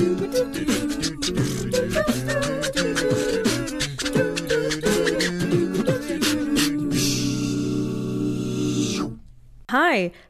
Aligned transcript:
Hi, 0.00 0.08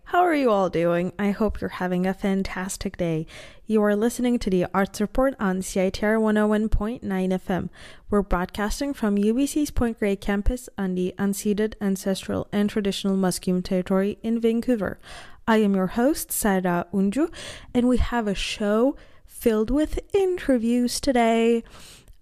how 0.06 0.22
are 0.22 0.34
you 0.34 0.50
all 0.50 0.70
doing? 0.70 1.12
I 1.20 1.30
hope 1.30 1.60
you're 1.60 1.70
having 1.70 2.04
a 2.04 2.12
fantastic 2.12 2.96
day. 2.96 3.28
You 3.64 3.80
are 3.84 3.94
listening 3.94 4.40
to 4.40 4.50
the 4.50 4.66
Arts 4.74 5.00
Report 5.00 5.36
on 5.38 5.60
CITR 5.60 6.18
101.9 6.18 7.00
FM. 7.02 7.68
We're 8.10 8.22
broadcasting 8.22 8.92
from 8.92 9.16
UBC's 9.16 9.70
Point 9.70 10.00
Grey 10.00 10.16
campus 10.16 10.68
on 10.76 10.96
the 10.96 11.14
unceded 11.16 11.74
ancestral 11.80 12.48
and 12.50 12.68
traditional 12.68 13.16
Musqueam 13.16 13.62
territory 13.62 14.18
in 14.24 14.40
Vancouver. 14.40 14.98
I 15.46 15.58
am 15.58 15.76
your 15.76 15.86
host, 15.86 16.32
Serra 16.32 16.86
Unju, 16.92 17.32
and 17.72 17.88
we 17.88 17.98
have 17.98 18.26
a 18.26 18.34
show 18.34 18.96
filled 19.40 19.70
with 19.70 19.98
interviews 20.12 21.00
today. 21.00 21.64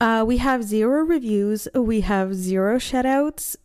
Uh, 0.00 0.24
we 0.24 0.36
have 0.36 0.62
zero 0.62 1.00
reviews, 1.02 1.66
we 1.74 2.02
have 2.02 2.32
zero 2.32 2.78
shoutouts, 2.78 3.56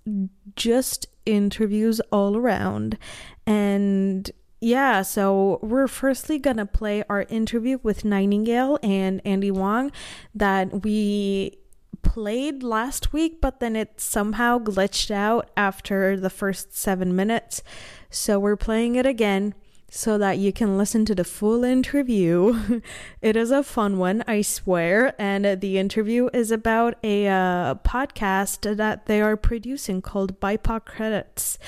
just 0.55 1.05
interviews 1.27 2.01
all 2.11 2.35
around. 2.35 2.97
And 3.45 4.31
yeah, 4.59 5.03
so 5.03 5.59
we're 5.61 5.87
firstly 5.87 6.39
gonna 6.39 6.65
play 6.65 7.03
our 7.07 7.27
interview 7.29 7.77
with 7.83 8.03
Nightingale 8.03 8.79
and 8.81 9.21
Andy 9.23 9.51
Wong 9.51 9.91
that 10.33 10.83
we 10.83 11.59
played 12.01 12.63
last 12.63 13.13
week, 13.13 13.39
but 13.39 13.59
then 13.59 13.75
it 13.75 14.01
somehow 14.01 14.57
glitched 14.57 15.11
out 15.11 15.51
after 15.55 16.19
the 16.19 16.31
first 16.31 16.75
seven 16.75 17.15
minutes. 17.15 17.61
So 18.09 18.39
we're 18.39 18.55
playing 18.55 18.95
it 18.95 19.05
again 19.05 19.53
so 19.95 20.17
that 20.17 20.39
you 20.39 20.51
can 20.51 20.75
listen 20.75 21.05
to 21.05 21.13
the 21.13 21.23
full 21.23 21.63
interview. 21.63 22.81
it 23.21 23.35
is 23.35 23.51
a 23.51 23.61
fun 23.61 23.99
one, 23.99 24.23
I 24.27 24.41
swear. 24.41 25.13
And 25.21 25.61
the 25.61 25.77
interview 25.77 26.29
is 26.33 26.49
about 26.49 26.95
a 27.03 27.27
uh, 27.27 27.75
podcast 27.75 28.75
that 28.75 29.05
they 29.05 29.21
are 29.21 29.37
producing 29.37 30.01
called 30.01 30.39
BIPOC 30.39 30.85
Credits. 30.85 31.59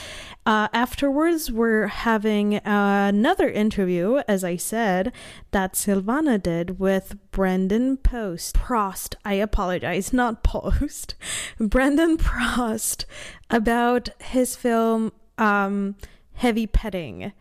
Uh, 0.43 0.67
afterwards, 0.73 1.51
we're 1.51 1.85
having 1.85 2.55
another 2.65 3.47
interview, 3.47 4.21
as 4.27 4.43
I 4.43 4.55
said, 4.55 5.13
that 5.51 5.73
Silvana 5.73 6.41
did 6.41 6.79
with 6.79 7.15
Brendan 7.29 7.97
Post. 7.97 8.55
Prost, 8.55 9.13
I 9.23 9.33
apologize, 9.33 10.11
not 10.11 10.43
Post. 10.43 11.13
Brendan 11.59 12.17
Prost 12.17 13.05
about 13.51 14.09
his 14.19 14.55
film 14.55 15.11
um, 15.37 15.95
Heavy 16.33 16.65
Petting 16.65 17.31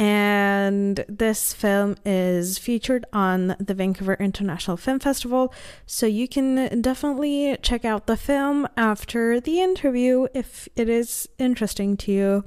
and 0.00 1.04
this 1.10 1.52
film 1.52 1.94
is 2.06 2.56
featured 2.56 3.04
on 3.12 3.54
the 3.60 3.74
Vancouver 3.74 4.14
International 4.14 4.78
Film 4.78 4.98
Festival. 4.98 5.52
So 5.84 6.06
you 6.06 6.26
can 6.26 6.80
definitely 6.80 7.58
check 7.60 7.84
out 7.84 8.06
the 8.06 8.16
film 8.16 8.66
after 8.78 9.40
the 9.40 9.60
interview 9.60 10.26
if 10.32 10.70
it 10.74 10.88
is 10.88 11.28
interesting 11.38 11.98
to 11.98 12.12
you. 12.12 12.44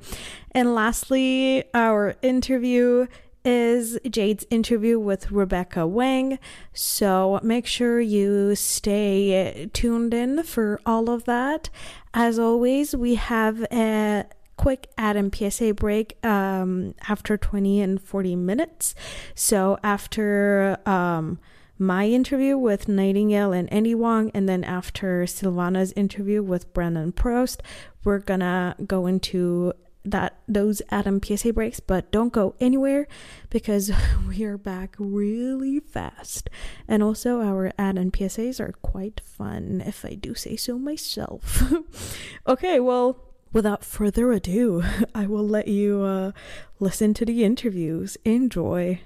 And 0.50 0.74
lastly, 0.74 1.66
our 1.76 2.16
interview 2.24 3.06
is 3.46 4.00
Jade's 4.10 4.48
interview 4.50 4.98
with 4.98 5.30
Rebecca 5.32 5.86
Wang. 5.86 6.40
So 6.74 7.40
make 7.44 7.68
sure 7.68 8.02
you 8.02 8.56
stay 8.56 9.70
tuned 9.74 10.16
in 10.16 10.42
for 10.42 10.82
all 10.88 11.08
of 11.08 11.26
that. 11.26 11.70
As 12.16 12.40
always, 12.40 12.96
we 12.96 13.14
have 13.14 13.62
a 13.72 14.26
quick 14.64 14.88
ad 14.98 15.18
and 15.18 15.36
PSA 15.36 15.74
break 15.74 16.18
um, 16.26 16.96
after 17.10 17.36
20 17.36 17.82
and 17.82 18.02
40 18.02 18.38
minutes. 18.38 18.96
So 19.36 19.78
after 19.84 20.78
um, 20.86 21.38
my 21.78 22.08
interview 22.08 22.58
with 22.58 22.88
Nightingale 22.88 23.52
and 23.52 23.72
Andy 23.74 23.94
Wong, 23.94 24.32
and 24.34 24.48
then 24.48 24.64
after 24.64 25.24
Silvana's 25.26 25.92
interview 25.98 26.42
with 26.42 26.74
Brendan 26.74 27.12
Prost, 27.12 27.60
we're 28.06 28.20
gonna 28.20 28.78
go 28.88 29.06
into 29.06 29.74
that 30.06 30.40
those 30.48 30.82
Adam 30.90 31.20
PSA 31.22 31.52
breaks, 31.52 31.82
but 31.82 32.10
don't 32.14 32.32
go 32.32 32.56
anywhere 32.62 33.06
because 33.50 33.92
we 34.30 34.46
are 34.46 34.58
back 34.58 34.96
really 34.98 35.82
fast. 35.82 36.50
And 36.88 37.04
also 37.04 37.42
our 37.42 37.74
ad 37.78 37.98
and 37.98 38.14
PSAs 38.14 38.62
are 38.62 38.76
quite 38.82 39.20
fun, 39.26 39.84
if 39.86 40.06
I 40.06 40.14
do 40.14 40.34
say 40.34 40.56
so 40.56 40.80
myself. 40.80 41.62
okay, 42.48 42.80
well, 42.80 43.33
without 43.54 43.86
further 43.86 44.32
ado, 44.32 44.84
I 45.16 45.28
will 45.28 45.48
let 45.48 45.68
you 45.68 46.02
uh, 46.02 46.32
listen 46.80 47.14
to 47.14 47.26
the 47.26 47.44
interviews. 47.44 48.18
Enjoy. 48.26 49.00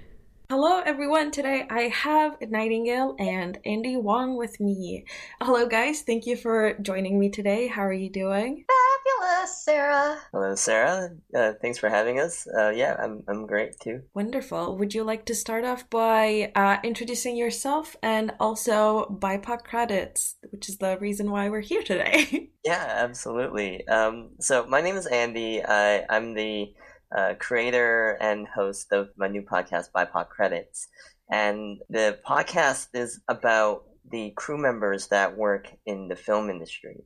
Hello, 0.50 0.80
everyone. 0.80 1.30
Today 1.30 1.66
I 1.68 1.88
have 1.88 2.40
Nightingale 2.40 3.16
and 3.18 3.58
Andy 3.66 3.98
Wong 3.98 4.34
with 4.34 4.58
me. 4.60 5.04
Hello, 5.42 5.68
guys. 5.68 6.00
Thank 6.00 6.24
you 6.24 6.36
for 6.36 6.72
joining 6.80 7.20
me 7.20 7.28
today. 7.28 7.66
How 7.66 7.82
are 7.82 7.92
you 7.92 8.08
doing? 8.08 8.64
Fabulous, 8.66 9.62
Serra. 9.62 10.18
Hello, 10.32 10.54
Serra. 10.54 11.10
Uh, 11.36 11.52
thanks 11.60 11.76
for 11.76 11.90
having 11.90 12.18
us. 12.18 12.46
Uh, 12.46 12.70
yeah, 12.70 12.96
I'm, 12.98 13.24
I'm 13.28 13.46
great 13.46 13.78
too. 13.78 14.04
Wonderful. 14.14 14.74
Would 14.78 14.94
you 14.94 15.04
like 15.04 15.26
to 15.26 15.34
start 15.34 15.66
off 15.66 15.90
by 15.90 16.50
uh, 16.54 16.78
introducing 16.82 17.36
yourself 17.36 17.94
and 18.02 18.32
also 18.40 19.18
BIPOC 19.20 19.64
credits, 19.64 20.36
which 20.48 20.70
is 20.70 20.78
the 20.78 20.96
reason 20.98 21.30
why 21.30 21.50
we're 21.50 21.60
here 21.60 21.82
today? 21.82 22.48
yeah, 22.64 22.86
absolutely. 23.04 23.86
Um, 23.86 24.30
so 24.40 24.66
my 24.66 24.80
name 24.80 24.96
is 24.96 25.06
Andy. 25.06 25.62
I, 25.62 26.06
I'm 26.08 26.32
the 26.32 26.72
uh, 27.16 27.34
creator 27.38 28.18
and 28.20 28.46
host 28.48 28.92
of 28.92 29.10
my 29.16 29.28
new 29.28 29.42
podcast, 29.42 29.90
BIPOC 29.94 30.28
Credits. 30.28 30.88
And 31.30 31.80
the 31.90 32.18
podcast 32.26 32.88
is 32.94 33.20
about 33.28 33.84
the 34.10 34.30
crew 34.36 34.58
members 34.58 35.08
that 35.08 35.36
work 35.36 35.68
in 35.84 36.08
the 36.08 36.16
film 36.16 36.48
industry. 36.48 37.04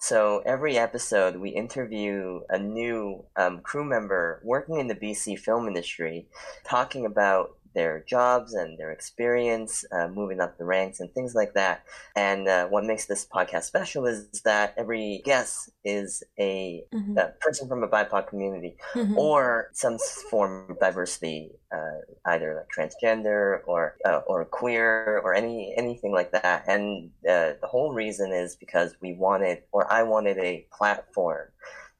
So 0.00 0.42
every 0.46 0.78
episode, 0.78 1.36
we 1.36 1.50
interview 1.50 2.40
a 2.48 2.58
new 2.58 3.24
um, 3.36 3.60
crew 3.60 3.84
member 3.84 4.40
working 4.44 4.78
in 4.78 4.86
the 4.86 4.94
BC 4.94 5.38
film 5.38 5.66
industry, 5.66 6.28
talking 6.64 7.04
about 7.04 7.57
their 7.74 8.04
jobs 8.08 8.54
and 8.54 8.78
their 8.78 8.90
experience 8.90 9.84
uh, 9.92 10.08
moving 10.08 10.40
up 10.40 10.56
the 10.58 10.64
ranks 10.64 11.00
and 11.00 11.12
things 11.12 11.34
like 11.34 11.54
that. 11.54 11.84
And 12.16 12.48
uh, 12.48 12.66
what 12.68 12.84
makes 12.84 13.06
this 13.06 13.26
podcast 13.26 13.64
special 13.64 14.06
is 14.06 14.28
that 14.44 14.74
every 14.76 15.22
guest 15.24 15.70
is 15.84 16.22
a, 16.38 16.84
mm-hmm. 16.94 17.18
a 17.18 17.32
person 17.40 17.68
from 17.68 17.82
a 17.82 17.88
BIPOC 17.88 18.28
community 18.28 18.76
mm-hmm. 18.94 19.18
or 19.18 19.70
some 19.72 19.98
form 20.30 20.70
of 20.70 20.80
diversity, 20.80 21.52
uh, 21.72 22.00
either 22.26 22.54
like 22.56 22.68
transgender 22.76 23.60
or 23.66 23.96
uh, 24.04 24.20
or 24.26 24.44
queer 24.44 25.20
or 25.24 25.34
any 25.34 25.74
anything 25.76 26.12
like 26.12 26.32
that. 26.32 26.64
And 26.66 27.10
uh, 27.28 27.54
the 27.60 27.66
whole 27.66 27.92
reason 27.92 28.32
is 28.32 28.56
because 28.56 28.94
we 29.00 29.14
wanted, 29.14 29.62
or 29.72 29.90
I 29.92 30.02
wanted, 30.02 30.38
a 30.38 30.66
platform 30.76 31.48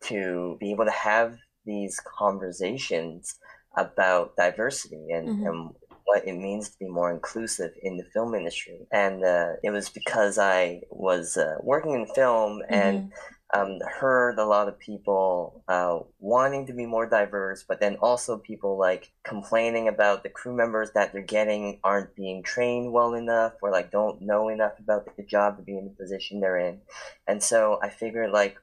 to 0.01 0.57
be 0.61 0.71
able 0.71 0.85
to 0.85 0.91
have 0.91 1.37
these 1.65 2.01
conversations 2.01 3.37
about 3.79 4.37
diversity 4.37 5.05
and, 5.11 5.29
mm-hmm. 5.29 5.47
and 5.47 5.71
what 6.05 6.27
it 6.27 6.33
means 6.33 6.71
to 6.71 6.79
be 6.79 6.89
more 6.89 7.13
inclusive 7.13 7.73
in 7.83 7.99
the 7.99 8.05
film 8.15 8.35
industry. 8.35 8.81
And 8.91 9.25
uh, 9.25 9.53
it 9.63 9.71
was 9.71 9.89
because 9.91 10.39
I 10.39 10.81
was 10.91 11.37
uh, 11.37 11.57
working 11.63 11.93
in 11.93 12.07
film 12.15 12.63
and 12.71 13.11
mm-hmm. 13.11 13.61
um, 13.61 13.79
heard 14.01 14.39
a 14.39 14.47
lot 14.47 14.69
of 14.69 14.79
people 14.79 15.63
uh, 15.69 15.99
wanting 16.19 16.67
to 16.67 16.73
be 16.73 16.87
more 16.87 17.07
diverse, 17.07 17.63
but 17.69 17.79
then 17.81 17.97
also 17.97 18.39
people 18.39 18.79
like 18.79 19.13
complaining 19.23 19.87
about 19.89 20.23
the 20.23 20.31
crew 20.31 20.57
members 20.57 20.93
that 20.95 21.13
they're 21.13 21.23
getting 21.23 21.79
aren't 21.85 22.17
being 22.17 22.43
trained 22.43 22.91
well 22.91 23.13
enough 23.13 23.53
or 23.61 23.71
like 23.71 23.91
don't 23.91 24.23
know 24.23 24.49
enough 24.49 24.79
about 24.79 25.15
the 25.17 25.23
job 25.25 25.59
to 25.59 25.63
be 25.63 25.77
in 25.77 25.85
the 25.85 26.03
position 26.03 26.41
they're 26.41 26.59
in. 26.59 26.81
And 27.27 27.43
so 27.43 27.79
I 27.83 27.91
figured 27.91 28.31
like, 28.31 28.57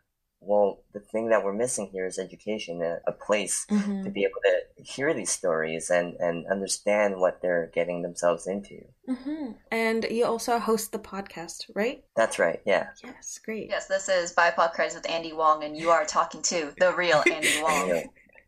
well, 0.45 0.79
the 0.93 0.99
thing 0.99 1.29
that 1.29 1.43
we're 1.43 1.53
missing 1.53 1.89
here 1.91 2.05
is 2.05 2.19
education, 2.19 2.81
a, 2.81 2.99
a 3.07 3.11
place 3.11 3.65
mm-hmm. 3.69 4.03
to 4.03 4.09
be 4.09 4.23
able 4.23 4.39
to 4.43 4.83
hear 4.83 5.13
these 5.13 5.31
stories 5.31 5.89
and, 5.89 6.15
and 6.15 6.45
understand 6.47 7.17
what 7.17 7.41
they're 7.41 7.71
getting 7.73 8.01
themselves 8.01 8.47
into. 8.47 8.85
Mm-hmm. 9.09 9.51
And 9.71 10.05
you 10.09 10.25
also 10.25 10.59
host 10.59 10.91
the 10.91 10.99
podcast, 10.99 11.65
right? 11.73 12.03
That's 12.15 12.39
right, 12.39 12.61
yeah. 12.65 12.89
Yes, 13.03 13.39
great. 13.43 13.69
Yes, 13.69 13.87
this 13.87 14.07
is 14.07 14.33
BIPOC 14.33 14.73
Credits 14.73 14.95
with 14.95 15.09
Andy 15.09 15.33
Wong, 15.33 15.63
and 15.63 15.75
you 15.75 15.89
are 15.89 16.05
talking 16.05 16.41
to 16.43 16.73
the 16.77 16.93
real 16.93 17.23
Andy 17.31 17.49
Wong. 17.61 18.03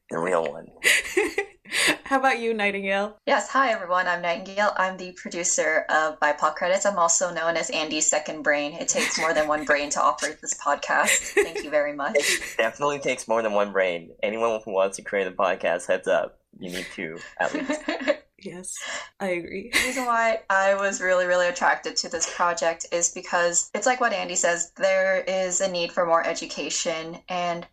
The 0.09 0.17
real 0.17 0.51
one. 0.51 0.67
How 2.05 2.19
about 2.19 2.39
you, 2.39 2.53
Nightingale? 2.53 3.17
Yes, 3.25 3.49
hi 3.49 3.71
everyone. 3.71 4.07
I'm 4.07 4.21
Nightingale. 4.21 4.71
I'm 4.77 4.95
the 4.95 5.11
producer 5.11 5.85
of 5.89 6.17
BIPOC 6.21 6.55
Credits. 6.55 6.85
I'm 6.85 6.97
also 6.97 7.33
known 7.33 7.57
as 7.57 7.69
Andy's 7.69 8.07
second 8.07 8.41
brain. 8.43 8.73
It 8.73 8.87
takes 8.87 9.19
more 9.19 9.33
than 9.33 9.49
one 9.49 9.65
brain 9.65 9.89
to 9.91 10.01
operate 10.01 10.39
this 10.41 10.53
podcast. 10.53 11.33
Thank 11.33 11.65
you 11.65 11.69
very 11.69 11.93
much. 11.93 12.15
It 12.15 12.55
definitely 12.57 12.99
takes 12.99 13.27
more 13.27 13.41
than 13.41 13.51
one 13.51 13.73
brain. 13.73 14.11
Anyone 14.23 14.61
who 14.63 14.71
wants 14.71 14.95
to 14.97 15.03
create 15.03 15.27
a 15.27 15.31
podcast, 15.31 15.87
heads 15.87 16.07
up. 16.07 16.39
You 16.57 16.71
need 16.71 16.87
two, 16.93 17.17
at 17.39 17.53
least. 17.53 17.81
Yes, 18.39 18.75
I 19.19 19.29
agree. 19.29 19.71
The 19.73 19.79
reason 19.79 20.05
why 20.05 20.41
I 20.47 20.75
was 20.75 21.01
really, 21.01 21.25
really 21.25 21.47
attracted 21.47 21.95
to 21.97 22.09
this 22.09 22.31
project 22.35 22.85
is 22.91 23.09
because 23.09 23.71
it's 23.73 23.87
like 23.87 23.99
what 23.99 24.13
Andy 24.13 24.35
says 24.35 24.71
there 24.77 25.21
is 25.21 25.59
a 25.59 25.67
need 25.67 25.91
for 25.91 26.05
more 26.05 26.25
education, 26.25 27.17
and 27.29 27.65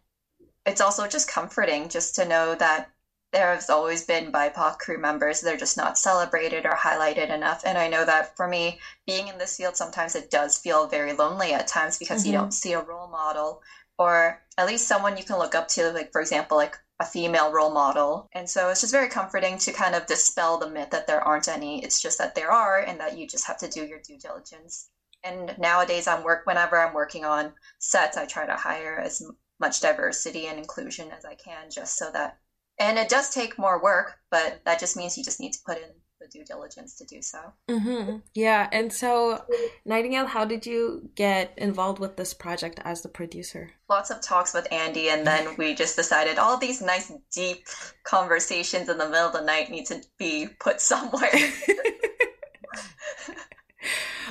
it's 0.67 0.81
also 0.81 1.07
just 1.07 1.29
comforting 1.29 1.89
just 1.89 2.15
to 2.17 2.25
know 2.25 2.55
that 2.55 2.91
there 3.33 3.53
has 3.53 3.69
always 3.69 4.05
been 4.05 4.31
BIPOC 4.31 4.79
crew 4.79 4.99
members. 4.99 5.41
They're 5.41 5.57
just 5.57 5.77
not 5.77 5.99
celebrated 5.99 6.65
or 6.65 6.73
highlighted 6.73 7.35
enough. 7.35 7.63
And 7.67 7.77
I 7.77 7.89
know 7.89 8.05
that 8.05 8.37
for 8.37 8.47
me, 8.47 8.79
being 9.07 9.27
in 9.27 9.39
this 9.39 9.57
field, 9.57 9.77
sometimes 9.77 10.15
it 10.15 10.31
does 10.31 10.57
feel 10.57 10.87
very 10.87 11.13
lonely 11.13 11.53
at 11.53 11.67
times 11.67 11.99
because 11.99 12.23
mm-hmm. 12.23 12.33
you 12.33 12.39
don't 12.39 12.55
see 12.55 12.73
a 12.75 12.81
role 12.81 13.09
model 13.09 13.61
or 13.99 14.41
at 14.57 14.67
least 14.67 14.87
someone 14.87 15.17
you 15.17 15.25
can 15.25 15.39
look 15.39 15.55
up 15.55 15.69
to, 15.69 15.91
like, 15.91 16.13
for 16.13 16.21
example, 16.21 16.57
like 16.57 16.77
a 17.01 17.05
female 17.05 17.53
role 17.53 17.73
model. 17.73 18.29
And 18.33 18.49
so 18.49 18.69
it's 18.71 18.81
just 18.81 18.93
very 18.93 19.09
comforting 19.09 19.59
to 19.59 19.73
kind 19.73 19.95
of 19.95 20.07
dispel 20.07 20.59
the 20.59 20.71
myth 20.71 20.91
that 20.91 21.07
there 21.07 21.21
aren't 21.21 21.49
any. 21.49 21.83
It's 21.83 22.01
just 22.01 22.19
that 22.19 22.35
there 22.35 22.51
are 22.51 22.79
and 22.81 23.01
that 23.01 23.19
you 23.19 23.27
just 23.27 23.47
have 23.47 23.59
to 23.59 23.69
do 23.69 23.85
your 23.85 24.01
due 24.01 24.19
diligence. 24.19 24.91
And 25.25 25.57
nowadays, 25.59 26.07
I'm 26.07 26.23
work 26.23 26.47
whenever 26.47 26.79
I'm 26.79 26.95
working 26.95 27.25
on 27.25 27.53
sets, 27.79 28.17
I 28.17 28.27
try 28.27 28.47
to 28.47 28.55
hire 28.55 28.99
as 28.99 29.23
much 29.61 29.81
diversity 29.81 30.47
and 30.47 30.59
inclusion 30.59 31.11
as 31.11 31.25
I 31.25 31.35
can, 31.35 31.71
just 31.71 31.99
so 31.99 32.11
that. 32.13 32.39
And 32.79 32.99
it 32.99 33.09
does 33.09 33.31
take 33.31 33.59
more 33.59 33.83
work, 33.83 34.19
but 34.31 34.61
that 34.65 34.81
just 34.81 34.97
means 34.97 35.17
you 35.17 35.25
just 35.25 35.41
need 35.41 35.53
to 35.53 35.61
put 35.65 35.79
in 35.79 35.91
the 36.21 36.27
due 36.27 36.45
diligence 36.45 36.97
to 36.97 37.05
do 37.05 37.23
so. 37.23 37.39
Mm-hmm. 37.69 38.17
Yeah. 38.35 38.69
And 38.73 38.93
so, 38.93 39.45
Nightingale, 39.85 40.27
how 40.27 40.45
did 40.45 40.67
you 40.67 41.09
get 41.15 41.55
involved 41.57 42.01
with 42.01 42.17
this 42.17 42.35
project 42.35 42.81
as 42.85 43.03
the 43.03 43.09
producer? 43.09 43.71
Lots 43.89 44.11
of 44.11 44.21
talks 44.21 44.55
with 44.55 44.67
Andy, 44.73 45.11
and 45.11 45.27
then 45.27 45.57
we 45.57 45.75
just 45.75 45.97
decided 45.97 46.39
all 46.39 46.57
these 46.57 46.83
nice, 46.83 47.13
deep 47.33 47.67
conversations 48.05 48.89
in 48.89 48.99
the 48.99 49.09
middle 49.09 49.27
of 49.27 49.33
the 49.33 49.43
night 49.43 49.71
need 49.71 49.87
to 49.87 50.03
be 50.19 50.49
put 50.61 50.81
somewhere. 50.81 51.31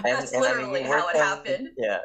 That's 0.03 0.31
and, 0.31 0.41
literally 0.41 0.81
I 0.81 0.83
mean, 0.83 0.91
how 0.91 1.07
it 1.09 1.15
on, 1.15 1.21
happened. 1.21 1.69
Yeah, 1.77 1.99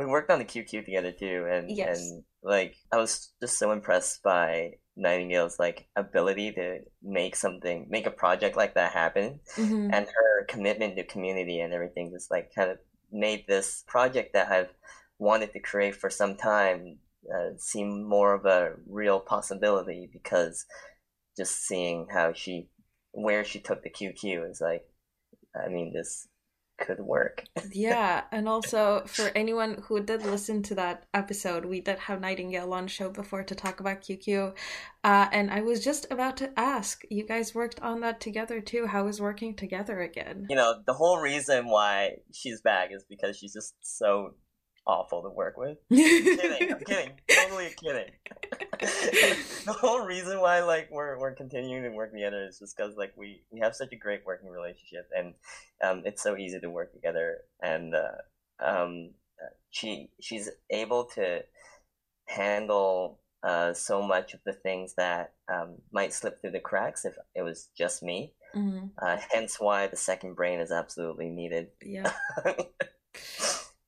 we 0.00 0.06
worked 0.06 0.30
on 0.30 0.38
the 0.38 0.46
QQ 0.46 0.86
together 0.86 1.12
too, 1.12 1.46
and 1.50 1.70
yes. 1.70 2.00
and 2.00 2.24
like 2.42 2.74
I 2.90 2.96
was 2.96 3.32
just 3.40 3.58
so 3.58 3.70
impressed 3.70 4.22
by 4.22 4.72
Nightingale's 4.96 5.58
like 5.58 5.88
ability 5.94 6.52
to 6.52 6.78
make 7.02 7.36
something, 7.36 7.86
make 7.90 8.06
a 8.06 8.10
project 8.10 8.56
like 8.56 8.74
that 8.74 8.92
happen, 8.92 9.40
mm-hmm. 9.56 9.90
and 9.92 10.06
her 10.06 10.46
commitment 10.48 10.96
to 10.96 11.04
community 11.04 11.60
and 11.60 11.74
everything 11.74 12.12
just 12.14 12.30
like 12.30 12.50
kind 12.54 12.70
of 12.70 12.78
made 13.12 13.44
this 13.46 13.84
project 13.86 14.32
that 14.32 14.50
I've 14.50 14.72
wanted 15.18 15.52
to 15.52 15.60
create 15.60 15.94
for 15.94 16.08
some 16.08 16.34
time 16.34 16.98
uh, 17.34 17.50
seem 17.58 18.08
more 18.08 18.32
of 18.32 18.46
a 18.46 18.72
real 18.88 19.20
possibility 19.20 20.08
because 20.10 20.64
just 21.36 21.66
seeing 21.66 22.06
how 22.10 22.32
she 22.32 22.70
where 23.12 23.44
she 23.44 23.60
took 23.60 23.82
the 23.82 23.90
QQ 23.90 24.50
is 24.50 24.62
like 24.62 24.84
I 25.54 25.68
mean 25.68 25.92
this 25.92 26.26
could 26.80 27.00
work. 27.00 27.44
yeah, 27.72 28.24
and 28.32 28.48
also 28.48 29.04
for 29.06 29.30
anyone 29.34 29.82
who 29.86 30.00
did 30.00 30.24
listen 30.24 30.62
to 30.64 30.74
that 30.76 31.04
episode, 31.14 31.64
we 31.64 31.80
did 31.80 31.98
have 31.98 32.20
Nightingale 32.20 32.72
on 32.72 32.86
show 32.88 33.10
before 33.10 33.44
to 33.44 33.54
talk 33.54 33.80
about 33.80 34.00
QQ, 34.00 34.54
uh, 35.04 35.26
and 35.32 35.50
I 35.50 35.60
was 35.60 35.84
just 35.84 36.06
about 36.10 36.36
to 36.38 36.58
ask, 36.58 37.02
you 37.10 37.26
guys 37.26 37.54
worked 37.54 37.80
on 37.80 38.00
that 38.00 38.20
together 38.20 38.60
too. 38.60 38.86
How 38.86 39.06
is 39.06 39.20
working 39.20 39.54
together 39.54 40.00
again? 40.00 40.46
You 40.50 40.56
know, 40.56 40.82
the 40.86 40.94
whole 40.94 41.20
reason 41.20 41.66
why 41.68 42.16
she's 42.32 42.60
back 42.60 42.90
is 42.92 43.04
because 43.08 43.36
she's 43.36 43.52
just 43.52 43.74
so 43.80 44.34
awful 44.86 45.22
to 45.22 45.28
work 45.28 45.56
with. 45.56 45.78
I'm 45.90 45.96
kidding. 45.96 46.72
I'm 46.72 46.80
kidding. 46.80 47.12
Totally 47.30 47.70
kidding. 47.76 48.10
the 48.80 49.76
whole 49.78 50.00
reason 50.00 50.40
why 50.40 50.62
like 50.62 50.88
we're 50.90 51.18
we're 51.18 51.34
continuing 51.34 51.82
to 51.82 51.90
work 51.90 52.12
together 52.12 52.46
is 52.46 52.58
just 52.58 52.76
because 52.76 52.96
like 52.96 53.12
we 53.16 53.42
we 53.50 53.60
have 53.60 53.74
such 53.74 53.92
a 53.92 53.96
great 53.96 54.22
working 54.24 54.48
relationship 54.48 55.08
and 55.16 55.34
um, 55.84 56.02
it's 56.04 56.22
so 56.22 56.36
easy 56.36 56.58
to 56.60 56.70
work 56.70 56.92
together 56.92 57.38
and 57.62 57.94
uh, 57.94 58.64
um, 58.64 59.10
she 59.70 60.10
she's 60.20 60.48
able 60.70 61.04
to 61.04 61.42
handle 62.26 63.20
uh, 63.42 63.72
so 63.72 64.02
much 64.02 64.34
of 64.34 64.40
the 64.44 64.52
things 64.52 64.94
that 64.96 65.32
um, 65.52 65.76
might 65.92 66.12
slip 66.12 66.40
through 66.40 66.50
the 66.50 66.60
cracks 66.60 67.04
if 67.04 67.14
it 67.34 67.42
was 67.42 67.68
just 67.76 68.02
me. 68.02 68.34
Mm-hmm. 68.54 68.86
Uh, 69.00 69.16
hence 69.30 69.58
why 69.58 69.86
the 69.86 69.96
second 69.96 70.34
brain 70.34 70.60
is 70.60 70.72
absolutely 70.72 71.28
needed. 71.28 71.68
Yeah. 71.82 72.12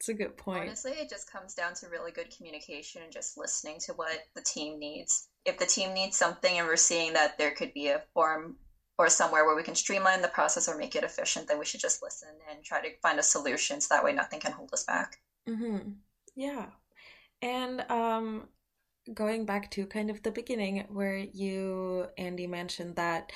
It's 0.03 0.09
a 0.09 0.15
good 0.15 0.37
point. 0.37 0.63
Honestly, 0.63 0.91
it 0.91 1.09
just 1.09 1.31
comes 1.31 1.55
down 1.55 1.75
to 1.75 1.87
really 1.87 2.11
good 2.11 2.37
communication 2.37 3.03
and 3.05 3.13
just 3.13 3.39
listening 3.39 3.79
to 3.87 3.93
what 3.93 4.19
the 4.35 4.41
team 4.41 4.81
needs. 4.81 5.29
If 5.45 5.61
the 5.61 5.65
team 5.65 5.95
needs 5.95 6.17
something 6.17 6.59
and 6.59 6.67
we're 6.67 6.75
seeing 6.75 7.13
that 7.13 7.39
there 7.39 7.53
could 7.53 7.73
be 7.73 7.87
a 7.87 8.03
form 8.13 8.57
or 8.99 9.09
somewhere 9.09 9.47
where 9.47 9.55
we 9.55 9.63
can 9.63 9.77
streamline 9.77 10.21
the 10.21 10.27
process 10.27 10.69
or 10.69 10.77
make 10.77 10.97
it 10.97 11.05
efficient, 11.05 11.47
then 11.47 11.61
we 11.61 11.65
should 11.65 11.79
just 11.79 12.03
listen 12.03 12.31
and 12.51 12.65
try 12.65 12.81
to 12.81 12.89
find 13.01 13.21
a 13.21 13.23
solution 13.23 13.81
so 13.81 13.95
that 13.95 14.03
way 14.03 14.13
nothing 14.13 14.41
can 14.41 14.51
hold 14.51 14.71
us 14.73 14.83
back. 14.83 15.19
Mm-hmm. 15.49 15.91
Yeah. 16.35 16.67
And 17.41 17.89
um, 17.89 18.49
going 19.15 19.47
back 19.47 19.71
to 19.71 19.87
kind 19.87 20.11
of 20.11 20.21
the 20.25 20.33
beginning 20.33 20.85
where 20.89 21.17
you, 21.17 22.09
Andy, 22.19 22.49
mentioned 22.49 22.97
that 22.97 23.31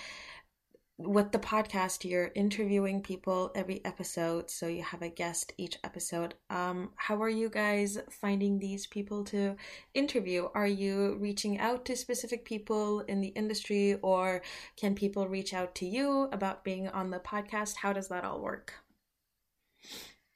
with 0.98 1.30
the 1.30 1.38
podcast 1.38 2.08
you're 2.08 2.30
interviewing 2.34 3.02
people 3.02 3.50
every 3.54 3.84
episode 3.84 4.50
so 4.50 4.66
you 4.66 4.82
have 4.82 5.02
a 5.02 5.08
guest 5.08 5.52
each 5.58 5.78
episode. 5.84 6.34
Um 6.48 6.90
how 6.96 7.22
are 7.22 7.28
you 7.28 7.50
guys 7.50 7.98
finding 8.10 8.58
these 8.58 8.86
people 8.86 9.22
to 9.24 9.56
interview? 9.92 10.48
Are 10.54 10.66
you 10.66 11.16
reaching 11.20 11.58
out 11.58 11.84
to 11.86 11.96
specific 11.96 12.46
people 12.46 13.00
in 13.00 13.20
the 13.20 13.28
industry 13.28 13.98
or 14.02 14.40
can 14.76 14.94
people 14.94 15.28
reach 15.28 15.52
out 15.52 15.74
to 15.76 15.86
you 15.86 16.30
about 16.32 16.64
being 16.64 16.88
on 16.88 17.10
the 17.10 17.18
podcast? 17.20 17.76
How 17.76 17.92
does 17.92 18.08
that 18.08 18.24
all 18.24 18.40
work? 18.40 18.72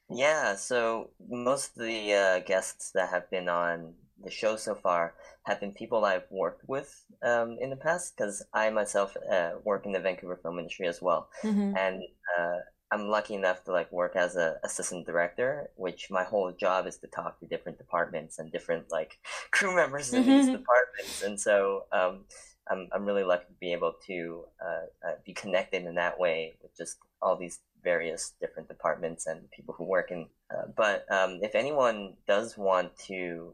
Yeah 0.09 0.55
so 0.55 1.09
most 1.27 1.75
of 1.75 1.85
the 1.85 2.13
uh, 2.13 2.39
guests 2.39 2.91
that 2.93 3.09
have 3.09 3.31
been 3.31 3.49
on 3.49 3.95
the 4.23 4.31
show 4.31 4.55
so 4.55 4.75
far 4.75 5.13
have 5.43 5.59
been 5.59 5.71
people 5.71 6.05
I've 6.05 6.29
worked 6.29 6.67
with 6.67 7.03
um, 7.23 7.57
in 7.59 7.69
the 7.69 7.75
past 7.75 8.13
because 8.15 8.43
I 8.53 8.69
myself 8.69 9.15
uh, 9.31 9.51
work 9.63 9.85
in 9.85 9.91
the 9.91 9.99
Vancouver 9.99 10.39
film 10.41 10.59
industry 10.59 10.87
as 10.87 11.01
well, 11.01 11.29
mm-hmm. 11.43 11.75
and 11.77 12.03
uh, 12.37 12.57
I'm 12.91 13.07
lucky 13.07 13.35
enough 13.35 13.63
to 13.65 13.71
like 13.71 13.91
work 13.91 14.15
as 14.15 14.35
an 14.35 14.55
assistant 14.63 15.05
director, 15.05 15.69
which 15.75 16.11
my 16.11 16.23
whole 16.23 16.51
job 16.51 16.87
is 16.87 16.97
to 16.97 17.07
talk 17.07 17.39
to 17.39 17.47
different 17.47 17.77
departments 17.77 18.37
and 18.39 18.51
different 18.51 18.91
like 18.91 19.17
crew 19.51 19.75
members 19.75 20.13
in 20.13 20.23
mm-hmm. 20.23 20.31
these 20.31 20.45
departments, 20.45 21.23
and 21.23 21.39
so 21.39 21.85
um, 21.91 22.25
I'm 22.69 22.87
I'm 22.93 23.05
really 23.05 23.23
lucky 23.23 23.45
to 23.45 23.59
be 23.59 23.73
able 23.73 23.93
to 24.07 24.43
uh, 24.63 25.07
uh, 25.07 25.13
be 25.25 25.33
connected 25.33 25.85
in 25.85 25.95
that 25.95 26.19
way 26.19 26.53
with 26.61 26.75
just 26.77 26.97
all 27.21 27.35
these 27.35 27.59
various 27.83 28.33
different 28.39 28.67
departments 28.67 29.27
and 29.27 29.49
people 29.51 29.73
who 29.77 29.83
work 29.83 30.11
in. 30.11 30.27
Uh, 30.53 30.67
but 30.75 31.05
um, 31.11 31.39
if 31.41 31.55
anyone 31.55 32.13
does 32.27 32.57
want 32.57 32.95
to 33.07 33.53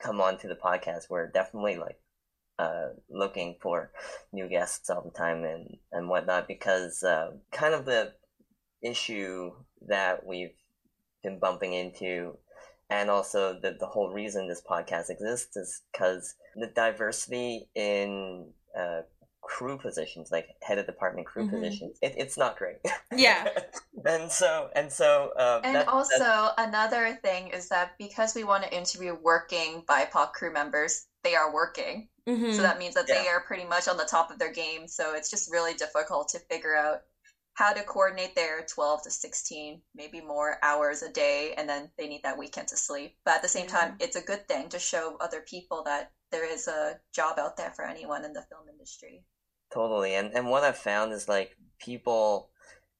come 0.00 0.20
on 0.20 0.38
to 0.38 0.48
the 0.48 0.54
podcast, 0.54 1.10
we're 1.10 1.28
definitely 1.28 1.76
like 1.76 1.98
uh, 2.58 2.88
looking 3.10 3.56
for 3.60 3.90
new 4.32 4.48
guests 4.48 4.88
all 4.90 5.02
the 5.02 5.10
time 5.10 5.44
and, 5.44 5.76
and 5.92 6.08
whatnot 6.08 6.48
because 6.48 7.02
uh, 7.02 7.32
kind 7.52 7.74
of 7.74 7.84
the 7.84 8.12
issue 8.82 9.50
that 9.88 10.24
we've 10.26 10.54
been 11.22 11.38
bumping 11.38 11.72
into 11.72 12.36
and 12.88 13.10
also 13.10 13.58
the, 13.60 13.76
the 13.78 13.86
whole 13.86 14.12
reason 14.12 14.48
this 14.48 14.62
podcast 14.68 15.10
exists 15.10 15.56
is 15.56 15.82
because 15.92 16.34
the 16.54 16.68
diversity 16.68 17.68
in 17.74 18.52
uh, 18.78 19.00
crew 19.46 19.78
positions, 19.78 20.30
like 20.30 20.48
head 20.62 20.78
of 20.78 20.86
department 20.86 21.26
crew 21.26 21.44
mm-hmm. 21.44 21.56
positions, 21.56 21.98
it, 22.02 22.14
it's 22.16 22.36
not 22.36 22.58
great. 22.58 22.76
Yeah. 23.14 23.48
and 24.04 24.30
so 24.30 24.68
and 24.74 24.92
so. 24.92 25.32
Um, 25.38 25.60
and 25.64 25.76
that, 25.76 25.88
also 25.88 26.50
another 26.58 27.18
thing 27.22 27.48
is 27.48 27.68
that 27.68 27.92
because 27.98 28.34
we 28.34 28.44
want 28.44 28.64
to 28.64 28.76
interview 28.76 29.16
working 29.22 29.82
BIPOC 29.88 30.32
crew 30.32 30.52
members, 30.52 31.06
they 31.22 31.34
are 31.34 31.52
working. 31.52 32.08
Mm-hmm. 32.28 32.52
So 32.52 32.62
that 32.62 32.78
means 32.78 32.94
that 32.94 33.06
yeah. 33.08 33.22
they 33.22 33.28
are 33.28 33.40
pretty 33.40 33.64
much 33.64 33.88
on 33.88 33.96
the 33.96 34.04
top 34.04 34.30
of 34.30 34.38
their 34.38 34.52
game. 34.52 34.88
So 34.88 35.14
it's 35.14 35.30
just 35.30 35.50
really 35.50 35.74
difficult 35.74 36.28
to 36.30 36.40
figure 36.50 36.76
out 36.76 37.02
how 37.54 37.72
to 37.72 37.82
coordinate 37.82 38.34
their 38.34 38.66
12 38.66 39.04
to 39.04 39.10
16 39.10 39.80
maybe 39.94 40.20
more 40.20 40.58
hours 40.62 41.02
a 41.02 41.10
day 41.10 41.54
and 41.56 41.66
then 41.66 41.90
they 41.96 42.06
need 42.06 42.22
that 42.22 42.36
weekend 42.36 42.68
to 42.68 42.76
sleep 42.76 43.16
but 43.24 43.36
at 43.36 43.42
the 43.42 43.48
same 43.48 43.66
time 43.66 43.96
it's 43.98 44.16
a 44.16 44.20
good 44.20 44.46
thing 44.46 44.68
to 44.68 44.78
show 44.78 45.16
other 45.20 45.40
people 45.40 45.82
that 45.82 46.12
there 46.30 46.44
is 46.44 46.68
a 46.68 47.00
job 47.14 47.38
out 47.38 47.56
there 47.56 47.72
for 47.74 47.86
anyone 47.86 48.26
in 48.26 48.34
the 48.34 48.44
film 48.50 48.68
industry 48.70 49.24
Totally. 49.72 50.14
And 50.14 50.32
and 50.34 50.48
what 50.48 50.64
I've 50.64 50.78
found 50.78 51.12
is 51.12 51.28
like 51.28 51.56
people 51.78 52.50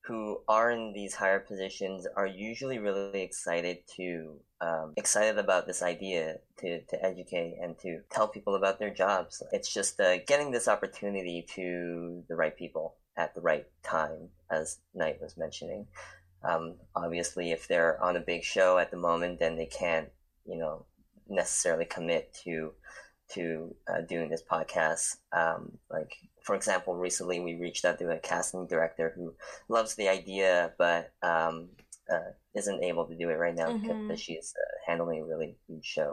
who 0.07 0.41
are 0.47 0.71
in 0.71 0.93
these 0.93 1.15
higher 1.15 1.41
positions 1.41 2.07
are 2.17 2.27
usually 2.27 2.79
really 2.79 3.23
excited 3.23 3.79
to 3.97 4.39
um, 4.61 4.93
excited 4.97 5.37
about 5.39 5.67
this 5.67 5.83
idea 5.83 6.37
to, 6.59 6.81
to 6.83 7.05
educate 7.05 7.57
and 7.61 7.77
to 7.81 8.01
tell 8.11 8.29
people 8.29 8.55
about 8.55 8.79
their 8.79 8.95
jobs. 8.95 9.43
It's 9.53 9.73
just 9.73 10.01
uh, 10.01 10.19
getting 10.19 10.51
this 10.51 10.69
opportunity 10.69 11.45
to 11.55 12.23
the 12.29 12.37
right 12.37 12.57
people 12.57 12.95
at 13.17 13.35
the 13.35 13.41
right 13.41 13.67
time, 13.83 14.29
as 14.51 14.79
Knight 14.95 15.21
was 15.21 15.37
mentioning. 15.37 15.87
Um, 16.45 16.77
obviously, 16.95 17.51
if 17.51 17.67
they're 17.67 18.03
on 18.03 18.17
a 18.17 18.21
big 18.21 18.45
show 18.45 18.79
at 18.79 18.91
the 18.91 18.97
moment, 18.97 19.41
then 19.41 19.57
they 19.57 19.67
can't, 19.67 20.09
you 20.45 20.57
know, 20.57 20.87
necessarily 21.29 21.85
commit 21.85 22.33
to 22.45 22.73
to 23.33 23.75
uh, 23.89 24.03
doing 24.03 24.29
this 24.29 24.43
podcast. 24.49 25.17
Um, 25.33 25.79
like 25.91 26.13
for 26.47 26.55
example, 26.55 26.95
recently 26.95 27.41
we 27.41 27.55
reached 27.67 27.85
out 27.85 27.99
to 27.99 28.11
a 28.11 28.19
casting 28.19 28.67
director 28.69 29.13
who 29.17 29.35
loves 29.69 29.95
the 29.97 30.09
idea, 30.09 30.73
but 30.79 31.03
um, 31.23 31.69
uh, 32.13 32.31
isn't 32.55 32.85
able 32.85 33.05
to 33.07 33.17
do 33.17 33.29
it 33.31 33.35
right 33.45 33.55
now 33.63 33.71
Mhm. 33.73 33.83
because 33.83 34.21
she's 34.27 34.55
uh, 34.57 34.75
handling 34.91 35.21
a 35.23 35.25
really 35.33 35.59
huge 35.67 35.85
show. 35.85 36.11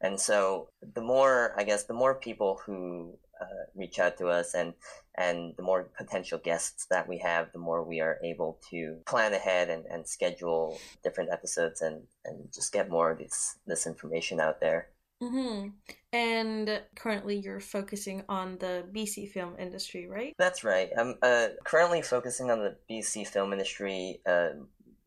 And 0.00 0.18
so 0.18 0.70
the 0.94 1.02
more, 1.02 1.52
I 1.60 1.64
guess, 1.64 1.84
the 1.84 2.00
more 2.02 2.14
people 2.28 2.52
who 2.64 3.18
uh, 3.38 3.64
reach 3.74 3.98
out 3.98 4.16
to 4.16 4.28
us 4.28 4.54
and 4.54 4.72
and 5.18 5.54
the 5.56 5.62
more 5.62 5.82
potential 6.02 6.38
guests 6.38 6.86
that 6.92 7.06
we 7.08 7.18
have, 7.18 7.52
the 7.52 7.58
more 7.68 7.82
we 7.82 8.00
are 8.00 8.18
able 8.24 8.58
to 8.70 8.80
plan 9.06 9.32
ahead 9.34 9.68
and, 9.70 9.84
and 9.92 10.06
schedule 10.06 10.78
different 11.04 11.30
episodes 11.30 11.80
and, 11.82 11.96
and 12.26 12.36
just 12.52 12.72
get 12.72 12.88
more 12.96 13.10
of 13.12 13.18
this 13.18 13.58
this 13.66 13.86
information 13.86 14.40
out 14.40 14.58
there. 14.60 14.88
Hmm 15.20 15.68
And 16.12 16.82
currently, 16.94 17.36
you're 17.36 17.60
focusing 17.60 18.22
on 18.28 18.58
the 18.58 18.84
BC 18.92 19.30
film 19.30 19.56
industry, 19.58 20.06
right? 20.06 20.34
That's 20.38 20.64
right. 20.64 20.90
I'm 20.98 21.16
uh, 21.22 21.48
currently 21.64 22.02
focusing 22.02 22.50
on 22.50 22.60
the 22.60 22.76
BC 22.88 23.26
film 23.26 23.52
industry 23.52 24.20
uh, 24.26 24.50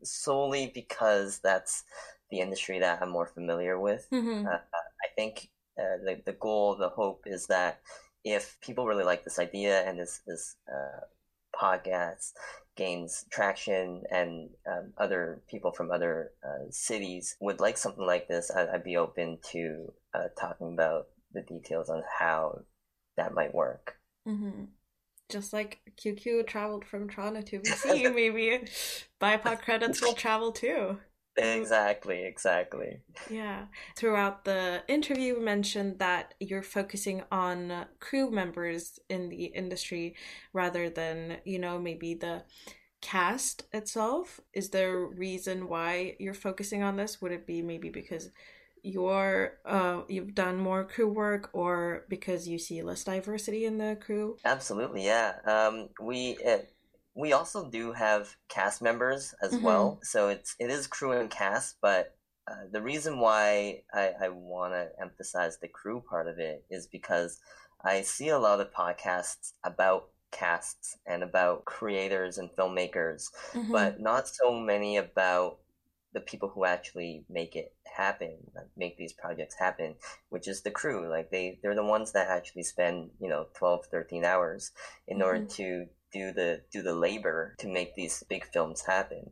solely 0.02 0.70
because 0.74 1.40
that's 1.42 1.84
the 2.30 2.40
industry 2.40 2.78
that 2.80 3.02
I'm 3.02 3.10
more 3.10 3.26
familiar 3.26 3.78
with. 3.78 4.06
Mm-hmm. 4.12 4.46
Uh, 4.46 4.58
I 4.58 5.08
think 5.16 5.48
uh, 5.78 5.98
the 6.04 6.22
the 6.24 6.32
goal, 6.32 6.76
the 6.76 6.88
hope 6.88 7.22
is 7.26 7.46
that 7.46 7.80
if 8.24 8.58
people 8.60 8.86
really 8.86 9.04
like 9.04 9.24
this 9.24 9.38
idea 9.38 9.88
and 9.88 9.98
this 9.98 10.20
this 10.26 10.56
uh, 10.68 11.00
podcast 11.54 12.32
gains 12.76 13.24
traction 13.30 14.02
and 14.10 14.50
um, 14.66 14.92
other 14.96 15.42
people 15.50 15.72
from 15.72 15.90
other 15.90 16.32
uh, 16.44 16.64
cities 16.70 17.36
would 17.40 17.60
like 17.60 17.76
something 17.76 18.06
like 18.06 18.28
this, 18.28 18.50
I, 18.50 18.74
I'd 18.74 18.84
be 18.84 18.96
open 18.96 19.38
to 19.52 19.92
uh, 20.14 20.28
talking 20.38 20.72
about 20.72 21.06
the 21.32 21.42
details 21.42 21.88
on 21.88 22.02
how 22.18 22.60
that 23.16 23.34
might 23.34 23.54
work. 23.54 23.96
Mm-hmm. 24.26 24.64
Just 25.30 25.52
like 25.52 25.80
QQ 26.02 26.46
traveled 26.46 26.84
from 26.84 27.08
Toronto 27.08 27.40
to 27.42 27.60
BC, 27.60 28.14
maybe 28.14 28.66
BIPOC 29.20 29.60
credits 29.60 30.02
will 30.02 30.14
travel 30.14 30.52
too. 30.52 30.98
Exactly, 31.36 32.24
exactly. 32.24 33.00
Yeah. 33.30 33.66
Throughout 33.96 34.44
the 34.44 34.82
interview, 34.88 35.36
you 35.36 35.40
mentioned 35.40 35.98
that 36.00 36.34
you're 36.40 36.62
focusing 36.62 37.22
on 37.30 37.86
crew 38.00 38.30
members 38.30 38.98
in 39.08 39.28
the 39.28 39.44
industry 39.46 40.16
rather 40.52 40.90
than, 40.90 41.38
you 41.44 41.58
know, 41.58 41.78
maybe 41.78 42.14
the 42.14 42.42
cast 43.00 43.64
itself. 43.72 44.40
Is 44.52 44.70
there 44.70 44.98
a 44.98 45.06
reason 45.06 45.68
why 45.68 46.16
you're 46.18 46.34
focusing 46.34 46.82
on 46.82 46.96
this? 46.96 47.22
Would 47.22 47.32
it 47.32 47.46
be 47.46 47.62
maybe 47.62 47.90
because 47.90 48.30
you're 48.82 49.58
uh 49.64 50.02
you've 50.08 50.34
done 50.34 50.56
more 50.58 50.84
crew 50.84 51.08
work 51.08 51.50
or 51.52 52.06
because 52.08 52.48
you 52.48 52.58
see 52.58 52.82
less 52.82 53.04
diversity 53.04 53.64
in 53.64 53.78
the 53.78 53.96
crew? 54.00 54.38
Absolutely, 54.44 55.04
yeah. 55.04 55.38
Um, 55.44 55.90
we 56.00 56.30
it, 56.42 56.74
we 57.14 57.32
also 57.32 57.68
do 57.70 57.92
have 57.92 58.36
cast 58.48 58.80
members 58.80 59.34
as 59.42 59.58
Mhm. 59.58 59.60
well, 59.60 59.98
so 60.02 60.28
it's 60.28 60.56
it 60.58 60.70
is 60.70 60.86
crew 60.86 61.12
and 61.12 61.30
cast. 61.30 61.76
But 61.82 62.16
uh, 62.50 62.66
the 62.70 62.82
reason 62.82 63.18
why 63.18 63.82
I, 63.92 64.12
I 64.22 64.28
want 64.30 64.72
to 64.74 64.90
emphasize 65.00 65.58
the 65.58 65.68
crew 65.68 66.02
part 66.08 66.26
of 66.26 66.38
it 66.38 66.64
is 66.70 66.86
because 66.86 67.38
I 67.84 68.00
see 68.02 68.28
a 68.28 68.38
lot 68.38 68.60
of 68.60 68.72
podcasts 68.72 69.52
about 69.64 70.10
casts 70.32 70.96
and 71.06 71.22
about 71.22 71.64
creators 71.66 72.38
and 72.38 72.50
filmmakers, 72.52 73.24
Mhm. 73.54 73.70
but 73.70 74.00
not 74.00 74.26
so 74.28 74.58
many 74.58 74.96
about 74.96 75.58
the 76.12 76.20
people 76.20 76.48
who 76.48 76.64
actually 76.64 77.24
make 77.28 77.54
it 77.56 77.72
happen 77.96 78.36
like 78.54 78.66
make 78.76 78.96
these 78.96 79.12
projects 79.12 79.56
happen 79.58 79.94
which 80.30 80.46
is 80.48 80.62
the 80.62 80.70
crew 80.70 81.08
like 81.10 81.30
they 81.30 81.58
they're 81.62 81.74
the 81.74 81.84
ones 81.84 82.12
that 82.12 82.28
actually 82.28 82.62
spend 82.62 83.10
you 83.20 83.28
know 83.28 83.46
12 83.54 83.86
13 83.90 84.24
hours 84.24 84.72
in 85.08 85.22
order 85.22 85.40
Mhm. 85.40 85.54
to 85.56 85.86
do 86.12 86.32
the 86.32 86.62
do 86.72 86.82
the 86.82 86.94
labor 86.94 87.54
to 87.58 87.68
make 87.68 87.94
these 87.94 88.22
big 88.28 88.44
films 88.44 88.82
happen 88.82 89.30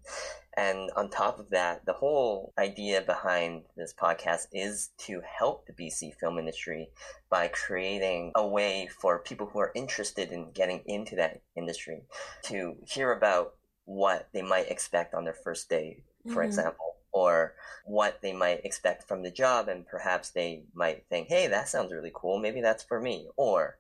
and 0.56 0.90
on 0.97 1.08
top 1.08 1.38
of 1.38 1.50
that 1.50 1.85
the 1.87 1.92
whole 1.92 2.52
idea 2.58 3.00
behind 3.00 3.62
this 3.76 3.94
podcast 3.94 4.47
is 4.52 4.90
to 4.99 5.20
help 5.20 5.66
the 5.66 5.73
BC 5.73 6.12
film 6.20 6.38
industry 6.38 6.90
by 7.30 7.49
creating 7.49 8.32
a 8.35 8.47
way 8.47 8.88
for 9.00 9.18
people 9.18 9.47
who 9.47 9.58
are 9.61 9.73
interested 9.75 10.30
in 10.30 10.52
getting 10.52 10.82
into 10.87 11.16
that 11.16 11.40
industry 11.56 12.02
to 12.42 12.76
hear 12.87 13.12
about 13.12 13.54
what 13.85 14.28
they 14.32 14.42
might 14.42 14.70
expect 14.70 15.14
on 15.14 15.25
their 15.25 15.32
first 15.44 15.68
day 15.68 16.02
for 16.26 16.42
Mhm. 16.42 16.46
example, 16.46 16.96
or 17.12 17.54
what 17.84 18.20
they 18.22 18.32
might 18.32 18.64
expect 18.64 19.08
from 19.08 19.22
the 19.22 19.30
job, 19.30 19.68
and 19.68 19.87
perhaps 19.87 20.30
they 20.30 20.64
might 20.75 21.06
think, 21.08 21.28
hey, 21.28 21.46
that 21.48 21.68
sounds 21.68 21.92
really 21.92 22.12
cool, 22.14 22.38
maybe 22.38 22.60
that's 22.60 22.82
for 22.82 23.00
me. 23.00 23.28
Or 23.37 23.78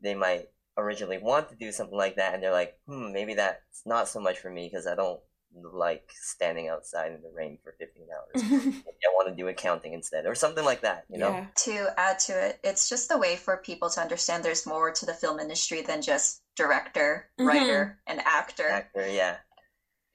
they 0.00 0.14
might 0.14 0.48
originally 0.76 1.18
want 1.18 1.48
to 1.48 1.56
do 1.56 1.72
something 1.72 1.96
like 1.98 2.16
that, 2.16 2.34
and 2.34 2.42
they're 2.42 2.52
like, 2.52 2.78
hmm, 2.86 3.12
maybe 3.12 3.34
that's 3.34 3.82
not 3.84 4.08
so 4.08 4.20
much 4.20 4.38
for 4.38 4.50
me 4.50 4.68
because 4.70 4.86
I 4.86 4.94
don't 4.94 5.20
like 5.54 6.10
standing 6.14 6.68
outside 6.68 7.10
in 7.12 7.22
the 7.22 7.30
rain 7.34 7.58
for 7.64 7.74
15 7.78 8.06
hours. 8.14 8.42
maybe 8.64 8.98
I 9.04 9.14
want 9.14 9.28
to 9.28 9.34
do 9.34 9.48
accounting 9.48 9.92
instead, 9.94 10.26
or 10.26 10.34
something 10.34 10.64
like 10.64 10.82
that, 10.82 11.06
you 11.10 11.18
know? 11.18 11.30
Yeah. 11.32 11.46
To 11.64 11.94
add 11.96 12.18
to 12.20 12.46
it, 12.48 12.60
it's 12.62 12.88
just 12.88 13.10
a 13.10 13.16
way 13.16 13.34
for 13.36 13.56
people 13.56 13.90
to 13.90 14.00
understand 14.00 14.44
there's 14.44 14.66
more 14.66 14.92
to 14.92 15.06
the 15.06 15.14
film 15.14 15.40
industry 15.40 15.82
than 15.82 16.02
just 16.02 16.42
director, 16.54 17.30
Mhm. 17.40 17.46
writer, 17.48 17.98
and 18.06 18.20
actor. 18.20 18.68
Actor, 18.68 19.08
yeah. 19.08 19.36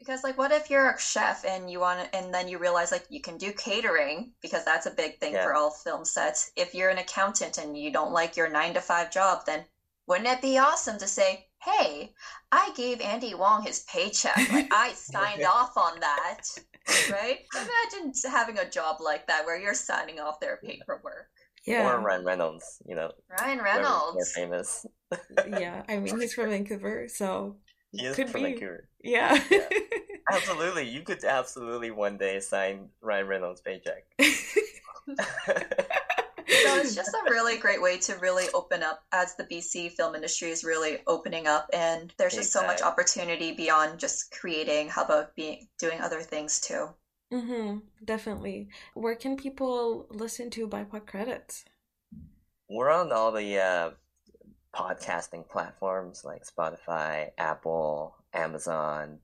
Because 0.04 0.24
like 0.24 0.38
what 0.38 0.52
if 0.52 0.70
you're 0.70 0.90
a 0.92 1.00
chef 1.00 1.46
and 1.46 1.70
you 1.72 1.80
want 1.80 2.00
to, 2.12 2.18
and 2.18 2.34
then 2.34 2.48
you 2.48 2.58
realize 2.58 2.92
like 2.92 3.06
you 3.10 3.22
can 3.22 3.38
do 3.38 3.52
catering 3.54 4.32
because 4.42 4.66
that's 4.66 4.86
a 4.86 4.92
big 4.92 5.20
thing 5.20 5.34
Yeah. 5.34 5.44
for 5.44 5.54
all 5.56 5.72
film 5.72 6.04
sets. 6.04 6.52
If 6.56 6.76
you're 6.76 6.90
an 6.90 6.98
accountant 6.98 7.58
and 7.58 7.78
you 7.78 7.92
don't 7.92 8.12
like 8.12 8.36
your 8.36 8.50
9 8.50 8.74
to 8.74 8.82
5 8.82 9.12
job, 9.12 9.46
then 9.46 9.66
wouldn't 10.08 10.28
it 10.28 10.42
be 10.42 10.58
awesome 10.58 10.98
to 11.00 11.08
say, 11.08 11.48
"Hey, 11.62 12.14
I 12.52 12.72
gave 12.76 13.00
Andy 13.00 13.34
Wong 13.34 13.64
his 13.64 13.86
paycheck. 13.92 14.36
Like 14.52 14.68
I 14.74 14.94
signed 14.94 15.44
off 15.46 15.78
on 15.78 16.00
that." 16.02 16.42
Right? 17.10 17.40
Imagine 17.56 18.12
having 18.30 18.58
a 18.58 18.70
job 18.70 18.98
like 19.00 19.26
that 19.28 19.46
where 19.46 19.58
you're 19.58 19.74
signing 19.74 20.20
off 20.20 20.42
their 20.42 20.58
paperwork. 20.58 21.30
Yeah. 21.66 21.90
Or 21.90 22.02
Ryan 22.02 22.26
Reynolds, 22.26 22.66
you 22.86 22.94
know, 22.94 23.10
Ryan 23.40 23.60
whoever's 23.60 23.74
more 23.74 23.84
Reynolds. 23.84 24.34
famous. 24.34 24.86
yeah. 25.48 25.84
I 25.88 25.98
mean, 26.00 26.20
he's 26.20 26.34
from 26.34 26.50
Vancouver, 26.50 27.08
so 27.08 27.56
He 27.94 28.12
Could 28.12 28.30
from 28.30 28.42
be. 28.42 28.52
Vancouver. 28.52 28.90
yeah. 29.04 29.42
Absolutely, 30.32 30.88
you 30.90 31.02
could 31.02 31.24
absolutely 31.24 31.92
one 31.92 32.18
day 32.18 32.40
sign 32.40 32.90
Ryan 33.02 33.28
Reynolds' 33.28 33.62
paycheck. 33.62 34.06
So 36.64 36.78
it's 36.78 36.96
just 36.96 37.14
a 37.14 37.30
really 37.30 37.58
great 37.58 37.82
way 37.82 37.98
to 38.00 38.16
really 38.16 38.46
open 38.54 38.84
up 38.84 39.04
as 39.12 39.36
the 39.36 39.46
BC 39.46 39.92
film 39.94 40.14
industry 40.16 40.50
is 40.50 40.64
really 40.64 40.98
opening 41.08 41.48
up 41.48 41.70
and 41.74 42.14
there's 42.18 42.36
just 42.36 42.52
so 42.52 42.66
much 42.66 42.82
opportunity 42.82 43.54
beyond 43.54 44.00
just 44.00 44.32
creating, 44.32 44.90
how 44.90 45.04
about 45.04 45.36
being 45.36 45.68
doing 45.80 46.00
other 46.02 46.22
things 46.22 46.60
too. 46.62 46.90
mm-hmm. 47.34 47.78
Definitely. 48.04 48.70
Where 48.94 49.16
can 49.16 49.38
people 49.38 50.08
listen 50.10 50.50
to 50.52 50.68
BIPOC 50.68 51.06
credits? 51.08 51.66
We're 52.70 52.92
on 52.92 53.12
all 53.12 53.32
the 53.32 53.58
uh, 53.58 53.92
podcasting 54.76 55.48
platforms 55.50 56.24
like 56.26 56.44
Spotify, 56.46 57.28
Apple, 57.38 58.16
Amazon, 58.34 59.20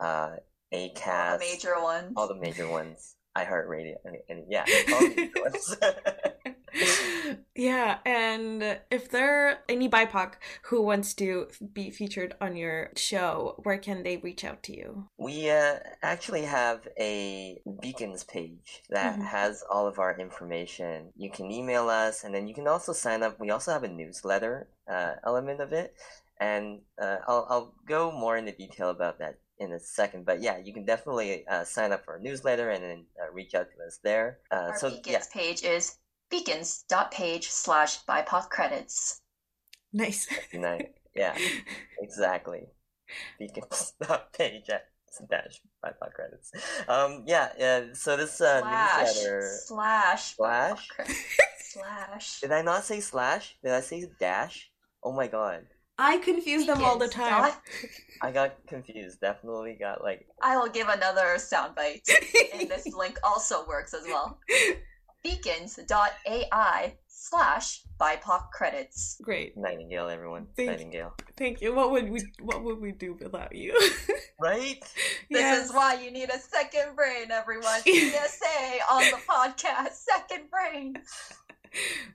uh, 0.00 0.30
Acast, 0.74 1.32
All 1.32 1.38
the 1.38 1.44
major 1.44 1.82
ones. 1.82 2.12
all 2.16 2.28
the 2.28 2.34
major 2.40 2.68
ones. 2.68 3.16
iHeartRadio, 3.36 3.94
and, 4.04 4.16
and 4.28 4.44
yeah, 4.50 4.64
all 4.92 5.00
the 5.00 5.14
major 5.16 5.32
ones. 5.42 5.76
yeah, 7.54 7.98
and 8.04 8.78
if 8.90 9.10
there 9.10 9.48
are 9.48 9.58
any 9.68 9.88
BIPOC 9.88 10.34
who 10.64 10.82
wants 10.82 11.14
to 11.14 11.48
be 11.72 11.90
featured 11.90 12.34
on 12.40 12.56
your 12.56 12.90
show, 12.96 13.60
where 13.62 13.78
can 13.78 14.02
they 14.02 14.16
reach 14.18 14.44
out 14.44 14.62
to 14.64 14.76
you? 14.76 15.08
We 15.18 15.50
uh, 15.50 15.78
actually 16.02 16.42
have 16.42 16.88
a 16.98 17.60
Beacons 17.80 18.24
page 18.24 18.82
that 18.90 19.18
Mhm. 19.18 19.26
has 19.26 19.62
all 19.70 19.86
of 19.86 19.98
our 19.98 20.16
information. 20.18 21.12
You 21.16 21.30
can 21.30 21.50
email 21.50 21.88
us, 21.88 22.24
and 22.24 22.34
then 22.34 22.48
you 22.48 22.54
can 22.54 22.66
also 22.68 22.92
sign 22.92 23.22
up. 23.22 23.38
We 23.40 23.50
also 23.50 23.72
have 23.72 23.84
a 23.84 23.88
newsletter 23.88 24.68
uh, 24.88 25.14
element 25.24 25.60
of 25.60 25.72
it, 25.72 25.94
and 26.40 26.80
uh, 27.00 27.18
I'll, 27.26 27.46
I'll 27.48 27.74
go 27.86 28.10
more 28.10 28.36
into 28.36 28.52
detail 28.52 28.90
about 28.90 29.18
that 29.18 29.38
in 29.58 29.72
a 29.72 29.78
second. 29.80 30.24
But 30.26 30.40
yeah, 30.40 30.58
you 30.58 30.72
can 30.72 30.84
definitely 30.84 31.46
uh, 31.46 31.64
sign 31.64 31.92
up 31.92 32.04
for 32.04 32.14
our 32.14 32.18
newsletter 32.18 32.70
and 32.70 32.82
then 32.82 33.04
uh, 33.20 33.32
reach 33.32 33.54
out 33.54 33.68
to 33.76 33.84
us 33.86 34.00
there. 34.02 34.38
Uh, 34.50 34.70
Our 34.72 34.78
so 34.78 34.90
Beacons 34.90 35.06
yeah, 35.06 35.22
page 35.32 35.62
is 35.62 35.98
beacons.page 36.32 37.48
slash 37.48 38.04
BIPOC 38.06 38.48
credits. 38.48 39.20
Nice. 39.92 40.26
nice. 40.54 40.86
yeah, 41.14 41.36
exactly. 42.00 42.66
Beacons 43.38 43.92
page 44.32 44.70
dash 45.28 45.60
BIPOC 45.84 46.12
credits. 46.14 46.50
Um, 46.88 47.24
yeah, 47.26 47.50
yeah, 47.58 47.84
so 47.92 48.16
this 48.16 48.40
uh, 48.40 48.60
slash, 48.62 49.06
newsletter. 49.06 49.50
slash, 49.66 50.34
Slash? 50.36 50.88
Slash. 51.58 52.40
Did 52.40 52.52
I 52.52 52.60
not 52.62 52.84
say 52.84 53.00
slash? 53.00 53.56
Did 53.64 53.72
I 53.72 53.80
say 53.80 54.06
dash? 54.20 54.70
Oh 55.02 55.12
my 55.12 55.26
god. 55.26 55.64
I 55.98 56.18
confuse 56.18 56.66
them 56.66 56.82
all 56.84 56.98
the 56.98 57.08
time. 57.08 57.30
dot- 57.30 57.62
I 58.20 58.30
got 58.30 58.66
confused. 58.66 59.20
Definitely 59.20 59.76
got 59.80 60.02
like 60.02 60.26
I 60.42 60.56
will 60.58 60.68
give 60.68 60.88
another 60.88 61.36
soundbite. 61.36 62.08
and 62.54 62.68
this 62.68 62.86
link 62.94 63.18
also 63.24 63.66
works 63.66 63.94
as 63.94 64.04
well. 64.04 64.38
Beacons.ai 65.22 66.94
slash 67.06 67.82
BIPOC 68.00 68.50
credits. 68.50 69.16
Great. 69.22 69.56
Nightingale, 69.56 70.08
everyone. 70.08 70.48
Thank, 70.56 70.70
Nightingale. 70.70 71.14
Thank 71.36 71.60
you. 71.60 71.74
What 71.74 71.92
would 71.92 72.10
we 72.10 72.22
What 72.40 72.64
would 72.64 72.80
we 72.80 72.92
do 72.92 73.16
without 73.20 73.54
you? 73.54 73.72
right. 74.40 74.80
This 75.30 75.40
yes. 75.40 75.66
is 75.66 75.74
why 75.74 75.94
you 75.94 76.10
need 76.10 76.30
a 76.30 76.38
second 76.38 76.96
brain, 76.96 77.30
everyone. 77.30 77.80
PSA 77.82 78.78
on 78.90 79.04
the 79.04 79.20
podcast. 79.28 79.92
Second 79.92 80.50
brain. 80.50 80.96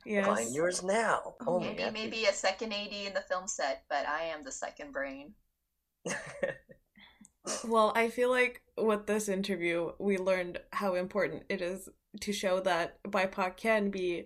Yes. 0.06 0.26
Find 0.26 0.54
yours 0.54 0.84
now. 0.84 1.36
Oh, 1.46 1.60
maybe 1.60 1.90
maybe 1.92 2.26
a 2.26 2.34
second 2.34 2.74
AD 2.74 2.92
in 2.92 3.14
the 3.14 3.22
film 3.22 3.48
set, 3.48 3.84
but 3.90 4.06
I 4.06 4.24
am 4.24 4.44
the 4.44 4.52
second 4.52 4.92
brain. 4.92 5.34
well, 7.68 7.92
I 7.96 8.10
feel 8.10 8.30
like 8.30 8.62
with 8.78 9.08
this 9.08 9.30
interview, 9.30 9.92
we 10.00 10.18
learned 10.18 10.60
how 10.72 10.96
important 10.96 11.44
it 11.50 11.62
is 11.62 11.90
to 12.22 12.34
show 12.34 12.60
that 12.62 13.02
BIPOC 13.04 13.58
can 13.58 13.90
be 13.90 14.26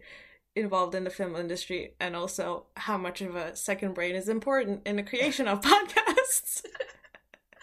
involved 0.56 0.96
in 0.96 1.04
the 1.04 1.10
film 1.10 1.36
industry 1.36 1.96
and 2.00 2.16
also 2.16 2.66
how 2.76 2.98
much 2.98 3.22
of 3.22 3.36
a 3.36 3.56
second 3.56 3.94
brain 3.94 4.16
is 4.16 4.28
important 4.28 4.82
in 4.86 4.98
the 4.98 5.04
creation 5.04 5.48
of 5.48 5.62
podcasts. 5.62 6.64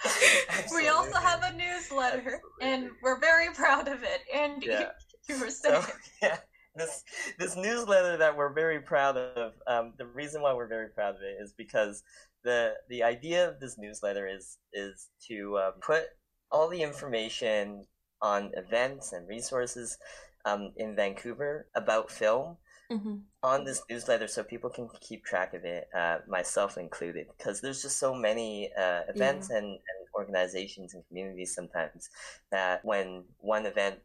we 0.75 0.89
also 0.89 1.19
have 1.19 1.43
a 1.43 1.57
newsletter 1.57 2.41
and 2.61 2.91
we're 3.03 3.21
very 3.21 3.53
proud 3.55 3.89
of 3.89 4.03
it. 4.03 4.21
And 4.35 4.63
yeah. 4.63 4.91
you 5.29 5.41
were 5.41 5.51
saying. 5.51 5.83
So, 5.83 5.93
yeah. 6.23 6.39
This 6.77 7.03
this 7.41 7.57
newsletter 7.57 8.17
that 8.19 8.37
we're 8.37 8.53
very 8.53 8.81
proud 8.81 9.17
of. 9.17 9.55
Um, 9.67 9.95
the 9.99 10.07
reason 10.07 10.43
why 10.43 10.55
we're 10.55 10.69
very 10.69 10.91
proud 10.91 11.17
of 11.17 11.23
it 11.23 11.37
is 11.43 11.53
because 11.59 12.05
the 12.45 12.75
the 12.89 13.03
idea 13.03 13.49
of 13.49 13.59
this 13.59 13.77
newsletter 13.79 14.29
is 14.29 14.59
is 14.73 15.09
to 15.27 15.59
um, 15.59 15.73
put 15.81 16.05
all 16.53 16.69
the 16.69 16.83
information 16.83 17.85
on 18.21 18.53
events 18.57 19.13
and 19.13 19.29
resources 19.29 19.99
um, 20.45 20.73
in 20.77 20.95
Vancouver 20.97 21.67
about 21.75 22.11
film 22.11 22.57
mm-hmm. 22.91 23.17
on 23.43 23.65
this 23.65 23.83
newsletter 23.91 24.29
so 24.29 24.43
people 24.43 24.71
can 24.71 24.89
keep 25.01 25.25
track 25.25 25.55
of 25.55 25.65
it, 25.65 25.89
uh, 25.97 26.19
myself 26.29 26.79
included, 26.79 27.27
because 27.37 27.61
there's 27.61 27.83
just 27.83 27.99
so 27.99 28.15
many 28.15 28.71
uh, 28.79 29.03
events 29.09 29.49
yeah. 29.51 29.59
and, 29.59 29.67
and 29.67 30.09
organizations 30.17 30.95
and 30.95 31.05
communities 31.09 31.55
sometimes 31.55 32.11
that 32.51 32.85
when 32.85 33.25
one 33.39 33.67
event 33.67 33.97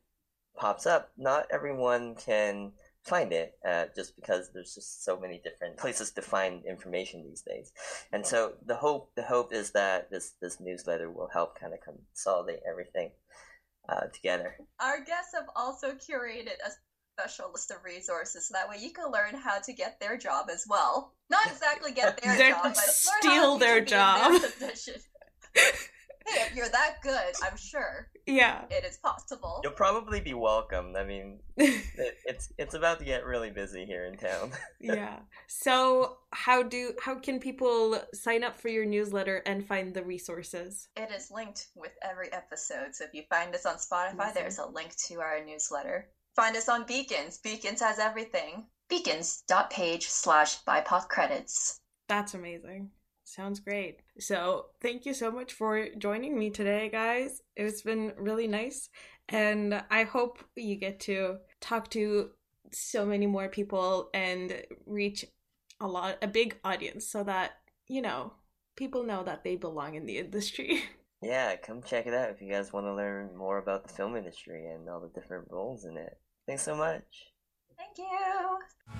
pops 0.55 0.86
up, 0.86 1.12
not 1.17 1.48
everyone 1.51 2.15
can 2.15 2.72
find 3.03 3.34
it 3.34 3.58
uh, 3.67 3.86
just 3.96 4.15
because 4.15 4.50
there's 4.53 4.75
just 4.75 5.03
so 5.03 5.20
many 5.20 5.41
different 5.43 5.77
places 5.77 6.12
to 6.12 6.22
find 6.22 6.65
information 6.65 7.24
these 7.24 7.41
days 7.41 7.74
and 8.13 8.25
so 8.25 8.53
the 8.65 8.75
hope 8.75 9.12
the 9.15 9.24
hope 9.24 9.53
is 9.53 9.72
that 9.72 10.10
this 10.10 10.36
this 10.41 10.62
newsletter 10.62 11.12
will 11.12 11.27
help 11.27 11.60
kind 11.60 11.74
of 11.74 11.79
consolidate 11.82 12.62
everything 12.65 13.12
uh, 13.90 14.06
together 14.13 14.56
our 14.80 15.00
guests 15.04 15.34
have 15.34 15.50
also 15.56 15.92
curated 15.94 16.56
a 16.66 16.72
special 17.18 17.52
list 17.54 17.72
of 17.72 17.78
resources 17.84 18.48
so 18.48 18.54
that 18.54 18.70
way 18.70 18.78
you 18.80 18.92
can 18.92 19.12
learn 19.12 19.36
how 19.36 19.60
to 19.60 19.74
get 19.74 20.00
their 20.00 20.18
job 20.18 20.48
as 20.52 20.66
well. 20.68 21.13
Not 21.30 21.46
exactly 21.48 21.92
get 21.92 22.22
their 22.24 22.52
job, 22.52 22.63
but 22.63 22.78
steal 22.78 23.58
their 23.58 23.82
job. 23.82 24.42
Their 24.60 24.74
if 26.25 26.56
you're 26.56 26.70
that 26.70 26.96
good, 27.01 27.34
I'm 27.44 27.58
sure. 27.58 28.10
Yeah, 28.25 28.63
it 28.70 28.86
is 28.86 28.98
possible. 28.98 29.60
You'll 29.63 29.74
probably 29.74 30.22
be 30.22 30.34
welcomed. 30.34 30.96
I 30.96 31.03
mean, 31.03 31.39
it, 31.58 32.15
it's 32.25 32.53
it's 32.58 32.74
about 32.74 33.00
to 33.00 33.06
get 33.06 33.25
really 33.25 33.51
busy 33.51 33.86
here 33.86 34.06
in 34.06 34.18
town. 34.18 34.51
yeah. 34.80 35.20
So, 35.48 36.18
how 36.32 36.63
do 36.63 36.94
how 37.01 37.15
can 37.15 37.39
people 37.39 38.00
sign 38.13 38.44
up 38.44 38.58
for 38.58 38.70
your 38.70 38.86
newsletter 38.86 39.44
and 39.46 39.65
find 39.65 39.94
the 39.94 40.03
resources? 40.03 40.88
It 40.96 41.12
is 41.12 41.32
linked 41.32 41.68
with 41.75 41.92
every 42.01 42.32
episode. 42.32 42.94
So 42.96 43.03
if 43.03 43.13
you 43.13 43.24
find 43.30 43.53
us 43.53 43.65
on 43.65 43.75
Spotify, 43.75 44.18
mm-hmm. 44.18 44.34
there's 44.34 44.60
a 44.60 44.65
link 44.65 44.96
to 45.08 45.20
our 45.20 45.44
newsletter. 45.44 46.10
Find 46.36 46.56
us 46.56 46.70
on 46.70 46.86
Beacons. 46.86 47.38
Beacons 47.38 47.82
has 47.82 48.00
everything. 48.00 48.65
Beacons.page 48.89 50.08
slash 50.08 50.63
BIPOC 50.63 51.08
credits. 51.08 51.80
That's 52.08 52.34
amazing. 52.34 52.89
Sounds 53.34 53.60
great. 53.60 54.02
So, 54.20 54.68
thank 54.80 55.08
you 55.08 55.13
so 55.16 55.32
much 55.32 55.54
for 55.54 55.88
joining 55.98 56.38
me 56.38 56.52
today, 56.52 56.88
guys. 56.88 57.42
It's 57.56 57.82
been 57.82 58.13
really 58.16 58.46
nice. 58.46 58.90
And 59.28 59.84
I 59.90 60.04
hope 60.04 60.38
you 60.56 60.75
get 60.75 61.00
to 61.02 61.38
talk 61.60 61.90
to 61.92 62.30
so 62.72 63.08
many 63.08 63.25
more 63.25 63.50
people 63.50 64.12
and 64.13 64.62
reach 64.86 65.25
a 65.80 65.88
lot, 65.88 66.18
a 66.22 66.28
big 66.28 66.60
audience 66.63 67.08
so 67.08 67.24
that, 67.24 67.54
you 67.88 68.04
know, 68.04 68.34
people 68.75 69.04
know 69.04 69.24
that 69.24 69.44
they 69.44 69.56
belong 69.56 69.96
in 69.96 70.06
the 70.06 70.18
industry. 70.20 70.84
Yeah, 71.25 71.56
come 71.56 71.82
check 71.82 72.06
it 72.06 72.13
out 72.13 72.32
if 72.32 72.42
you 72.42 72.52
guys 72.52 72.74
want 72.74 72.86
to 72.86 72.94
learn 72.94 73.38
more 73.38 73.58
about 73.58 73.88
the 73.88 73.94
film 73.94 74.18
industry 74.18 74.66
and 74.66 74.90
all 74.90 75.00
the 75.00 75.08
different 75.18 75.48
roles 75.50 75.86
in 75.86 75.96
it. 75.96 76.18
Thanks 76.46 76.64
so 76.64 76.75
much. 76.75 77.05
Thank 77.77 77.98
you. 77.98 79.00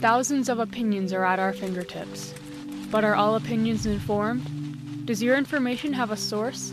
Thousands 0.00 0.48
of 0.48 0.60
opinions 0.60 1.12
are 1.12 1.26
at 1.26 1.38
our 1.38 1.52
fingertips. 1.52 2.32
But 2.90 3.04
are 3.04 3.14
all 3.14 3.34
opinions 3.36 3.84
informed? 3.84 5.04
Does 5.04 5.22
your 5.22 5.36
information 5.36 5.92
have 5.92 6.10
a 6.10 6.16
source? 6.16 6.72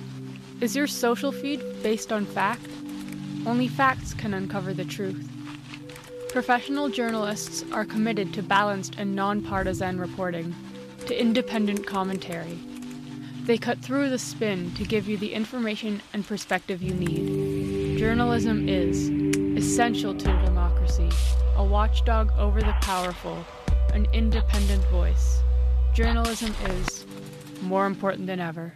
Is 0.62 0.78
your 0.78 0.88
social 0.88 1.34
feed 1.34 1.62
based 1.84 2.14
on 2.14 2.26
fact? 2.26 2.66
Only 3.46 3.68
facts 3.68 4.14
can 4.14 4.34
uncover 4.34 4.74
the 4.74 4.86
truth. 4.86 5.30
Professional 6.30 6.88
journalists 6.88 7.66
are 7.74 7.84
committed 7.84 8.34
to 8.34 8.42
balanced 8.42 8.96
and 8.98 9.14
nonpartisan 9.14 10.00
reporting, 10.00 10.56
to 11.08 11.22
independent 11.22 11.86
commentary. 11.86 12.58
They 13.44 13.58
cut 13.58 13.80
through 13.80 14.10
the 14.10 14.20
spin 14.20 14.74
to 14.76 14.86
give 14.86 15.10
you 15.10 15.18
the 15.18 15.34
information 15.34 16.02
and 16.14 16.26
perspective 16.26 16.82
you 16.82 16.94
need. 16.94 18.00
Journalism 18.00 18.70
is 18.70 19.10
essential 19.58 20.14
to 20.16 20.26
democracy 20.46 21.10
a 21.58 21.64
watchdog 21.64 22.32
over 22.38 22.62
the 22.62 22.76
powerful, 22.82 23.44
an 23.92 24.06
independent 24.14 24.84
voice. 24.90 25.42
Journalism 25.92 26.54
is 26.66 27.04
more 27.64 27.88
important 27.88 28.28
than 28.28 28.40
ever. 28.40 28.76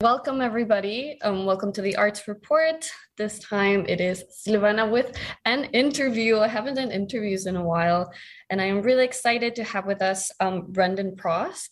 Welcome, 0.00 0.40
everybody. 0.40 1.18
Um, 1.22 1.46
welcome 1.46 1.72
to 1.72 1.82
the 1.82 1.96
Arts 1.96 2.28
Report. 2.28 2.88
This 3.16 3.40
time 3.40 3.86
it 3.88 4.00
is 4.00 4.22
Silvana 4.46 4.88
with 4.88 5.16
an 5.46 5.64
interview. 5.72 6.38
I 6.38 6.46
haven't 6.46 6.76
done 6.76 6.92
interviews 6.92 7.46
in 7.46 7.56
a 7.56 7.64
while, 7.64 8.12
and 8.50 8.60
I 8.60 8.66
am 8.66 8.80
really 8.80 9.04
excited 9.04 9.56
to 9.56 9.64
have 9.64 9.84
with 9.84 10.00
us 10.00 10.30
um, 10.38 10.66
Brendan 10.68 11.16
Prost, 11.16 11.70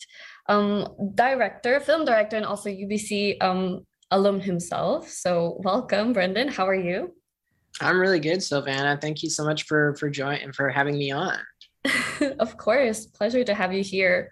um, 0.49 0.89
director, 1.15 1.79
film 1.79 2.05
director, 2.05 2.37
and 2.37 2.45
also 2.45 2.71
UBC 2.71 3.41
um, 3.41 3.87
alum 4.11 4.41
himself. 4.41 5.09
So, 5.09 5.61
welcome, 5.63 6.13
Brendan. 6.13 6.49
How 6.49 6.67
are 6.67 6.75
you? 6.75 7.15
I'm 7.81 7.99
really 7.99 8.21
good, 8.21 8.39
Silvana. 8.39 9.01
Thank 9.01 9.23
you 9.23 9.31
so 9.31 9.45
much 9.45 9.65
for 9.65 9.95
for 9.97 10.11
joining 10.11 10.53
for 10.53 10.69
having 10.69 10.97
me 10.99 11.11
on. 11.11 11.39
of 12.39 12.57
course, 12.57 13.07
pleasure 13.07 13.45
to 13.45 13.55
have 13.55 13.73
you 13.73 13.83
here. 13.83 14.31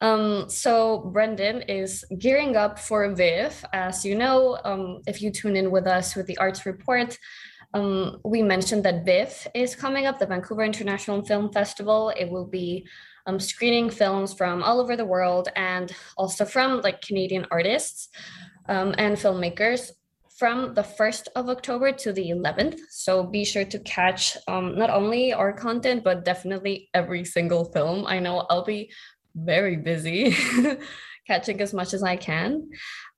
Um, 0.00 0.50
so 0.50 1.10
Brendan 1.12 1.62
is 1.62 2.04
gearing 2.18 2.56
up 2.56 2.78
for 2.78 3.08
VIFF. 3.14 3.64
As 3.72 4.04
you 4.04 4.16
know, 4.16 4.58
um, 4.64 5.00
if 5.06 5.22
you 5.22 5.30
tune 5.30 5.54
in 5.54 5.70
with 5.70 5.86
us 5.86 6.16
with 6.16 6.26
the 6.26 6.36
Arts 6.38 6.66
Report, 6.66 7.16
um, 7.72 8.18
we 8.24 8.42
mentioned 8.42 8.84
that 8.84 9.04
VIFF 9.06 9.46
is 9.54 9.76
coming 9.76 10.06
up, 10.06 10.18
the 10.18 10.26
Vancouver 10.26 10.64
International 10.64 11.24
Film 11.24 11.52
Festival. 11.52 12.12
It 12.18 12.28
will 12.28 12.46
be 12.46 12.86
um, 13.26 13.38
screening 13.38 13.90
films 13.90 14.34
from 14.34 14.62
all 14.62 14.80
over 14.80 14.96
the 14.96 15.04
world 15.04 15.48
and 15.54 15.94
also 16.16 16.44
from 16.44 16.80
like 16.80 17.00
Canadian 17.00 17.46
artists 17.50 18.08
um, 18.68 18.94
and 18.98 19.16
filmmakers 19.16 19.92
from 20.42 20.74
the 20.74 20.82
1st 20.82 21.28
of 21.36 21.48
October 21.48 21.92
to 21.92 22.12
the 22.12 22.30
11th. 22.30 22.76
So 22.90 23.22
be 23.22 23.44
sure 23.44 23.64
to 23.66 23.78
catch 23.78 24.36
um, 24.48 24.76
not 24.76 24.90
only 24.90 25.32
our 25.32 25.52
content, 25.52 26.02
but 26.02 26.24
definitely 26.24 26.90
every 26.94 27.24
single 27.24 27.66
film. 27.66 28.08
I 28.08 28.18
know 28.18 28.44
I'll 28.50 28.64
be 28.64 28.90
very 29.36 29.76
busy 29.76 30.34
catching 31.28 31.60
as 31.60 31.72
much 31.72 31.94
as 31.94 32.02
I 32.02 32.16
can. 32.16 32.70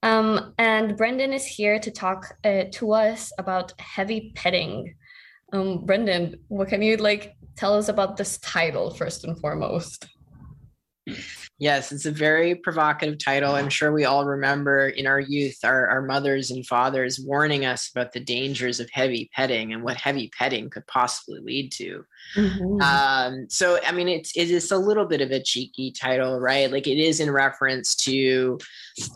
Um, 0.03 0.53
and 0.59 0.99
Brendan 0.99 1.33
is 1.33 1.47
here 1.47 1.79
to 1.79 1.91
talk 1.91 2.37
uh, 2.45 2.65
to 2.73 2.93
us 2.93 3.33
about 3.39 3.73
heavy 3.81 4.33
petting. 4.35 4.95
Um, 5.55 5.87
Brendan, 5.87 6.41
what 6.49 6.69
can 6.69 6.83
you 6.83 6.99
like 6.99 7.37
tell 7.57 7.73
us 7.73 7.89
about 7.89 8.19
this 8.19 8.37
title 8.37 8.91
first 8.91 9.25
and 9.25 9.41
foremost? 9.41 10.14
Yes, 11.59 11.93
it's 11.93 12.07
a 12.07 12.11
very 12.11 12.55
provocative 12.55 13.19
title. 13.19 13.55
I'm 13.55 13.69
sure 13.69 13.93
we 13.93 14.05
all 14.05 14.25
remember 14.25 14.89
in 14.89 15.07
our 15.07 15.21
youth 15.21 15.59
our, 15.63 15.87
our 15.87 16.03
mothers 16.03 16.51
and 16.51 16.67
fathers 16.67 17.21
warning 17.21 17.65
us 17.65 17.91
about 17.91 18.13
the 18.13 18.21
dangers 18.21 18.81
of 18.81 18.91
heavy 18.91 19.31
petting 19.35 19.73
and 19.73 19.83
what 19.83 19.97
heavy 19.97 20.31
petting 20.37 20.71
could 20.71 20.87
possibly 20.87 21.41
lead 21.41 21.71
to. 21.73 22.05
Mm-hmm. 22.37 22.81
Um, 22.81 23.47
so, 23.49 23.79
I 23.87 23.93
mean, 23.93 24.09
it's 24.09 24.37
it 24.37 24.51
is 24.51 24.73
a 24.73 24.79
little 24.79 25.07
bit 25.07 25.21
of 25.21 25.31
a 25.31 25.43
cheeky 25.43 25.93
title, 25.93 26.41
right? 26.41 26.71
Like 26.71 26.87
it 26.87 26.99
is 26.99 27.21
in 27.21 27.31
reference 27.31 27.95
to 27.97 28.59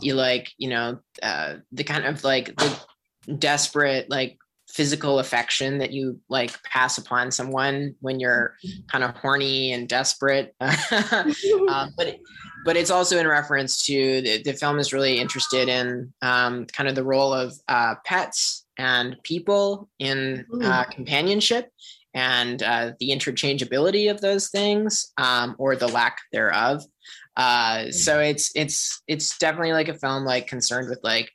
you, 0.00 0.14
like 0.14 0.52
you 0.58 0.68
know, 0.68 1.00
uh, 1.22 1.56
the 1.72 1.84
kind 1.84 2.04
of 2.04 2.22
like 2.22 2.54
the 2.56 2.78
desperate 3.38 4.08
like 4.10 4.38
physical 4.68 5.18
affection 5.18 5.78
that 5.78 5.92
you 5.92 6.20
like 6.28 6.62
pass 6.62 6.98
upon 6.98 7.30
someone 7.30 7.94
when 8.00 8.20
you're 8.20 8.54
kind 8.86 9.02
of 9.02 9.14
horny 9.16 9.72
and 9.72 9.88
desperate. 9.88 10.54
Uh, 11.68 11.86
but 11.96 12.18
but 12.64 12.76
it's 12.76 12.90
also 12.90 13.18
in 13.18 13.26
reference 13.26 13.84
to 13.84 14.20
the, 14.22 14.42
the 14.42 14.52
film 14.52 14.78
is 14.78 14.92
really 14.92 15.18
interested 15.18 15.68
in 15.68 16.12
um, 16.22 16.66
kind 16.66 16.88
of 16.88 16.94
the 16.94 17.04
role 17.04 17.32
of 17.32 17.52
uh, 17.68 17.94
pets 18.04 18.66
and 18.78 19.16
people 19.22 19.88
in 19.98 20.44
uh, 20.62 20.84
companionship 20.84 21.70
and 22.14 22.62
uh, 22.62 22.92
the 23.00 23.10
interchangeability 23.10 24.10
of 24.10 24.20
those 24.20 24.48
things 24.48 25.12
um, 25.18 25.54
or 25.58 25.76
the 25.76 25.88
lack 25.88 26.18
thereof. 26.32 26.82
Uh, 27.36 27.90
so 27.90 28.20
it's 28.20 28.50
it's 28.54 29.02
it's 29.06 29.38
definitely 29.38 29.72
like 29.72 29.88
a 29.88 29.94
film 29.94 30.24
like 30.24 30.46
concerned 30.46 30.88
with 30.88 31.00
like 31.02 31.30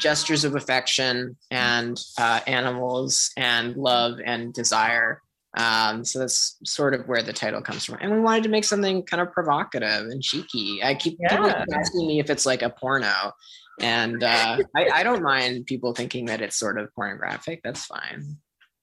gestures 0.00 0.44
of 0.44 0.54
affection 0.54 1.36
and 1.50 2.00
uh, 2.18 2.40
animals 2.46 3.30
and 3.36 3.76
love 3.76 4.18
and 4.24 4.52
desire. 4.52 5.20
Um, 5.56 6.04
so 6.04 6.20
that's 6.20 6.56
sort 6.64 6.94
of 6.94 7.08
where 7.08 7.22
the 7.22 7.32
title 7.32 7.62
comes 7.62 7.84
from. 7.84 7.98
And 8.00 8.12
we 8.12 8.20
wanted 8.20 8.44
to 8.44 8.48
make 8.48 8.64
something 8.64 9.02
kind 9.02 9.20
of 9.20 9.32
provocative 9.32 10.06
and 10.06 10.22
cheeky. 10.22 10.80
I 10.82 10.94
keep 10.94 11.18
yeah. 11.20 11.36
people 11.36 11.64
asking 11.74 12.06
me 12.06 12.20
if 12.20 12.30
it's 12.30 12.46
like 12.46 12.62
a 12.62 12.70
porno. 12.70 13.32
And 13.80 14.22
uh, 14.22 14.58
I, 14.76 14.88
I 14.92 15.02
don't 15.02 15.22
mind 15.22 15.66
people 15.66 15.94
thinking 15.94 16.26
that 16.26 16.40
it's 16.42 16.56
sort 16.56 16.78
of 16.78 16.92
pornographic. 16.94 17.60
That's 17.64 17.84
fine. 17.84 18.36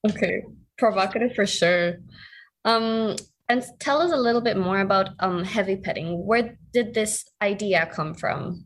Okay. 0.09 0.43
Provocative 0.77 1.35
for 1.35 1.45
sure. 1.45 1.97
Um, 2.65 3.15
and 3.47 3.63
tell 3.79 4.01
us 4.01 4.11
a 4.11 4.17
little 4.17 4.41
bit 4.41 4.57
more 4.57 4.79
about 4.79 5.09
um, 5.19 5.43
heavy 5.43 5.75
petting. 5.75 6.25
Where 6.25 6.57
did 6.73 6.93
this 6.93 7.25
idea 7.41 7.89
come 7.93 8.15
from? 8.15 8.65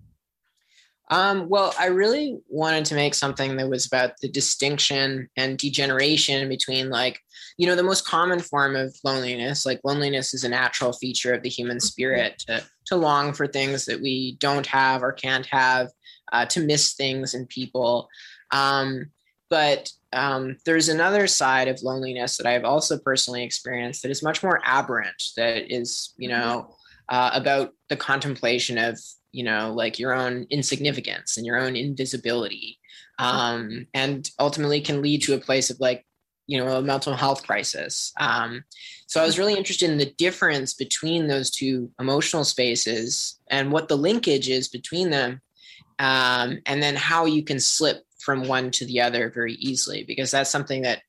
Um, 1.11 1.49
well, 1.49 1.73
I 1.79 1.87
really 1.87 2.37
wanted 2.47 2.85
to 2.85 2.95
make 2.95 3.15
something 3.15 3.57
that 3.57 3.69
was 3.69 3.87
about 3.87 4.11
the 4.21 4.29
distinction 4.29 5.27
and 5.35 5.57
degeneration 5.57 6.47
between, 6.47 6.89
like, 6.89 7.19
you 7.57 7.65
know, 7.65 7.75
the 7.75 7.83
most 7.83 8.05
common 8.05 8.39
form 8.39 8.75
of 8.75 8.95
loneliness. 9.03 9.65
Like, 9.65 9.81
loneliness 9.83 10.33
is 10.33 10.43
a 10.43 10.49
natural 10.49 10.93
feature 10.93 11.33
of 11.33 11.41
the 11.41 11.49
human 11.49 11.77
mm-hmm. 11.77 11.85
spirit 11.85 12.43
to, 12.47 12.63
to 12.85 12.95
long 12.95 13.33
for 13.33 13.47
things 13.47 13.85
that 13.85 14.01
we 14.01 14.37
don't 14.39 14.67
have 14.67 15.01
or 15.01 15.11
can't 15.11 15.47
have, 15.47 15.89
uh, 16.31 16.45
to 16.45 16.59
miss 16.59 16.93
things 16.93 17.33
and 17.33 17.49
people. 17.49 18.07
Um, 18.51 19.09
but 19.49 19.91
um, 20.13 20.57
there's 20.65 20.89
another 20.89 21.25
side 21.25 21.67
of 21.67 21.81
loneliness 21.81 22.37
that 22.37 22.45
I've 22.45 22.65
also 22.65 22.99
personally 22.99 23.43
experienced 23.43 24.03
that 24.03 24.11
is 24.11 24.21
much 24.21 24.43
more 24.43 24.61
aberrant, 24.63 25.21
that 25.37 25.73
is, 25.73 26.13
you 26.17 26.29
mm-hmm. 26.29 26.39
know, 26.39 26.75
uh, 27.09 27.31
about 27.33 27.71
the 27.89 27.97
contemplation 27.97 28.77
of 28.77 28.99
you 29.31 29.43
know 29.43 29.73
like 29.73 29.99
your 29.99 30.13
own 30.13 30.45
insignificance 30.49 31.37
and 31.37 31.45
your 31.45 31.57
own 31.57 31.75
invisibility 31.75 32.79
um, 33.19 33.85
and 33.93 34.29
ultimately 34.39 34.81
can 34.81 35.01
lead 35.01 35.21
to 35.21 35.33
a 35.33 35.39
place 35.39 35.69
of 35.69 35.79
like 35.79 36.05
you 36.47 36.57
know 36.57 36.77
a 36.77 36.81
mental 36.81 37.13
health 37.13 37.45
crisis. 37.45 38.11
Um, 38.19 38.63
so 39.07 39.21
i 39.21 39.25
was 39.25 39.39
really 39.39 39.55
interested 39.55 39.89
in 39.89 39.97
the 39.97 40.13
difference 40.17 40.73
between 40.73 41.27
those 41.27 41.49
two 41.49 41.91
emotional 41.99 42.43
spaces 42.43 43.39
and 43.49 43.71
what 43.71 43.87
the 43.87 43.97
linkage 43.97 44.49
is 44.49 44.67
between 44.67 45.09
them 45.09 45.41
um, 45.99 46.59
and 46.65 46.81
then 46.81 46.95
how 46.95 47.25
you 47.25 47.43
can 47.43 47.59
slip 47.59 48.03
from 48.19 48.47
one 48.47 48.69
to 48.71 48.85
the 48.85 49.01
other 49.01 49.31
very 49.31 49.53
easily 49.53 50.03
because 50.03 50.29
that's 50.31 50.49
something 50.49 50.83
that 50.83 51.01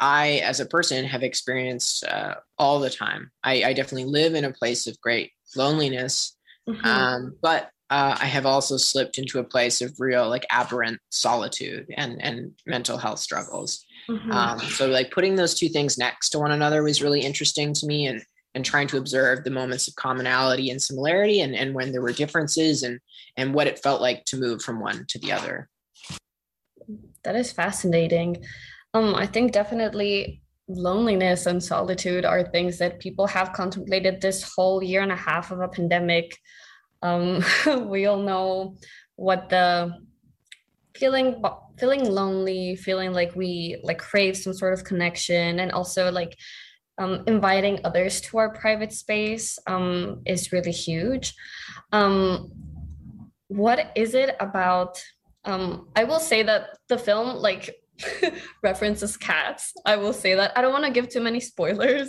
i 0.00 0.42
as 0.44 0.60
a 0.60 0.66
person 0.66 1.04
have 1.04 1.22
experienced 1.22 2.04
uh, 2.04 2.34
all 2.58 2.80
the 2.80 2.90
time. 2.90 3.30
I, 3.42 3.64
I 3.64 3.72
definitely 3.72 4.10
live 4.10 4.34
in 4.34 4.44
a 4.44 4.52
place 4.52 4.86
of 4.86 5.00
great 5.00 5.32
loneliness 5.56 6.36
Mm-hmm. 6.68 6.86
Um, 6.86 7.36
but 7.42 7.70
uh, 7.90 8.16
I 8.18 8.26
have 8.26 8.46
also 8.46 8.76
slipped 8.76 9.18
into 9.18 9.38
a 9.38 9.44
place 9.44 9.80
of 9.80 10.00
real 10.00 10.28
like 10.28 10.46
aberrant 10.50 11.00
solitude 11.10 11.86
and 11.96 12.20
and 12.22 12.52
mental 12.66 12.96
health 12.96 13.18
struggles. 13.18 13.84
Mm-hmm. 14.08 14.32
Um, 14.32 14.58
so 14.60 14.88
like 14.88 15.10
putting 15.10 15.36
those 15.36 15.54
two 15.54 15.68
things 15.68 15.98
next 15.98 16.30
to 16.30 16.38
one 16.38 16.50
another 16.50 16.82
was 16.82 17.02
really 17.02 17.20
interesting 17.20 17.74
to 17.74 17.86
me, 17.86 18.06
and 18.06 18.22
and 18.54 18.64
trying 18.64 18.88
to 18.88 18.96
observe 18.96 19.44
the 19.44 19.50
moments 19.50 19.86
of 19.86 19.96
commonality 19.96 20.70
and 20.70 20.80
similarity, 20.80 21.40
and 21.40 21.54
and 21.54 21.74
when 21.74 21.92
there 21.92 22.02
were 22.02 22.12
differences, 22.12 22.82
and 22.82 23.00
and 23.36 23.54
what 23.54 23.66
it 23.66 23.78
felt 23.78 24.00
like 24.00 24.24
to 24.26 24.38
move 24.38 24.62
from 24.62 24.80
one 24.80 25.04
to 25.08 25.18
the 25.18 25.32
other. 25.32 25.68
That 27.24 27.36
is 27.36 27.52
fascinating. 27.52 28.44
Um, 28.94 29.14
I 29.14 29.26
think 29.26 29.52
definitely 29.52 30.42
loneliness 30.68 31.46
and 31.46 31.62
solitude 31.62 32.24
are 32.24 32.42
things 32.42 32.78
that 32.78 33.00
people 33.00 33.26
have 33.26 33.52
contemplated 33.52 34.20
this 34.20 34.54
whole 34.54 34.82
year 34.82 35.02
and 35.02 35.12
a 35.12 35.16
half 35.16 35.50
of 35.50 35.60
a 35.60 35.68
pandemic. 35.68 36.38
Um, 37.02 37.44
we 37.88 38.06
all 38.06 38.22
know 38.22 38.76
what 39.16 39.48
the 39.48 39.92
feeling 40.96 41.42
feeling 41.78 42.04
lonely, 42.04 42.76
feeling 42.76 43.12
like 43.12 43.34
we 43.34 43.80
like 43.82 43.98
crave 43.98 44.36
some 44.36 44.54
sort 44.54 44.72
of 44.72 44.84
connection, 44.84 45.60
and 45.60 45.72
also 45.72 46.10
like 46.10 46.36
um, 46.98 47.24
inviting 47.26 47.80
others 47.84 48.20
to 48.22 48.38
our 48.38 48.50
private 48.50 48.92
space 48.92 49.58
um, 49.66 50.22
is 50.24 50.52
really 50.52 50.72
huge. 50.72 51.34
Um, 51.92 52.52
what 53.48 53.92
is 53.96 54.14
it 54.14 54.36
about? 54.40 55.02
Um, 55.44 55.88
I 55.94 56.04
will 56.04 56.20
say 56.20 56.42
that 56.42 56.78
the 56.88 56.96
film 56.96 57.36
like 57.36 57.74
references 58.62 59.16
cats. 59.16 59.72
I 59.84 59.96
will 59.96 60.12
say 60.12 60.34
that. 60.34 60.56
I 60.56 60.62
don't 60.62 60.72
want 60.72 60.84
to 60.84 60.90
give 60.90 61.08
too 61.08 61.20
many 61.20 61.40
spoilers, 61.40 62.08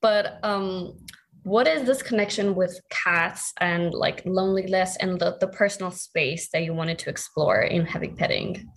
but 0.00 0.38
um 0.42 0.94
what 1.42 1.66
is 1.66 1.84
this 1.84 2.02
connection 2.02 2.54
with 2.54 2.78
cats 2.90 3.52
and 3.60 3.94
like 3.94 4.22
loneliness 4.26 4.96
and 4.96 5.18
the, 5.18 5.38
the 5.40 5.48
personal 5.48 5.90
space 5.90 6.50
that 6.50 6.64
you 6.64 6.74
wanted 6.74 6.98
to 6.98 7.08
explore 7.08 7.62
in 7.62 7.86
heavy 7.86 8.08
petting? 8.08 8.70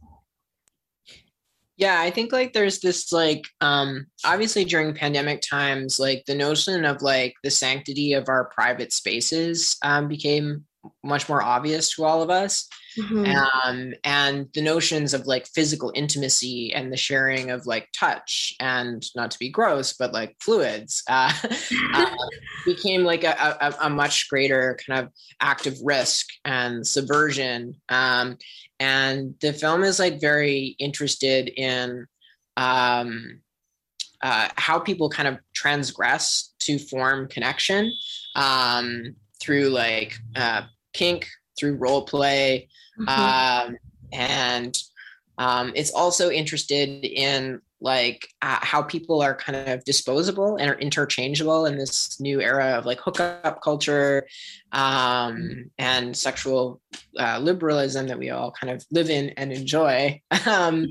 Yeah, 1.75 1.99
I 1.99 2.11
think 2.11 2.31
like 2.31 2.53
there's 2.53 2.79
this 2.79 3.11
like 3.11 3.43
um 3.59 4.05
obviously 4.23 4.63
during 4.63 4.93
pandemic 4.93 5.41
times 5.41 5.99
like 5.99 6.23
the 6.25 6.35
notion 6.35 6.85
of 6.85 7.01
like 7.01 7.33
the 7.43 7.51
sanctity 7.51 8.13
of 8.13 8.29
our 8.29 8.45
private 8.45 8.93
spaces 8.93 9.75
um 9.83 10.07
became 10.07 10.65
much 11.04 11.30
more 11.30 11.41
obvious 11.41 11.96
to 11.96 12.04
all 12.04 12.22
of 12.22 12.30
us. 12.30 12.67
Mm-hmm. 12.98 13.26
Um, 13.65 13.93
and 14.04 14.48
the 14.54 14.62
notions 14.62 15.13
of 15.13 15.26
like 15.26 15.48
physical 15.48 15.91
intimacy 15.96 16.74
and 16.74 16.91
the 16.91 16.98
sharing 16.98 17.50
of 17.50 17.65
like 17.65 17.89
touch 17.98 18.54
and 18.60 19.04
not 19.15 19.32
to 19.32 19.39
be 19.39 19.50
gross, 19.50 19.93
but 19.93 20.13
like 20.13 20.36
fluids 20.39 21.04
uh, 21.10 21.32
uh, 21.93 22.15
became 22.65 23.04
like 23.04 23.24
a, 23.24 23.58
a, 23.62 23.88
a, 23.88 23.89
much 23.89 24.30
greater 24.30 24.78
kind 24.86 25.06
of 25.06 25.12
active 25.39 25.78
risk 25.84 26.28
and 26.46 26.86
subversion. 26.86 27.76
Um, 27.89 28.38
and 28.80 29.36
the 29.41 29.54
film 29.54 29.84
is 29.84 30.00
like 30.00 30.22
very 30.22 30.76
interested 30.78 31.48
in 31.50 32.06
um, 32.58 33.39
uh, 34.22 34.50
how 34.56 34.80
people 34.80 35.10
kind 35.10 35.28
of 35.28 35.38
transgress 35.54 36.54
to 36.60 36.78
form 36.78 37.28
connection 37.28 37.91
um, 38.36 39.15
through 39.43 39.69
like 39.69 40.15
uh, 40.36 40.63
kink, 40.93 41.27
through 41.60 41.75
role 41.75 42.03
play, 42.03 42.69
mm-hmm. 42.99 43.10
um, 43.69 43.77
and 44.12 44.77
um, 45.38 45.71
it's 45.75 45.91
also 45.91 46.29
interested 46.29 47.03
in 47.03 47.62
like 47.84 48.29
uh, 48.41 48.60
how 48.62 48.82
people 48.82 49.21
are 49.21 49.36
kind 49.36 49.69
of 49.69 49.84
disposable 49.84 50.56
and 50.56 50.71
are 50.71 50.79
interchangeable 50.79 51.65
in 51.65 51.77
this 51.77 52.17
new 52.19 52.39
era 52.41 52.77
of 52.77 52.86
like 52.86 52.99
hookup 53.01 53.62
culture 53.62 54.25
um, 54.71 55.69
and 55.77 56.15
sexual 56.15 56.79
uh, 57.19 57.38
liberalism 57.39 58.08
that 58.08 58.17
we 58.17 58.29
all 58.29 58.51
kind 58.51 58.71
of 58.71 58.86
live 58.89 59.10
in 59.10 59.29
and 59.32 59.51
enjoy. 59.51 60.19
um, 60.47 60.88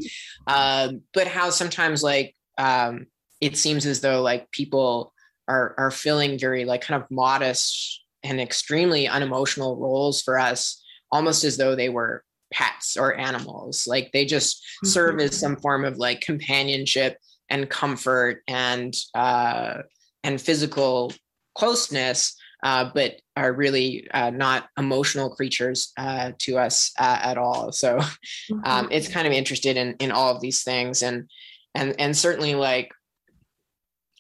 uh, 0.47 0.93
but 1.15 1.27
how 1.27 1.49
sometimes 1.49 2.03
like 2.03 2.37
um, 2.59 3.07
it 3.41 3.57
seems 3.57 3.87
as 3.87 4.03
though 4.03 4.21
like 4.21 4.51
people 4.51 5.15
are 5.49 5.75
are 5.79 5.91
feeling 5.91 6.39
very 6.39 6.67
like 6.67 6.83
kind 6.83 7.03
of 7.03 7.11
modest 7.11 8.02
and 8.25 8.41
extremely 8.41 9.09
unemotional 9.09 9.77
roles 9.77 10.23
for 10.23 10.39
us, 10.39 10.83
almost 11.11 11.45
as 11.45 11.57
though 11.57 11.75
they 11.75 11.89
were 11.89 12.25
pets 12.53 12.97
or 12.97 13.17
animals. 13.19 13.87
Like 13.87 14.11
they 14.13 14.25
just 14.25 14.59
mm-hmm. 14.59 14.89
serve 14.89 15.21
as 15.21 15.39
some 15.39 15.57
form 15.57 15.85
of 15.85 15.99
like 15.99 16.21
companionship 16.21 17.19
and 17.51 17.69
comfort 17.69 18.43
and 18.47 18.95
uh, 19.15 19.79
and 20.25 20.41
physical 20.41 21.13
closeness, 21.55 22.37
uh, 22.63 22.91
but 22.95 23.21
are 23.37 23.53
really 23.53 24.09
uh, 24.13 24.31
not 24.31 24.69
emotional 24.79 25.31
creatures 25.31 25.93
uh, 25.97 26.33
to 26.39 26.59
us 26.59 26.93
uh, 26.99 27.19
at 27.23 27.39
all. 27.39 27.73
So 27.73 27.99
mm-hmm. 27.99 28.61
um, 28.65 28.89
it's 28.91 29.09
kind 29.09 29.27
of 29.27 29.33
interested 29.33 29.77
in 29.77 29.95
in 29.95 30.13
all 30.13 30.35
of 30.35 30.41
these 30.41 30.63
things 30.63 31.03
and 31.03 31.29
and 31.75 31.95
and 31.99 32.17
certainly 32.17 32.55
like 32.55 32.93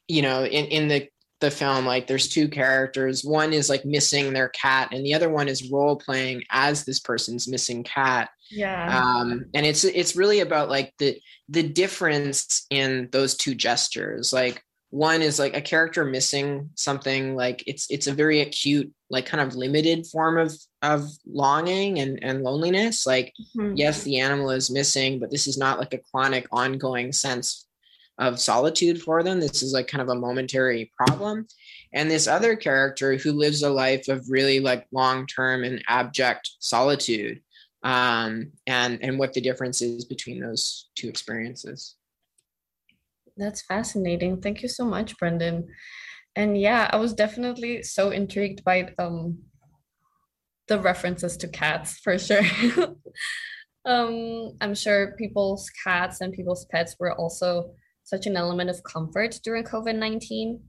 you 0.08 0.22
know 0.22 0.44
in 0.44 0.66
in 0.66 0.88
the 0.88 1.08
the 1.42 1.50
film 1.50 1.84
like 1.84 2.06
there's 2.06 2.28
two 2.28 2.48
characters. 2.48 3.22
One 3.22 3.52
is 3.52 3.68
like 3.68 3.84
missing 3.84 4.32
their 4.32 4.48
cat 4.48 4.88
and 4.92 5.04
the 5.04 5.12
other 5.12 5.28
one 5.28 5.48
is 5.48 5.70
role 5.70 5.96
playing 5.96 6.44
as 6.50 6.84
this 6.84 7.00
person's 7.00 7.46
missing 7.46 7.82
cat. 7.82 8.30
Yeah. 8.50 8.98
Um 8.98 9.46
and 9.52 9.66
it's 9.66 9.84
it's 9.84 10.16
really 10.16 10.40
about 10.40 10.70
like 10.70 10.94
the 10.98 11.20
the 11.50 11.62
difference 11.62 12.64
in 12.70 13.08
those 13.12 13.34
two 13.34 13.54
gestures. 13.54 14.32
Like 14.32 14.62
one 14.90 15.20
is 15.20 15.38
like 15.38 15.56
a 15.56 15.60
character 15.60 16.04
missing 16.04 16.70
something 16.76 17.34
like 17.34 17.64
it's 17.66 17.86
it's 17.90 18.06
a 18.06 18.14
very 18.14 18.40
acute 18.40 18.92
like 19.10 19.26
kind 19.26 19.42
of 19.42 19.56
limited 19.56 20.06
form 20.06 20.38
of 20.38 20.54
of 20.80 21.10
longing 21.26 21.98
and 21.98 22.22
and 22.22 22.44
loneliness. 22.44 23.04
Like 23.04 23.32
mm-hmm. 23.56 23.76
yes 23.76 24.04
the 24.04 24.20
animal 24.20 24.50
is 24.50 24.70
missing 24.70 25.18
but 25.18 25.30
this 25.30 25.46
is 25.46 25.58
not 25.58 25.78
like 25.78 25.92
a 25.92 26.00
chronic 26.10 26.46
ongoing 26.52 27.12
sense 27.12 27.66
of 28.28 28.40
solitude 28.40 29.00
for 29.02 29.22
them 29.22 29.40
this 29.40 29.62
is 29.62 29.72
like 29.72 29.88
kind 29.88 30.02
of 30.02 30.08
a 30.08 30.14
momentary 30.14 30.90
problem 30.96 31.46
and 31.92 32.10
this 32.10 32.26
other 32.26 32.56
character 32.56 33.16
who 33.16 33.32
lives 33.32 33.62
a 33.62 33.70
life 33.70 34.08
of 34.08 34.28
really 34.28 34.60
like 34.60 34.86
long 34.92 35.26
term 35.26 35.64
and 35.64 35.82
abject 35.88 36.50
solitude 36.58 37.40
um 37.82 38.50
and 38.66 39.02
and 39.02 39.18
what 39.18 39.32
the 39.32 39.40
difference 39.40 39.82
is 39.82 40.04
between 40.04 40.40
those 40.40 40.88
two 40.94 41.08
experiences 41.08 41.96
that's 43.36 43.62
fascinating. 43.62 44.40
Thank 44.40 44.62
you 44.62 44.68
so 44.68 44.84
much, 44.84 45.16
Brendan. 45.18 45.68
And 46.36 46.58
yeah, 46.58 46.88
I 46.92 46.96
was 46.96 47.14
definitely 47.14 47.82
so 47.82 48.10
intrigued 48.10 48.64
by 48.64 48.94
um 48.98 49.38
the 50.68 50.78
references 50.78 51.36
to 51.38 51.48
cats 51.48 51.98
for 51.98 52.18
sure. 52.18 52.42
um, 53.84 54.56
I'm 54.60 54.74
sure 54.74 55.14
people's 55.18 55.68
cats 55.84 56.20
and 56.20 56.32
people's 56.32 56.66
pets 56.66 56.96
were 56.98 57.12
also 57.12 57.74
such 58.04 58.26
an 58.26 58.36
element 58.36 58.70
of 58.70 58.82
comfort 58.84 59.38
during 59.44 59.64
COVID 59.64 59.96
19. 59.96 60.60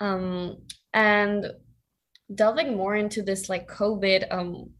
Um, 0.00 0.58
and 0.94 1.46
delving 2.34 2.76
more 2.76 2.94
into 2.94 3.22
this 3.22 3.48
like 3.48 3.68
COVID 3.68 4.26
um, 4.30 4.70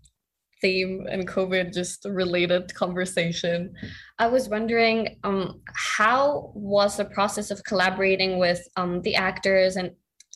theme 0.61 1.07
and 1.11 1.27
COVID 1.27 1.73
just 1.73 2.05
related 2.05 2.75
conversation. 2.75 3.73
I 4.19 4.27
was 4.27 4.49
wondering 4.49 5.19
um, 5.25 5.61
how 5.75 6.53
was 6.55 6.97
the 6.97 7.05
process 7.05 7.51
of 7.51 7.65
collaborating 7.65 8.39
with 8.39 8.67
um, 8.77 9.03
the 9.03 9.15
actors 9.15 9.77
and 9.77 9.93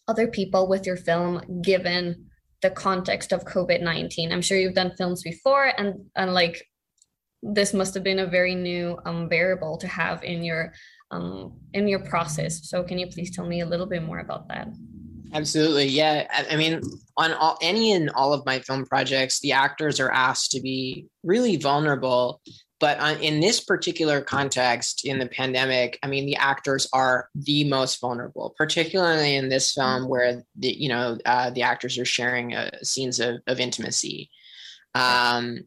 other 0.08 0.26
people 0.26 0.68
with 0.68 0.86
your 0.86 0.96
film 0.96 1.62
given 1.62 2.26
the 2.62 2.70
context 2.70 3.32
of 3.32 3.44
COVID 3.44 3.82
19? 3.82 4.32
I'm 4.32 4.42
sure 4.42 4.58
you've 4.58 4.74
done 4.74 4.94
films 4.96 5.22
before 5.22 5.72
and, 5.76 5.94
and 6.16 6.32
like 6.32 6.64
this 7.42 7.74
must 7.74 7.92
have 7.94 8.04
been 8.04 8.20
a 8.20 8.26
very 8.26 8.54
new 8.54 8.96
um, 9.04 9.28
variable 9.28 9.76
to 9.78 9.88
have 9.88 10.22
in 10.22 10.44
your 10.44 10.72
um, 11.12 11.52
in 11.74 11.86
your 11.86 12.00
process. 12.00 12.68
So 12.68 12.82
can 12.82 12.98
you 12.98 13.06
please 13.06 13.34
tell 13.34 13.46
me 13.46 13.60
a 13.60 13.66
little 13.66 13.86
bit 13.86 14.02
more 14.02 14.18
about 14.18 14.48
that? 14.48 14.68
Absolutely. 15.34 15.86
Yeah. 15.86 16.26
I, 16.50 16.56
mean, 16.56 16.82
on 17.16 17.32
all, 17.32 17.56
any 17.62 17.92
and 17.92 18.10
all 18.10 18.32
of 18.32 18.44
my 18.44 18.58
film 18.58 18.84
projects, 18.84 19.40
the 19.40 19.52
actors 19.52 19.98
are 19.98 20.10
asked 20.10 20.50
to 20.52 20.60
be 20.60 21.06
really 21.22 21.56
vulnerable. 21.56 22.40
But 22.80 22.98
on, 22.98 23.18
in 23.18 23.40
this 23.40 23.60
particular 23.60 24.20
context, 24.20 25.06
in 25.06 25.18
the 25.18 25.28
pandemic, 25.28 25.98
I 26.02 26.08
mean, 26.08 26.26
the 26.26 26.36
actors 26.36 26.88
are 26.92 27.28
the 27.34 27.64
most 27.64 28.00
vulnerable, 28.00 28.54
particularly 28.58 29.36
in 29.36 29.48
this 29.48 29.72
film 29.72 30.08
where 30.08 30.42
the 30.56 30.68
you 30.68 30.88
know 30.88 31.16
uh, 31.24 31.50
the 31.50 31.62
actors 31.62 31.96
are 31.96 32.04
sharing 32.04 32.54
uh, 32.54 32.70
scenes 32.82 33.20
of, 33.20 33.36
of 33.46 33.60
intimacy. 33.60 34.30
Um, 34.96 35.60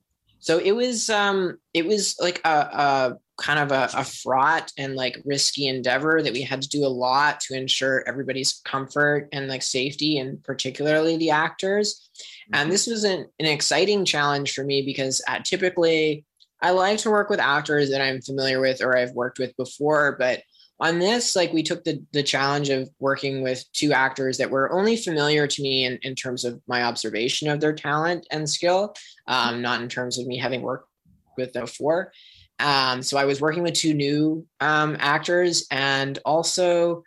so 0.45 0.59
it 0.59 0.73
was 0.73 1.09
um, 1.09 1.57
it 1.73 1.87
was 1.87 2.15
like 2.21 2.39
a, 2.45 2.49
a 2.49 3.17
kind 3.41 3.57
of 3.57 3.71
a, 3.71 3.89
a, 3.99 4.03
fraught 4.03 4.71
and 4.77 4.95
like 4.95 5.19
risky 5.25 5.67
endeavor 5.67 6.21
that 6.21 6.33
we 6.33 6.43
had 6.43 6.61
to 6.61 6.69
do 6.69 6.85
a 6.85 6.87
lot 6.87 7.39
to 7.39 7.55
ensure 7.55 8.07
everybody's 8.07 8.61
comfort 8.63 9.27
and 9.33 9.47
like 9.47 9.63
safety 9.63 10.19
and 10.19 10.41
particularly 10.43 11.17
the 11.17 11.31
actors 11.31 12.11
and 12.53 12.61
mm-hmm. 12.61 12.69
this 12.69 12.85
was 12.85 13.03
an, 13.03 13.25
an 13.39 13.47
exciting 13.47 14.05
challenge 14.05 14.53
for 14.53 14.63
me 14.63 14.83
because 14.83 15.19
uh, 15.27 15.39
typically 15.43 16.23
i 16.61 16.69
like 16.69 16.99
to 16.99 17.09
work 17.09 17.29
with 17.29 17.39
actors 17.39 17.89
that 17.89 18.01
i'm 18.01 18.21
familiar 18.21 18.61
with 18.61 18.83
or 18.83 18.95
i've 18.95 19.13
worked 19.13 19.39
with 19.39 19.57
before 19.57 20.15
but 20.19 20.43
on 20.79 20.99
this 20.99 21.35
like 21.35 21.53
we 21.53 21.63
took 21.63 21.83
the 21.83 22.03
the 22.11 22.23
challenge 22.23 22.69
of 22.69 22.89
working 22.99 23.41
with 23.41 23.63
two 23.71 23.93
actors 23.93 24.37
that 24.37 24.51
were 24.51 24.71
only 24.73 24.97
familiar 24.97 25.47
to 25.47 25.61
me 25.61 25.85
in, 25.85 25.97
in 26.01 26.15
terms 26.15 26.43
of 26.43 26.61
my 26.67 26.83
observation 26.83 27.49
of 27.49 27.61
their 27.61 27.73
talent 27.73 28.27
and 28.31 28.49
skill 28.49 28.93
um, 29.27 29.61
not 29.61 29.81
in 29.81 29.89
terms 29.89 30.17
of 30.17 30.27
me 30.27 30.37
having 30.37 30.61
worked 30.61 30.89
with 31.37 31.53
them 31.53 31.63
before. 31.63 32.11
Um, 32.59 33.01
so 33.01 33.17
I 33.17 33.25
was 33.25 33.41
working 33.41 33.63
with 33.63 33.73
two 33.73 33.93
new 33.93 34.45
um, 34.61 34.95
actors, 34.99 35.67
and 35.71 36.17
also, 36.25 37.03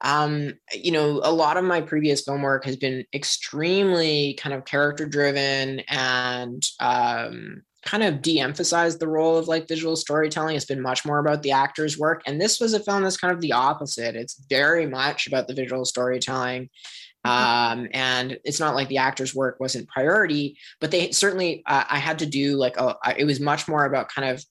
um, 0.00 0.54
you 0.72 0.92
know, 0.92 1.20
a 1.22 1.32
lot 1.32 1.56
of 1.56 1.64
my 1.64 1.80
previous 1.80 2.22
film 2.22 2.42
work 2.42 2.64
has 2.64 2.76
been 2.76 3.04
extremely 3.12 4.34
kind 4.34 4.54
of 4.54 4.64
character 4.64 5.06
driven 5.06 5.80
and 5.88 6.66
um, 6.80 7.62
kind 7.88 8.02
of 8.02 8.22
de-emphasized 8.22 9.00
the 9.00 9.08
role 9.08 9.36
of 9.36 9.48
like 9.48 9.68
visual 9.68 9.96
storytelling. 9.96 10.56
It's 10.56 10.64
been 10.64 10.82
much 10.82 11.06
more 11.06 11.18
about 11.18 11.42
the 11.42 11.52
actor's 11.52 11.98
work, 11.98 12.22
and 12.26 12.40
this 12.40 12.60
was 12.60 12.74
a 12.74 12.80
film 12.80 13.02
that's 13.02 13.16
kind 13.16 13.32
of 13.32 13.40
the 13.40 13.52
opposite. 13.52 14.14
It's 14.16 14.44
very 14.48 14.86
much 14.86 15.26
about 15.26 15.48
the 15.48 15.54
visual 15.54 15.84
storytelling. 15.84 16.70
Mm-hmm. 17.26 17.80
um, 17.80 17.88
and 17.92 18.38
it's 18.44 18.60
not 18.60 18.76
like 18.76 18.86
the 18.86 18.98
actor's 18.98 19.34
work 19.34 19.58
wasn't 19.58 19.88
priority 19.88 20.56
but 20.80 20.92
they 20.92 21.10
certainly 21.10 21.64
uh, 21.66 21.82
i 21.90 21.98
had 21.98 22.20
to 22.20 22.26
do 22.26 22.56
like 22.56 22.76
a, 22.76 22.94
it 23.16 23.24
was 23.24 23.40
much 23.40 23.66
more 23.66 23.84
about 23.86 24.08
kind 24.08 24.30
of 24.30 24.44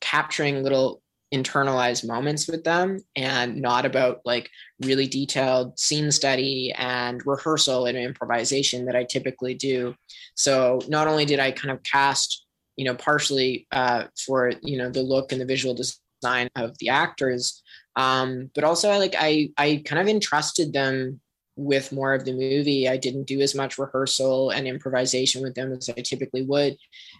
capturing 0.00 0.64
little 0.64 1.00
internalized 1.32 2.06
moments 2.06 2.48
with 2.48 2.64
them 2.64 2.98
and 3.14 3.60
not 3.60 3.84
about 3.84 4.20
like 4.24 4.50
really 4.82 5.06
detailed 5.06 5.78
scene 5.78 6.10
study 6.10 6.72
and 6.76 7.24
rehearsal 7.26 7.86
and 7.86 7.98
improvisation 7.98 8.86
that 8.86 8.96
I 8.96 9.04
typically 9.04 9.54
do. 9.54 9.94
So 10.34 10.80
not 10.88 11.06
only 11.06 11.26
did 11.26 11.38
I 11.38 11.50
kind 11.50 11.70
of 11.70 11.82
cast, 11.82 12.46
you 12.78 12.84
know, 12.84 12.94
partially 12.94 13.66
uh, 13.72 14.04
for 14.16 14.52
you 14.62 14.78
know 14.78 14.88
the 14.88 15.02
look 15.02 15.32
and 15.32 15.40
the 15.40 15.44
visual 15.44 15.74
design 15.74 16.48
of 16.56 16.78
the 16.78 16.88
actors, 16.88 17.62
um, 17.96 18.50
but 18.54 18.64
also 18.64 18.88
I 18.88 18.98
like 18.98 19.16
I 19.18 19.50
I 19.58 19.82
kind 19.84 20.00
of 20.00 20.08
entrusted 20.08 20.72
them 20.72 21.20
with 21.56 21.90
more 21.90 22.14
of 22.14 22.24
the 22.24 22.32
movie. 22.32 22.88
I 22.88 22.96
didn't 22.96 23.24
do 23.24 23.40
as 23.40 23.52
much 23.52 23.78
rehearsal 23.78 24.50
and 24.50 24.68
improvisation 24.68 25.42
with 25.42 25.56
them 25.56 25.72
as 25.72 25.90
I 25.90 26.00
typically 26.02 26.42
would. 26.42 26.76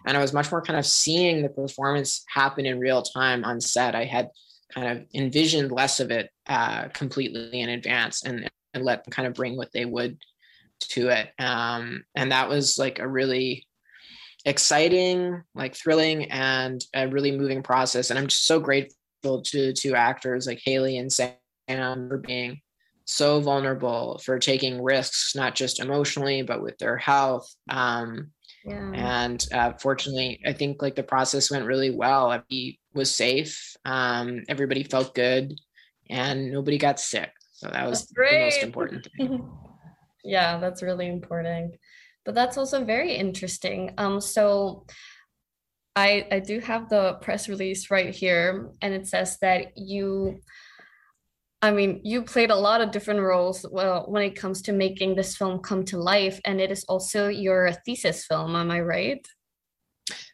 And 0.07 0.17
I 0.17 0.21
was 0.21 0.33
much 0.33 0.53
more 0.53 0.63
kind 0.63 0.79
of 0.79 0.87
seeing 0.87 1.43
the 1.43 1.49
performance 1.49 2.25
happen 2.33 2.65
in 2.65 2.79
real 2.79 3.03
time 3.03 3.45
on 3.45 3.61
set. 3.61 3.97
I 3.97 4.05
had 4.05 4.31
kind 4.73 4.97
of 4.97 5.07
envisioned 5.13 5.73
less 5.73 5.99
of 5.99 6.13
it 6.13 6.31
uh, 6.47 6.87
completely 6.91 7.61
in 7.61 7.69
advance 7.69 8.25
and, 8.25 8.49
and 8.75 8.85
let 8.85 9.03
them 9.03 9.11
kind 9.11 9.27
of 9.27 9.35
bring 9.35 9.57
what 9.57 9.73
they 9.73 9.85
would 9.85 10.19
to 10.81 11.09
it. 11.09 11.31
Um, 11.41 12.05
and 12.15 12.31
that 12.31 12.49
was 12.49 12.79
like 12.79 13.01
a 13.01 13.09
really 13.09 13.67
exciting, 14.45 15.43
like 15.55 15.75
thrilling 15.75 16.31
and 16.31 16.85
a 16.95 17.09
really 17.09 17.37
moving 17.37 17.63
process. 17.63 18.11
And 18.11 18.19
I'm 18.19 18.29
just 18.29 18.47
so 18.47 18.61
grateful 18.61 19.43
to 19.43 19.73
to 19.73 19.95
actors 19.95 20.47
like 20.47 20.61
Haley 20.65 20.99
and 20.99 21.13
Sam 21.13 21.33
for 21.69 22.19
being 22.19 22.61
so 23.05 23.41
vulnerable 23.41 24.21
for 24.23 24.39
taking 24.39 24.83
risks, 24.83 25.35
not 25.35 25.55
just 25.55 25.81
emotionally, 25.81 26.43
but 26.43 26.63
with 26.63 26.77
their 26.79 26.97
health. 26.97 27.53
Um, 27.69 28.33
yeah. 28.65 28.93
And 28.93 29.47
uh, 29.53 29.73
fortunately, 29.81 30.41
I 30.47 30.53
think 30.53 30.83
like 30.83 30.95
the 30.95 31.03
process 31.03 31.51
went 31.51 31.65
really 31.65 31.91
well. 31.91 32.43
He 32.49 32.79
was 32.93 33.15
safe. 33.15 33.77
Um, 33.85 34.43
everybody 34.49 34.83
felt 34.83 35.15
good, 35.15 35.59
and 36.11 36.53
nobody 36.53 36.77
got 36.77 37.01
sick. 37.01 37.31
So 37.53 37.69
that 37.69 37.89
was 37.89 38.07
the 38.07 38.45
most 38.45 38.63
important 38.63 39.09
thing. 39.17 39.49
yeah, 40.25 40.59
that's 40.59 40.83
really 40.83 41.09
important. 41.09 41.77
But 42.25 42.35
that's 42.35 42.59
also 42.59 42.85
very 42.85 43.15
interesting. 43.15 43.95
Um, 43.99 44.21
so 44.21 44.87
I 45.97 46.27
I 46.31 46.41
do 46.41 46.61
have 46.61 46.89
the 46.89 47.15
press 47.21 47.49
release 47.49 47.91
right 47.91 48.15
here, 48.15 48.71
and 48.83 48.95
it 48.95 49.07
says 49.07 49.39
that 49.41 49.77
you 49.77 50.41
I 51.61 51.73
mean, 51.73 52.01
you 52.05 52.23
played 52.23 52.51
a 52.51 52.57
lot 52.57 52.81
of 52.81 52.93
different 52.93 53.21
roles 53.21 53.67
well 53.71 54.05
when 54.07 54.23
it 54.23 54.37
comes 54.37 54.63
to 54.63 54.73
making 54.73 55.17
this 55.17 55.37
film 55.37 55.59
come 55.59 55.85
to 55.87 55.99
life, 55.99 56.41
and 56.45 56.61
it 56.61 56.71
is 56.71 56.85
also 56.85 57.29
your 57.29 57.73
thesis 57.85 58.25
film. 58.27 58.55
Am 58.55 58.71
I 58.71 58.81
right? 58.81 59.27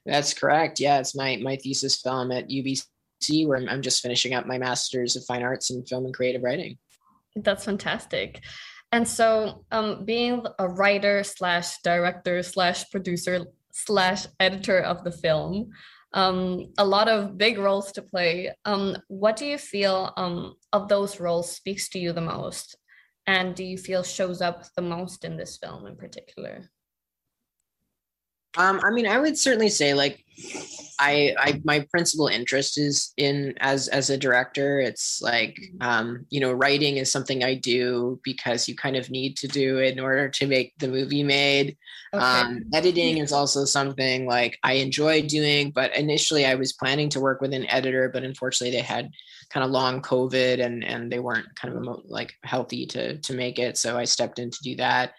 That's 0.05 0.35
correct. 0.35 0.81
Yeah, 0.81 0.99
it's 0.99 1.17
my 1.17 1.37
my 1.37 1.57
thesis 1.57 2.01
film 2.01 2.31
at 2.31 2.51
UBC, 2.51 3.47
where 3.47 3.57
I'm, 3.57 3.69
I'm 3.69 3.83
just 3.83 4.03
finishing 4.03 4.35
up 4.35 4.47
my 4.47 4.59
master's 4.59 5.17
of 5.17 5.25
fine 5.25 5.43
arts 5.43 5.71
in 5.71 5.85
film 5.87 6.05
and 6.05 6.15
creative 6.15 6.43
writing. 6.43 6.77
That's 7.37 7.65
fantastic. 7.65 8.43
And 8.95 9.09
so, 9.09 9.65
um, 9.73 10.05
being 10.05 10.47
a 10.61 10.69
writer 10.69 11.25
slash 11.25 11.79
director 11.83 12.45
slash 12.45 12.89
producer 12.93 13.45
slash 13.73 14.29
editor 14.39 14.79
of 14.79 15.03
the 15.03 15.11
film, 15.11 15.71
um, 16.13 16.73
a 16.79 16.85
lot 16.85 17.09
of 17.09 17.37
big 17.37 17.59
roles 17.59 17.91
to 17.91 18.03
play. 18.03 18.55
Um, 18.65 18.97
what 19.09 19.35
do 19.35 19.47
you 19.47 19.59
feel 19.59 20.13
um, 20.17 20.55
of 20.73 20.87
those 20.87 21.19
roles 21.19 21.51
speaks 21.51 21.89
to 21.89 21.99
you 21.99 22.13
the 22.13 22.21
most? 22.21 22.77
And 23.27 23.57
do 23.57 23.65
you 23.65 23.79
feel 23.79 24.05
shows 24.05 24.41
up 24.41 24.63
the 24.77 24.83
most 24.83 25.25
in 25.25 25.37
this 25.37 25.59
film 25.59 25.89
in 25.89 25.97
particular? 25.97 26.71
Um, 28.57 28.81
I 28.85 28.91
mean, 28.91 29.07
I 29.07 29.19
would 29.19 29.37
certainly 29.37 29.69
say 29.69 29.95
like 29.95 30.25
I, 31.01 31.35
I 31.39 31.61
my 31.65 31.87
principal 31.91 32.29
interest 32.29 32.79
is 32.79 33.13
in 33.17 33.55
as 33.59 33.89
as 33.89 34.11
a 34.11 34.17
director. 34.17 34.81
It's 34.81 35.21
like 35.23 35.59
um, 35.81 36.27
you 36.31 36.41
know, 36.41 36.53
writing 36.53 36.97
is 36.97 37.11
something 37.11 37.43
I 37.43 37.55
do 37.55 38.21
because 38.23 38.69
you 38.69 38.77
kind 38.77 38.97
of 38.97 39.11
need 39.11 39.37
to 39.39 39.49
do 39.49 39.79
in 39.79 39.99
order 39.99 40.29
to 40.29 40.47
make 40.47 40.75
the 40.79 40.89
movie 40.89 41.23
made. 41.23 41.77
Okay. 42.13 42.25
Um, 42.25 42.65
editing 42.73 43.19
is 43.19 43.33
also 43.33 43.65
something 43.65 44.27
like 44.27 44.59
I 44.63 44.75
enjoy 44.75 45.23
doing, 45.23 45.73
but 45.73 45.95
initially 45.97 46.47
I 46.47 46.55
was 46.55 46.73
planning 46.73 47.09
to 47.11 47.21
work 47.21 47.41
with 47.41 47.53
an 47.53 47.69
editor, 47.69 48.09
but 48.09 48.23
unfortunately 48.23 48.77
they 48.77 48.85
had 48.85 49.11
kind 49.51 49.65
of 49.65 49.71
long 49.71 50.01
COVID 50.01 50.65
and 50.65 50.85
and 50.85 51.11
they 51.11 51.19
weren't 51.19 51.55
kind 51.57 51.77
of 51.77 52.03
like 52.05 52.33
healthy 52.45 52.87
to 52.87 53.19
to 53.19 53.35
make 53.35 53.59
it, 53.59 53.77
so 53.79 53.99
I 53.99 54.05
stepped 54.05 54.39
in 54.39 54.51
to 54.51 54.63
do 54.63 54.77
that. 54.77 55.13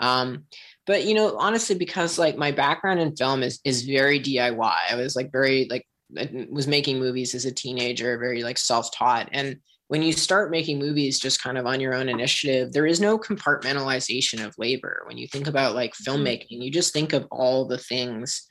Um, 0.00 0.44
but 0.86 1.04
you 1.04 1.14
know 1.14 1.36
honestly 1.36 1.76
because 1.76 2.18
like 2.18 2.36
my 2.36 2.50
background 2.50 3.00
in 3.00 3.14
film 3.16 3.42
is 3.42 3.60
is 3.64 3.82
very 3.82 4.20
diy 4.20 4.90
i 4.90 4.94
was 4.94 5.16
like 5.16 5.30
very 5.32 5.66
like 5.70 5.86
I 6.18 6.46
was 6.50 6.66
making 6.66 6.98
movies 6.98 7.36
as 7.36 7.44
a 7.44 7.52
teenager 7.52 8.18
very 8.18 8.42
like 8.42 8.58
self-taught. 8.58 9.28
And 9.30 9.58
when 9.86 10.02
you 10.02 10.12
start 10.12 10.50
making 10.50 10.80
movies 10.80 11.20
just 11.20 11.40
kind 11.40 11.56
of 11.56 11.66
on 11.66 11.78
your 11.78 11.94
own 11.94 12.08
initiative 12.08 12.72
there 12.72 12.84
is 12.84 13.00
no 13.00 13.16
compartmentalization 13.16 14.44
of 14.44 14.58
labor 14.58 15.04
when 15.06 15.18
you 15.18 15.28
think 15.28 15.46
about 15.46 15.76
like 15.76 15.94
mm-hmm. 15.94 16.10
filmmaking. 16.10 16.64
You 16.64 16.72
just 16.72 16.92
think 16.92 17.12
of 17.12 17.28
all 17.30 17.64
the 17.64 17.78
things 17.78 18.48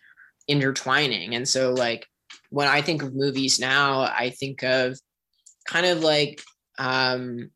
intertwining. 0.48 1.36
And 1.36 1.46
so 1.46 1.74
like 1.74 2.08
when 2.50 2.68
i 2.68 2.82
think 2.82 3.02
of 3.02 3.16
movies 3.16 3.60
now 3.60 4.02
i 4.02 4.30
think 4.30 4.64
of 4.64 5.00
kind 5.68 5.86
of 5.86 6.04
like 6.04 6.42
um 6.78 7.52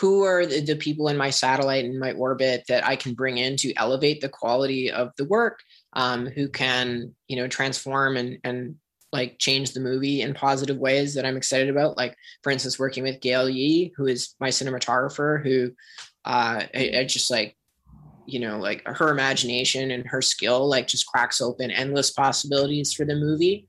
who 0.00 0.24
are 0.24 0.44
the, 0.44 0.60
the, 0.60 0.76
people 0.76 1.08
in 1.08 1.16
my 1.16 1.30
satellite 1.30 1.84
and 1.84 2.00
my 2.00 2.12
orbit 2.12 2.64
that 2.68 2.84
I 2.84 2.96
can 2.96 3.14
bring 3.14 3.38
in 3.38 3.56
to 3.58 3.72
elevate 3.74 4.20
the 4.20 4.28
quality 4.28 4.90
of 4.90 5.12
the 5.16 5.24
work, 5.24 5.60
um, 5.92 6.26
who 6.26 6.48
can, 6.48 7.14
you 7.28 7.36
know, 7.36 7.46
transform 7.46 8.16
and, 8.16 8.38
and 8.42 8.76
like 9.12 9.38
change 9.38 9.72
the 9.72 9.80
movie 9.80 10.22
in 10.22 10.34
positive 10.34 10.78
ways 10.78 11.14
that 11.14 11.24
I'm 11.24 11.36
excited 11.36 11.68
about. 11.68 11.96
Like, 11.96 12.16
for 12.42 12.50
instance, 12.50 12.78
working 12.78 13.04
with 13.04 13.20
Gail 13.20 13.48
Yee, 13.48 13.92
who 13.96 14.06
is 14.06 14.34
my 14.40 14.48
cinematographer, 14.48 15.40
who 15.42 15.70
uh, 16.24 16.64
I, 16.74 16.92
I 16.98 17.04
just 17.04 17.30
like, 17.30 17.56
you 18.26 18.40
know, 18.40 18.58
like 18.58 18.82
her 18.86 19.10
imagination 19.10 19.92
and 19.92 20.06
her 20.08 20.22
skill, 20.22 20.68
like 20.68 20.88
just 20.88 21.06
cracks 21.06 21.40
open 21.40 21.70
endless 21.70 22.10
possibilities 22.10 22.92
for 22.92 23.04
the 23.04 23.14
movie. 23.14 23.68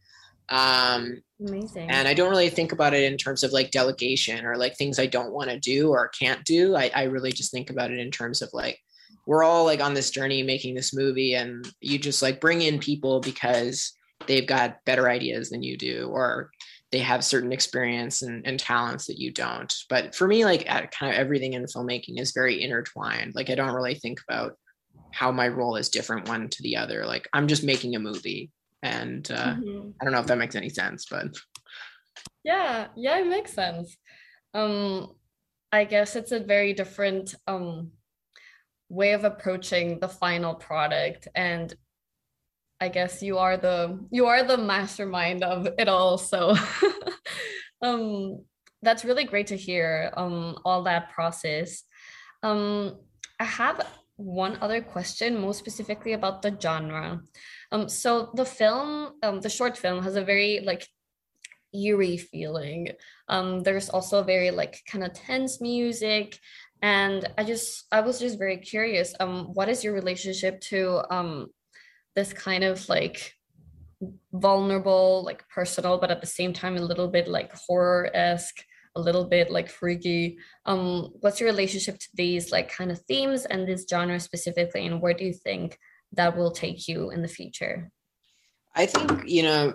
Um, 0.50 1.22
Amazing. 1.40 1.90
And 1.90 2.08
I 2.08 2.14
don't 2.14 2.30
really 2.30 2.50
think 2.50 2.72
about 2.72 2.94
it 2.94 3.04
in 3.04 3.18
terms 3.18 3.44
of 3.44 3.52
like 3.52 3.72
delegation 3.72 4.46
or 4.46 4.56
like 4.56 4.78
things 4.78 5.00
I 5.00 5.06
don't 5.06 5.34
want 5.34 5.50
to 5.50 5.60
do 5.60 5.90
or 5.90 6.08
can't 6.10 6.44
do. 6.46 6.76
I, 6.76 6.92
I 6.96 7.04
really 7.04 7.32
just 7.32 7.52
think 7.52 7.70
about 7.70 7.92
it 7.92 8.00
in 8.00 8.12
terms 8.12 8.42
of 8.42 8.50
like, 8.54 8.80
we're 9.28 9.44
all 9.44 9.66
like 9.66 9.82
on 9.82 9.94
this 9.94 10.12
journey 10.12 10.44
making 10.44 10.76
this 10.76 10.94
movie 10.94 11.34
and 11.34 11.68
you 11.82 11.98
just 11.98 12.22
like 12.22 12.40
bring 12.40 12.62
in 12.62 12.80
people 12.80 13.20
because 13.20 13.94
they've 14.28 14.48
got 14.48 14.84
better 14.86 15.10
ideas 15.10 15.50
than 15.50 15.64
you 15.64 15.78
do 15.78 16.10
or 16.14 16.52
they 16.92 17.00
have 17.00 17.26
certain 17.26 17.52
experience 17.52 18.22
and, 18.22 18.46
and 18.48 18.60
talents 18.60 19.08
that 19.08 19.20
you 19.20 19.32
don't. 19.32 19.76
But 19.90 20.16
for 20.16 20.28
me, 20.28 20.46
like 20.46 20.66
kind 20.68 21.12
of 21.12 21.20
everything 21.20 21.54
in 21.54 21.64
filmmaking 21.66 22.20
is 22.20 22.32
very 22.32 22.64
intertwined. 22.64 23.34
Like 23.36 23.50
I 23.50 23.56
don't 23.56 23.74
really 23.74 23.96
think 23.96 24.22
about 24.30 24.56
how 25.12 25.32
my 25.32 25.48
role 25.48 25.76
is 25.76 25.90
different 25.90 26.30
one 26.30 26.48
to 26.50 26.64
the 26.64 26.78
other. 26.78 27.06
Like 27.06 27.28
I'm 27.34 27.48
just 27.48 27.64
making 27.64 27.96
a 27.96 28.00
movie 28.00 28.52
and 28.86 29.32
uh, 29.32 29.56
mm-hmm. 29.56 29.90
i 30.00 30.04
don't 30.04 30.14
know 30.14 30.20
if 30.20 30.28
that 30.28 30.38
makes 30.38 30.56
any 30.56 30.70
sense 30.70 31.08
but 31.10 31.28
yeah 32.44 32.88
yeah 32.96 33.18
it 33.18 33.28
makes 33.28 33.52
sense 33.52 33.98
um 34.54 35.12
i 35.72 35.84
guess 35.84 36.16
it's 36.16 36.32
a 36.32 36.40
very 36.40 36.74
different 36.74 37.34
um 37.48 37.92
way 38.90 39.14
of 39.14 39.24
approaching 39.24 40.00
the 40.00 40.08
final 40.08 40.54
product 40.54 41.28
and 41.34 41.74
i 42.80 42.88
guess 42.88 43.24
you 43.24 43.40
are 43.40 43.58
the 43.58 44.00
you 44.12 44.28
are 44.28 44.44
the 44.44 44.58
mastermind 44.58 45.44
of 45.44 45.68
it 45.80 45.88
all 45.88 46.18
so 46.18 46.56
um 47.82 48.40
that's 48.84 49.04
really 49.04 49.24
great 49.24 49.48
to 49.48 49.58
hear 49.58 50.14
um 50.16 50.56
all 50.64 50.84
that 50.84 51.10
process 51.10 51.84
um 52.44 52.96
i 53.40 53.44
have 53.44 53.82
one 54.18 54.58
other 54.62 54.82
question 54.82 55.40
more 55.40 55.54
specifically 55.54 56.14
about 56.14 56.42
the 56.42 56.56
genre 56.60 57.22
um, 57.72 57.90
so 57.90 58.32
the 58.34 58.46
film, 58.46 59.14
um, 59.24 59.42
the 59.42 59.50
short 59.50 59.78
film 59.78 60.04
has 60.04 60.16
a 60.16 60.24
very 60.24 60.62
like 60.62 60.88
eerie 61.74 62.18
feeling. 62.18 62.90
Um, 63.28 63.64
there's 63.64 63.90
also 63.90 64.24
very 64.24 64.52
like 64.52 64.82
kind 64.90 65.04
of 65.04 65.14
tense 65.14 65.60
music. 65.60 66.40
And 66.82 67.28
I 67.38 67.44
just 67.44 67.86
I 67.92 68.02
was 68.02 68.20
just 68.20 68.38
very 68.38 68.58
curious. 68.58 69.16
Um, 69.20 69.48
what 69.54 69.70
is 69.70 69.84
your 69.84 69.94
relationship 69.94 70.62
to 70.72 71.02
um 71.10 71.48
this 72.16 72.32
kind 72.32 72.64
of 72.64 72.88
like 72.88 73.34
vulnerable, 74.32 75.24
like 75.26 75.48
personal, 75.50 75.98
but 75.98 76.12
at 76.12 76.22
the 76.22 76.28
same 76.28 76.54
time 76.54 76.78
a 76.78 76.82
little 76.82 77.08
bit 77.08 77.28
like 77.28 77.52
horror-esque, 77.54 78.64
a 78.96 79.02
little 79.02 79.26
bit 79.26 79.52
like 79.52 79.70
freaky. 79.70 80.38
Um, 80.66 81.12
what's 81.20 81.40
your 81.40 81.50
relationship 81.50 82.00
to 82.00 82.08
these 82.14 82.52
like 82.52 82.72
kind 82.72 82.92
of 82.92 83.02
themes 83.02 83.46
and 83.46 83.68
this 83.68 83.86
genre 83.90 84.20
specifically, 84.20 84.86
and 84.86 85.02
where 85.02 85.14
do 85.14 85.26
you 85.26 85.34
think 85.34 85.78
that 86.14 86.38
will 86.38 86.52
take 86.52 86.88
you 86.88 87.12
in 87.12 87.22
the 87.22 87.28
future? 87.28 87.92
I 88.76 88.86
think, 88.86 89.28
you 89.28 89.44
know, 89.44 89.74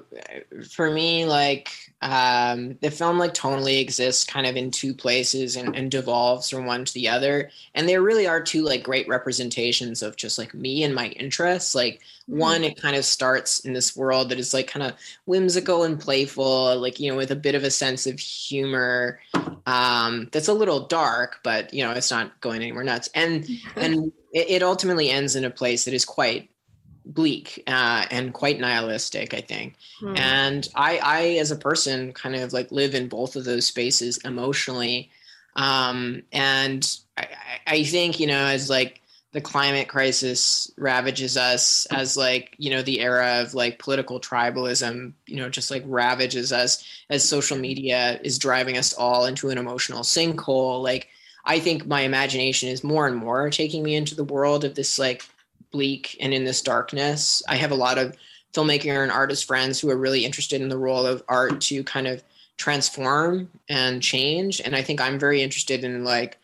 for 0.69 0.91
me, 0.91 1.25
like 1.25 1.71
um, 2.03 2.77
the 2.83 2.91
film 2.91 3.19
like 3.19 3.33
totally 3.33 3.79
exists 3.79 4.25
kind 4.25 4.47
of 4.47 4.57
in 4.57 4.71
two 4.71 4.93
places 4.93 5.57
and, 5.57 5.75
and 5.75 5.91
devolves 5.91 6.51
from 6.51 6.67
one 6.67 6.85
to 6.85 6.93
the 6.93 7.09
other. 7.09 7.51
And 7.75 7.89
there 7.89 8.03
really 8.03 8.27
are 8.27 8.43
two 8.43 8.63
like 8.63 8.83
great 8.83 9.09
representations 9.09 10.03
of 10.03 10.17
just 10.17 10.39
like 10.39 10.53
me 10.53 10.85
and 10.85 10.95
my 10.95 11.09
interests. 11.09 11.75
Like 11.75 12.01
mm-hmm. 12.29 12.39
one, 12.39 12.65
it 12.65 12.81
kind 12.81 12.95
of 12.95 13.07
starts 13.07 13.61
in 13.61 13.73
this 13.73 13.97
world 13.97 14.29
that 14.29 14.39
is 14.39 14.53
like 14.53 14.69
kind 14.69 14.85
of 14.85 14.93
whimsical 15.25 15.85
and 15.85 15.99
playful, 15.99 16.77
like, 16.79 17.01
you 17.01 17.11
know, 17.11 17.17
with 17.17 17.31
a 17.31 17.37
bit 17.37 17.55
of 17.55 17.65
a 17.65 17.71
sense 17.71 18.07
of 18.07 18.19
humor 18.19 19.21
um, 19.67 20.29
that's 20.33 20.49
a 20.49 20.55
little 20.55 20.87
dark, 20.87 21.41
but 21.43 21.73
you 21.73 21.85
know, 21.85 21.93
it's 21.93 22.11
not 22.11 22.39
going 22.41 22.61
anywhere 22.61 22.85
nuts. 22.85 23.09
And 23.15 23.49
and 23.77 24.13
it, 24.33 24.51
it 24.51 24.63
ultimately 24.63 25.11
ends 25.11 25.37
in 25.37 25.45
a 25.45 25.51
place 25.51 25.85
that 25.85 25.95
is 25.95 26.05
quite 26.05 26.51
bleak 27.05 27.63
uh, 27.67 28.07
and 28.11 28.33
quite 28.33 28.61
nihilistic 28.61 29.35
i 29.35 29.41
think 29.41 29.75
hmm. 29.99 30.17
and 30.17 30.69
i 30.75 30.99
i 30.99 31.23
as 31.39 31.51
a 31.51 31.57
person 31.57 32.13
kind 32.13 32.35
of 32.35 32.53
like 32.53 32.71
live 32.71 32.95
in 32.95 33.09
both 33.09 33.37
of 33.37 33.45
those 33.45 33.67
spaces 33.67 34.19
emotionally 34.19 35.11
um, 35.57 36.23
and 36.33 36.89
I, 37.17 37.29
I 37.67 37.85
think 37.85 38.21
you 38.21 38.27
know 38.27 38.47
as 38.47 38.71
like 38.71 39.01
the 39.33 39.41
climate 39.41 39.89
crisis 39.89 40.71
ravages 40.77 41.37
us 41.37 41.87
as 41.91 42.17
like 42.17 42.55
you 42.59 42.71
know 42.71 42.83
the 42.83 43.01
era 43.01 43.41
of 43.41 43.55
like 43.55 43.79
political 43.79 44.21
tribalism 44.21 45.13
you 45.27 45.37
know 45.37 45.49
just 45.49 45.71
like 45.71 45.85
ravages 45.87 46.53
us 46.53 46.85
as 47.09 47.29
social 47.29 47.57
media 47.57 48.21
is 48.25 48.39
driving 48.39 48.77
us 48.77 48.93
all 48.93 49.27
into 49.27 49.51
an 49.51 49.59
emotional 49.59 50.03
sinkhole 50.03 50.83
like 50.83 51.09
i 51.45 51.61
think 51.61 51.87
my 51.87 52.01
imagination 52.01 52.69
is 52.69 52.83
more 52.83 53.07
and 53.07 53.17
more 53.17 53.49
taking 53.51 53.83
me 53.83 53.95
into 53.95 54.17
the 54.17 54.25
world 54.25 54.65
of 54.65 54.75
this 54.75 54.99
like 54.99 55.23
bleak 55.71 56.17
and 56.21 56.33
in 56.35 56.45
this 56.45 56.63
darkness. 56.63 57.43
I 57.49 57.57
have 57.57 57.71
a 57.71 57.77
lot 57.77 57.99
of 57.99 58.17
filmmaker 58.53 59.03
and 59.03 59.13
artist 59.13 59.45
friends 59.45 59.81
who 59.81 59.91
are 59.91 59.97
really 59.97 60.25
interested 60.25 60.61
in 60.61 60.69
the 60.69 60.79
role 60.79 61.07
of 61.07 61.23
art 61.29 61.61
to 61.63 61.85
kind 61.85 62.07
of 62.07 62.23
transform 62.57 63.49
and 63.69 64.03
change. 64.03 64.61
And 64.61 64.75
I 64.75 64.83
think 64.83 65.01
I'm 65.01 65.19
very 65.19 65.43
interested 65.43 65.85
in 65.85 66.05
like 66.05 66.39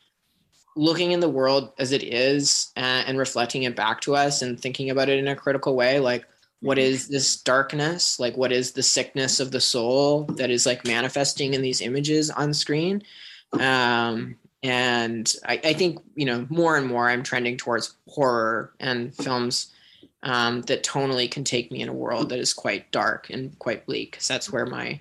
looking 0.77 1.13
in 1.13 1.21
the 1.21 1.29
world 1.29 1.73
as 1.79 1.93
it 1.93 2.03
is 2.03 2.71
and, 2.77 3.09
and 3.09 3.19
reflecting 3.19 3.65
it 3.65 3.75
back 3.75 4.01
to 4.03 4.15
us 4.15 4.43
and 4.43 4.61
thinking 4.61 4.91
about 4.91 5.09
it 5.09 5.19
in 5.19 5.29
a 5.29 5.37
critical 5.37 5.75
way. 5.75 5.99
Like, 5.99 6.25
what 6.61 6.79
is 6.79 7.09
this 7.09 7.37
darkness? 7.43 8.19
Like, 8.19 8.37
what 8.37 8.53
is 8.53 8.73
the 8.73 8.83
sickness 8.83 9.41
of 9.41 9.51
the 9.51 9.61
soul 9.61 10.25
that 10.37 10.51
is 10.51 10.65
like 10.65 10.87
manifesting 10.87 11.55
in 11.55 11.63
these 11.63 11.81
images 11.81 12.31
on 12.31 12.55
screen? 12.55 13.03
Um, 13.53 14.37
and 14.67 15.33
I, 15.45 15.61
I, 15.63 15.73
think 15.75 15.99
you 16.17 16.27
know 16.27 16.47
more 16.51 16.77
and 16.77 16.87
more 16.87 17.09
i'm 17.09 17.23
trending 17.23 17.57
towards 17.57 17.95
horror 18.09 18.73
and 18.81 19.15
films 19.15 19.73
um, 20.23 20.63
that 20.63 20.83
tonally 20.83 21.31
can 21.31 21.45
take 21.45 21.71
me 21.71 21.83
in 21.83 21.89
a 21.89 21.95
world 21.95 22.31
that 22.31 22.41
is 22.41 22.53
quite 22.53 22.91
dark 22.91 23.31
and 23.31 23.57
quite 23.61 23.87
bleak 23.87 24.13
because 24.13 24.27
that's 24.27 24.51
where 24.51 24.67
my 24.67 25.01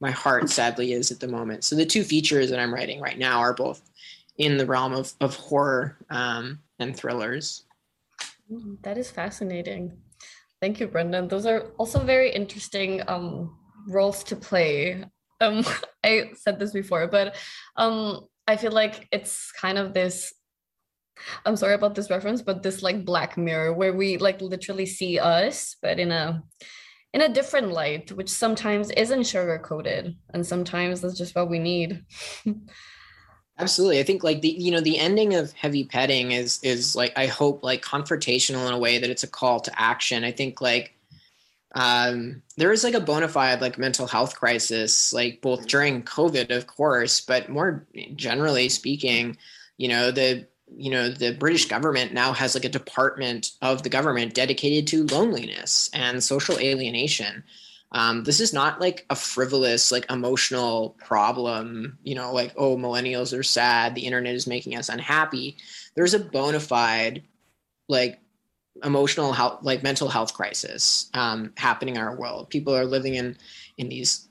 my 0.00 0.10
heart 0.10 0.50
sadly 0.50 0.92
is 0.92 1.12
at 1.12 1.20
the 1.20 1.28
moment. 1.28 1.64
So 1.64 1.76
the 1.76 1.86
two 1.86 2.02
features 2.02 2.50
that 2.50 2.58
i'm 2.58 2.74
writing 2.74 3.00
right 3.00 3.18
now 3.18 3.38
are 3.38 3.54
both 3.54 3.82
in 4.36 4.56
the 4.56 4.66
realm 4.66 4.92
of, 4.92 5.12
of 5.20 5.36
horror 5.36 5.96
um, 6.10 6.58
and 6.80 6.96
thrillers. 6.96 7.62
Mm, 8.50 8.82
that 8.82 8.98
is 8.98 9.10
fascinating. 9.10 9.96
Thank 10.60 10.80
you 10.80 10.88
brendan 10.88 11.28
those 11.28 11.46
are 11.46 11.70
also 11.78 12.00
very 12.00 12.32
interesting 12.32 13.02
um, 13.06 13.56
roles 13.86 14.24
to 14.24 14.36
play. 14.36 15.04
Um, 15.40 15.64
i 16.04 16.30
said 16.34 16.58
this 16.58 16.72
before 16.72 17.06
but 17.06 17.36
um, 17.76 18.26
I 18.46 18.56
feel 18.56 18.72
like 18.72 19.08
it's 19.10 19.52
kind 19.52 19.78
of 19.78 19.94
this 19.94 20.32
I'm 21.44 21.56
sorry 21.56 21.74
about 21.74 21.94
this 21.94 22.10
reference, 22.10 22.42
but 22.42 22.62
this 22.62 22.82
like 22.82 23.04
black 23.04 23.36
mirror 23.36 23.72
where 23.72 23.92
we 23.92 24.18
like 24.18 24.40
literally 24.40 24.86
see 24.86 25.18
us, 25.18 25.76
but 25.80 25.98
in 25.98 26.10
a 26.10 26.42
in 27.12 27.22
a 27.22 27.32
different 27.32 27.70
light, 27.70 28.10
which 28.12 28.28
sometimes 28.28 28.90
isn't 28.90 29.26
sugar 29.26 29.58
coated, 29.58 30.16
and 30.32 30.44
sometimes 30.44 31.00
that's 31.00 31.16
just 31.16 31.34
what 31.34 31.48
we 31.48 31.58
need. 31.58 32.04
Absolutely, 33.58 34.00
I 34.00 34.02
think 34.02 34.24
like 34.24 34.42
the 34.42 34.48
you 34.48 34.72
know 34.72 34.80
the 34.80 34.98
ending 34.98 35.34
of 35.34 35.52
heavy 35.52 35.84
petting 35.84 36.32
is 36.32 36.58
is 36.62 36.96
like 36.96 37.12
I 37.16 37.26
hope 37.26 37.62
like 37.62 37.82
confrontational 37.82 38.66
in 38.66 38.74
a 38.74 38.78
way 38.78 38.98
that 38.98 39.10
it's 39.10 39.22
a 39.22 39.28
call 39.28 39.60
to 39.60 39.80
action. 39.80 40.24
I 40.24 40.32
think 40.32 40.60
like 40.60 40.94
um, 41.74 42.42
there 42.56 42.72
is 42.72 42.84
like 42.84 42.94
a 42.94 43.00
bona 43.00 43.28
fide 43.28 43.60
like 43.60 43.78
mental 43.78 44.06
health 44.06 44.36
crisis, 44.36 45.12
like 45.12 45.40
both 45.42 45.66
during 45.66 46.02
COVID, 46.04 46.50
of 46.50 46.66
course, 46.68 47.20
but 47.20 47.48
more 47.48 47.84
generally 48.14 48.68
speaking, 48.68 49.36
you 49.76 49.88
know, 49.88 50.10
the 50.10 50.46
you 50.76 50.90
know 50.90 51.08
the 51.10 51.32
british 51.32 51.66
government 51.66 52.14
now 52.14 52.32
has 52.32 52.54
like 52.54 52.64
a 52.64 52.70
department 52.70 53.52
of 53.60 53.82
the 53.82 53.88
government 53.88 54.34
dedicated 54.34 54.86
to 54.86 55.06
loneliness 55.14 55.90
and 55.92 56.22
social 56.22 56.58
alienation. 56.58 57.44
Um, 57.92 58.24
this 58.24 58.40
is 58.40 58.52
not 58.52 58.80
like 58.80 59.06
a 59.10 59.14
frivolous 59.14 59.92
like 59.92 60.10
emotional 60.10 60.96
problem 60.98 61.98
you 62.02 62.14
know 62.14 62.32
like 62.32 62.52
oh 62.56 62.76
millennials 62.76 63.36
are 63.36 63.42
sad 63.42 63.94
the 63.94 64.06
internet 64.06 64.34
is 64.34 64.46
making 64.46 64.76
us 64.76 64.88
unhappy. 64.88 65.56
There's 65.96 66.14
a 66.14 66.20
bona 66.20 66.60
fide 66.60 67.24
like 67.88 68.20
emotional 68.82 69.32
health 69.32 69.60
like 69.62 69.82
mental 69.82 70.08
health 70.08 70.34
crisis 70.34 71.10
um, 71.14 71.52
happening 71.56 71.96
in 71.96 72.00
our 72.00 72.16
world. 72.16 72.50
People 72.50 72.74
are 72.74 72.84
living 72.84 73.14
in 73.14 73.36
in 73.78 73.88
these 73.88 74.28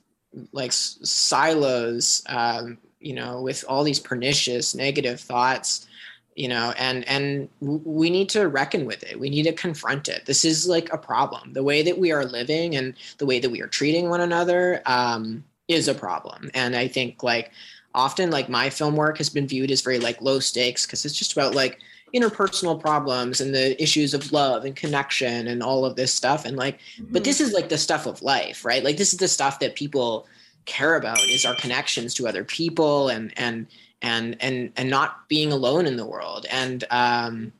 like 0.52 0.72
silos 0.72 2.22
um, 2.28 2.78
you 3.00 3.14
know 3.14 3.40
with 3.40 3.64
all 3.68 3.84
these 3.84 4.00
pernicious 4.00 4.74
negative 4.74 5.20
thoughts 5.20 5.86
you 6.34 6.48
know 6.48 6.74
and 6.76 7.06
and 7.08 7.48
we 7.60 8.10
need 8.10 8.28
to 8.28 8.48
reckon 8.48 8.84
with 8.84 9.02
it. 9.04 9.18
We 9.18 9.30
need 9.30 9.44
to 9.44 9.52
confront 9.52 10.08
it. 10.08 10.26
This 10.26 10.44
is 10.44 10.68
like 10.68 10.92
a 10.92 10.98
problem. 10.98 11.52
The 11.52 11.62
way 11.62 11.82
that 11.82 11.98
we 11.98 12.12
are 12.12 12.24
living 12.24 12.76
and 12.76 12.94
the 13.18 13.26
way 13.26 13.38
that 13.38 13.50
we 13.50 13.62
are 13.62 13.68
treating 13.68 14.10
one 14.10 14.20
another 14.20 14.82
um, 14.86 15.44
is 15.68 15.88
a 15.88 15.94
problem. 15.94 16.50
And 16.54 16.76
i 16.76 16.86
think 16.88 17.22
like 17.22 17.52
often 17.94 18.30
like 18.30 18.48
my 18.48 18.68
film 18.68 18.96
work 18.96 19.18
has 19.18 19.30
been 19.30 19.46
viewed 19.46 19.70
as 19.70 19.80
very 19.80 19.98
like 19.98 20.20
low 20.20 20.40
stakes 20.40 20.84
because 20.84 21.04
it's 21.04 21.16
just 21.16 21.32
about 21.32 21.54
like 21.54 21.78
interpersonal 22.14 22.80
problems 22.80 23.40
and 23.40 23.54
the 23.54 23.80
issues 23.82 24.14
of 24.14 24.32
love 24.32 24.64
and 24.64 24.76
connection 24.76 25.48
and 25.48 25.62
all 25.62 25.84
of 25.84 25.96
this 25.96 26.12
stuff. 26.12 26.44
And 26.44 26.56
like 26.56 26.78
mm-hmm. 26.78 27.12
but 27.12 27.24
this 27.24 27.40
is 27.40 27.52
like 27.52 27.68
the 27.68 27.78
stuff 27.78 28.06
of 28.06 28.22
life 28.22 28.64
right? 28.64 28.82
Like 28.84 28.96
this 28.96 29.12
is 29.12 29.18
the 29.18 29.28
stuff 29.28 29.60
that 29.60 29.74
people 29.74 30.26
care 30.64 30.96
about 30.96 31.20
is 31.20 31.44
our 31.44 31.54
connections 31.54 32.14
to 32.14 32.26
other 32.26 32.44
people 32.44 33.08
and 33.08 33.32
and 33.36 33.66
and 34.02 34.36
and 34.40 34.72
and 34.76 34.90
not 34.90 35.28
being 35.28 35.52
alone 35.52 35.86
in 35.86 35.96
the 35.96 36.06
world. 36.06 36.46
And 36.50 36.84
um 36.90 37.52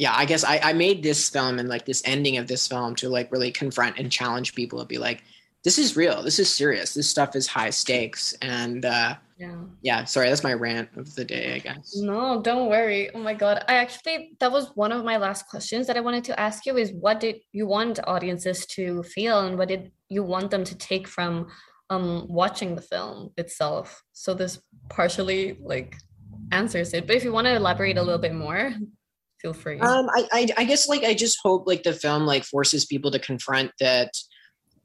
yeah 0.00 0.14
i 0.16 0.24
guess 0.24 0.44
I, 0.44 0.58
I 0.62 0.72
made 0.72 1.02
this 1.02 1.28
film 1.28 1.58
and 1.58 1.68
like 1.68 1.84
this 1.84 2.02
ending 2.04 2.38
of 2.38 2.46
this 2.46 2.66
film 2.66 2.94
to 2.96 3.08
like 3.08 3.30
really 3.30 3.52
confront 3.52 3.98
and 3.98 4.10
challenge 4.10 4.54
people 4.54 4.78
to 4.78 4.86
be 4.86 4.98
like 4.98 5.22
this 5.62 5.78
is 5.78 5.96
real. 5.96 6.22
This 6.22 6.38
is 6.38 6.48
serious. 6.48 6.94
This 6.94 7.08
stuff 7.08 7.36
is 7.36 7.46
high 7.46 7.70
stakes. 7.70 8.34
And 8.40 8.84
uh 8.84 9.16
yeah. 9.38 9.56
yeah 9.80 10.04
sorry 10.04 10.28
that's 10.28 10.44
my 10.44 10.52
rant 10.52 10.90
of 10.96 11.14
the 11.14 11.24
day 11.24 11.54
i 11.54 11.58
guess. 11.58 11.96
No 11.96 12.40
don't 12.42 12.68
worry. 12.68 13.10
Oh 13.14 13.18
my 13.18 13.34
god. 13.34 13.64
I 13.68 13.74
actually 13.74 14.36
that 14.40 14.50
was 14.50 14.70
one 14.74 14.92
of 14.92 15.04
my 15.04 15.16
last 15.16 15.48
questions 15.48 15.86
that 15.86 15.96
i 15.96 16.00
wanted 16.00 16.24
to 16.24 16.40
ask 16.40 16.66
you 16.66 16.76
is 16.76 16.92
what 16.92 17.20
did 17.20 17.40
you 17.52 17.66
want 17.66 18.00
audiences 18.06 18.66
to 18.66 19.02
feel 19.02 19.40
and 19.40 19.58
what 19.58 19.68
did 19.68 19.92
you 20.08 20.22
want 20.22 20.50
them 20.50 20.64
to 20.64 20.74
take 20.76 21.06
from 21.06 21.48
um 21.90 22.26
watching 22.28 22.74
the 22.74 22.82
film 22.82 23.30
itself? 23.36 24.02
So 24.12 24.32
this 24.34 24.60
partially 24.88 25.58
like 25.60 25.96
answers 26.52 26.94
it. 26.94 27.06
But 27.06 27.16
if 27.16 27.24
you 27.24 27.32
want 27.32 27.46
to 27.46 27.54
elaborate 27.54 27.98
a 27.98 28.02
little 28.02 28.20
bit 28.20 28.34
more 28.34 28.72
feel 29.40 29.52
free. 29.54 29.78
Um 29.80 30.08
I, 30.10 30.28
I 30.32 30.46
i 30.58 30.64
guess 30.64 30.88
like 30.88 31.02
i 31.02 31.14
just 31.14 31.38
hope 31.42 31.66
like 31.66 31.82
the 31.82 31.94
film 31.94 32.24
like 32.24 32.44
forces 32.44 32.84
people 32.84 33.10
to 33.10 33.18
confront 33.18 33.70
that 33.80 34.10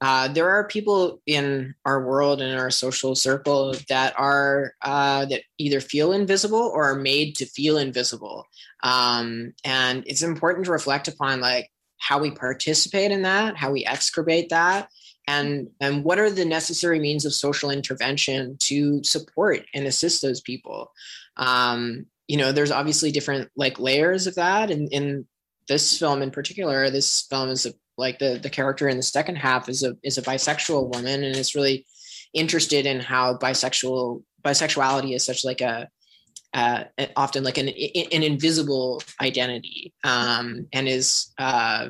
uh, 0.01 0.27
there 0.27 0.49
are 0.49 0.67
people 0.67 1.21
in 1.25 1.73
our 1.85 2.05
world 2.05 2.41
and 2.41 2.51
in 2.51 2.57
our 2.57 2.71
social 2.71 3.15
circle 3.15 3.73
that 3.87 4.13
are 4.17 4.73
uh, 4.81 5.25
that 5.25 5.43
either 5.57 5.79
feel 5.79 6.11
invisible 6.11 6.71
or 6.73 6.91
are 6.91 6.95
made 6.95 7.35
to 7.35 7.45
feel 7.45 7.77
invisible. 7.77 8.45
Um, 8.83 9.53
and 9.63 10.03
it's 10.05 10.21
important 10.21 10.65
to 10.65 10.71
reflect 10.71 11.07
upon 11.07 11.39
like 11.39 11.71
how 11.97 12.19
we 12.19 12.31
participate 12.31 13.11
in 13.11 13.21
that 13.21 13.55
how 13.55 13.71
we 13.71 13.85
excavate 13.85 14.49
that 14.49 14.89
and 15.27 15.69
and 15.79 16.03
what 16.03 16.19
are 16.19 16.29
the 16.29 16.45
necessary 16.45 16.99
means 16.99 17.25
of 17.25 17.33
social 17.33 17.71
intervention 17.71 18.57
to 18.59 19.01
support 19.03 19.61
and 19.73 19.87
assist 19.87 20.21
those 20.21 20.41
people. 20.41 20.91
Um, 21.37 22.05
you 22.27 22.37
know 22.37 22.51
there's 22.51 22.71
obviously 22.71 23.11
different 23.11 23.49
like 23.55 23.79
layers 23.79 24.27
of 24.27 24.35
that. 24.35 24.71
And 24.71 24.89
in 24.91 25.25
this 25.69 25.97
film 25.97 26.21
in 26.21 26.31
particular 26.31 26.89
this 26.89 27.21
film 27.29 27.49
is 27.49 27.65
a, 27.65 27.73
like 27.97 28.19
the 28.19 28.39
the 28.41 28.49
character 28.49 28.87
in 28.87 28.97
the 28.97 29.03
second 29.03 29.35
half 29.37 29.69
is 29.69 29.83
a 29.83 29.95
is 30.03 30.17
a 30.17 30.21
bisexual 30.21 30.93
woman 30.93 31.23
and 31.23 31.35
is 31.35 31.55
really 31.55 31.85
interested 32.33 32.85
in 32.85 32.99
how 32.99 33.37
bisexual 33.37 34.21
bisexuality 34.43 35.15
is 35.15 35.25
such 35.25 35.45
like 35.45 35.61
a 35.61 35.87
uh, 36.53 36.85
often 37.15 37.43
like 37.43 37.57
an 37.57 37.67
an 37.67 38.23
invisible 38.23 39.01
identity 39.21 39.93
um, 40.03 40.67
and 40.71 40.87
is 40.87 41.33
uh, 41.37 41.89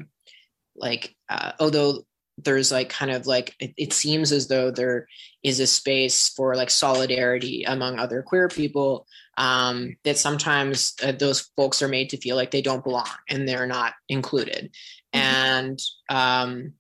like 0.76 1.16
uh, 1.30 1.52
although 1.60 2.04
there's 2.38 2.72
like 2.72 2.90
kind 2.90 3.12
of 3.12 3.28
like 3.28 3.56
it, 3.60 3.74
it, 3.78 3.94
seems 3.94 4.32
as 4.32 4.48
though 4.48 4.70
there 4.72 5.08
is 5.44 5.60
a 5.60 5.68
space 5.68 6.30
for 6.30 6.56
like 6.56 6.70
solidarity 6.70 7.64
among 7.64 7.98
other 7.98 8.22
queer 8.22 8.50
people 8.50 9.08
um, 9.38 9.96
that 10.04 10.18
sometimes 10.18 10.94
uh, 11.04 11.12
those 11.12 11.52
folks 11.56 11.82
are 11.82 11.88
made 11.88 12.10
to 12.10 12.18
feel 12.18 12.36
like 12.36 12.52
they 12.52 12.62
don't 12.62 12.84
belong 12.84 13.08
and 13.30 13.48
they're 13.48 13.68
not 13.68 13.94
included. 14.10 14.72
And 15.16 15.80
um, 16.10 16.74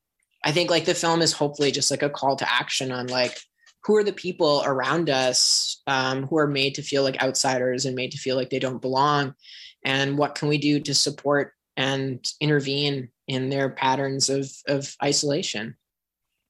i 0.44 0.52
think 0.52 0.70
like 0.70 0.86
the 0.86 0.94
film 0.94 1.22
is 1.22 1.34
hopefully 1.34 1.72
just 1.72 1.92
like 1.92 2.04
a 2.04 2.10
call 2.10 2.36
to 2.36 2.52
action 2.52 2.92
on 2.92 3.08
like 3.08 3.38
who 3.86 3.96
are 3.96 4.04
the 4.04 4.14
people 4.14 4.64
around 4.66 5.10
us 5.10 5.82
um, 5.86 6.24
who 6.24 6.38
are 6.38 6.48
made 6.48 6.74
to 6.74 6.82
feel 6.82 7.04
like 7.04 7.22
outsiders 7.22 7.86
and 7.86 7.96
made 7.96 8.12
to 8.12 8.18
feel 8.18 8.36
like 8.36 8.50
they 8.50 8.58
don't 8.58 8.82
belong. 8.82 9.36
And 9.84 10.18
what 10.18 10.34
can 10.34 10.48
we 10.48 10.58
do 10.58 10.80
to 10.80 10.96
support 10.96 11.54
and 11.78 12.26
intervene 12.42 13.10
in 13.28 13.50
their 13.50 13.70
patterns 13.70 14.30
of 14.30 14.52
of 14.68 14.96
isolation? 15.04 15.76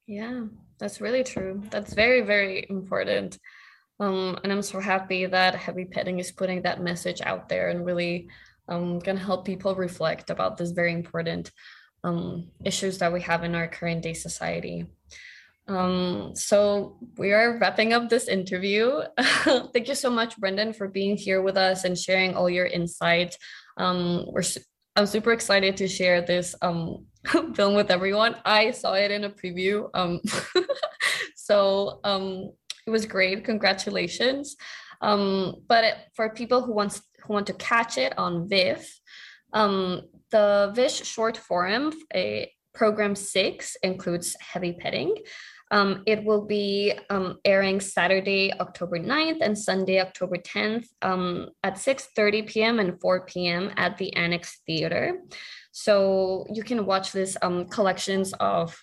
Yeah 0.06 0.44
that's 0.78 1.00
really 1.00 1.24
true. 1.24 1.62
That's 1.70 1.94
very 1.94 2.20
very 2.20 2.66
important. 2.68 3.38
Um, 3.98 4.38
and 4.44 4.52
i'm 4.52 4.60
so 4.60 4.78
happy 4.78 5.24
that 5.24 5.54
heavy 5.54 5.86
petting 5.86 6.18
is 6.18 6.30
putting 6.30 6.60
that 6.62 6.82
message 6.82 7.22
out 7.22 7.48
there 7.48 7.70
and 7.70 7.86
really 7.86 8.28
um, 8.68 8.98
gonna 8.98 9.18
help 9.18 9.46
people 9.46 9.74
reflect 9.74 10.28
about 10.28 10.58
this 10.58 10.72
very 10.72 10.92
important 10.92 11.50
um, 12.06 12.48
issues 12.64 12.98
that 12.98 13.12
we 13.12 13.20
have 13.20 13.44
in 13.44 13.54
our 13.54 13.68
current 13.68 14.02
day 14.02 14.14
society 14.14 14.86
um, 15.68 16.32
so 16.34 16.96
we 17.18 17.32
are 17.32 17.58
wrapping 17.58 17.92
up 17.92 18.08
this 18.08 18.28
interview. 18.28 19.00
Thank 19.18 19.88
you 19.88 19.94
so 19.94 20.10
much, 20.10 20.36
Brendan, 20.38 20.72
for 20.72 20.86
being 20.86 21.16
here 21.16 21.42
with 21.42 21.56
us 21.56 21.84
and 21.84 21.98
sharing 21.98 22.34
all 22.34 22.48
your 22.48 22.66
insights. 22.66 23.36
Um, 23.76 24.26
we're 24.28 24.44
I'm 24.94 25.06
super 25.06 25.32
excited 25.32 25.76
to 25.78 25.88
share 25.88 26.22
this 26.22 26.54
um, 26.62 27.04
film 27.54 27.74
with 27.74 27.90
everyone. 27.90 28.36
I 28.44 28.70
saw 28.70 28.94
it 28.94 29.10
in 29.10 29.24
a 29.24 29.30
preview. 29.30 29.90
Um, 29.92 30.20
so 31.36 32.00
um, 32.02 32.52
it 32.86 32.90
was 32.90 33.04
great. 33.04 33.44
Congratulations. 33.44 34.56
Um, 35.02 35.56
but 35.68 35.84
for 36.14 36.30
people 36.30 36.62
who 36.62 36.72
wants 36.72 37.02
who 37.22 37.32
want 37.34 37.48
to 37.48 37.52
catch 37.54 37.98
it 37.98 38.16
on 38.16 38.48
VIFF, 38.48 38.88
um, 39.52 40.02
the 40.36 40.72
VIFF 40.74 41.04
short 41.14 41.36
forum, 41.48 41.92
a 42.14 42.50
program 42.74 43.14
six 43.14 43.76
includes 43.82 44.36
heavy 44.40 44.74
petting. 44.82 45.14
Um, 45.70 46.02
it 46.06 46.22
will 46.22 46.44
be 46.44 46.92
um, 47.10 47.38
airing 47.44 47.80
Saturday, 47.80 48.52
October 48.64 48.98
9th 48.98 49.40
and 49.40 49.58
Sunday, 49.58 49.98
October 50.00 50.36
10th 50.36 50.86
um, 51.02 51.48
at 51.64 51.74
6.30 51.74 52.46
p.m. 52.50 52.78
and 52.78 53.00
4 53.00 53.26
p.m. 53.26 53.72
at 53.76 53.96
the 53.96 54.14
Annex 54.14 54.60
Theater. 54.66 55.04
So 55.72 56.46
you 56.52 56.62
can 56.62 56.86
watch 56.86 57.12
this 57.12 57.36
um, 57.42 57.66
collections 57.76 58.32
of 58.38 58.78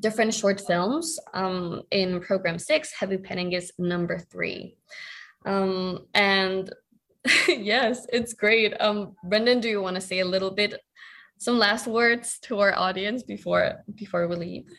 different 0.00 0.34
short 0.34 0.60
films. 0.60 1.18
Um, 1.32 1.82
in 1.92 2.20
program 2.20 2.58
six, 2.58 2.92
Heavy 2.92 3.18
Petting 3.18 3.52
is 3.52 3.72
number 3.78 4.18
three. 4.18 4.76
Um, 5.46 6.06
and 6.12 6.68
yes, 7.48 8.06
it's 8.12 8.34
great. 8.34 8.74
Brendan, 9.24 9.60
do 9.60 9.68
you 9.68 9.82
want 9.82 9.96
to 9.96 10.00
say 10.00 10.20
a 10.20 10.24
little 10.24 10.50
bit, 10.50 10.80
some 11.38 11.58
last 11.58 11.86
words 11.86 12.38
to 12.42 12.58
our 12.60 12.74
audience 12.76 13.22
before 13.22 13.84
before 13.94 14.26
we 14.28 14.36
leave? 14.36 14.70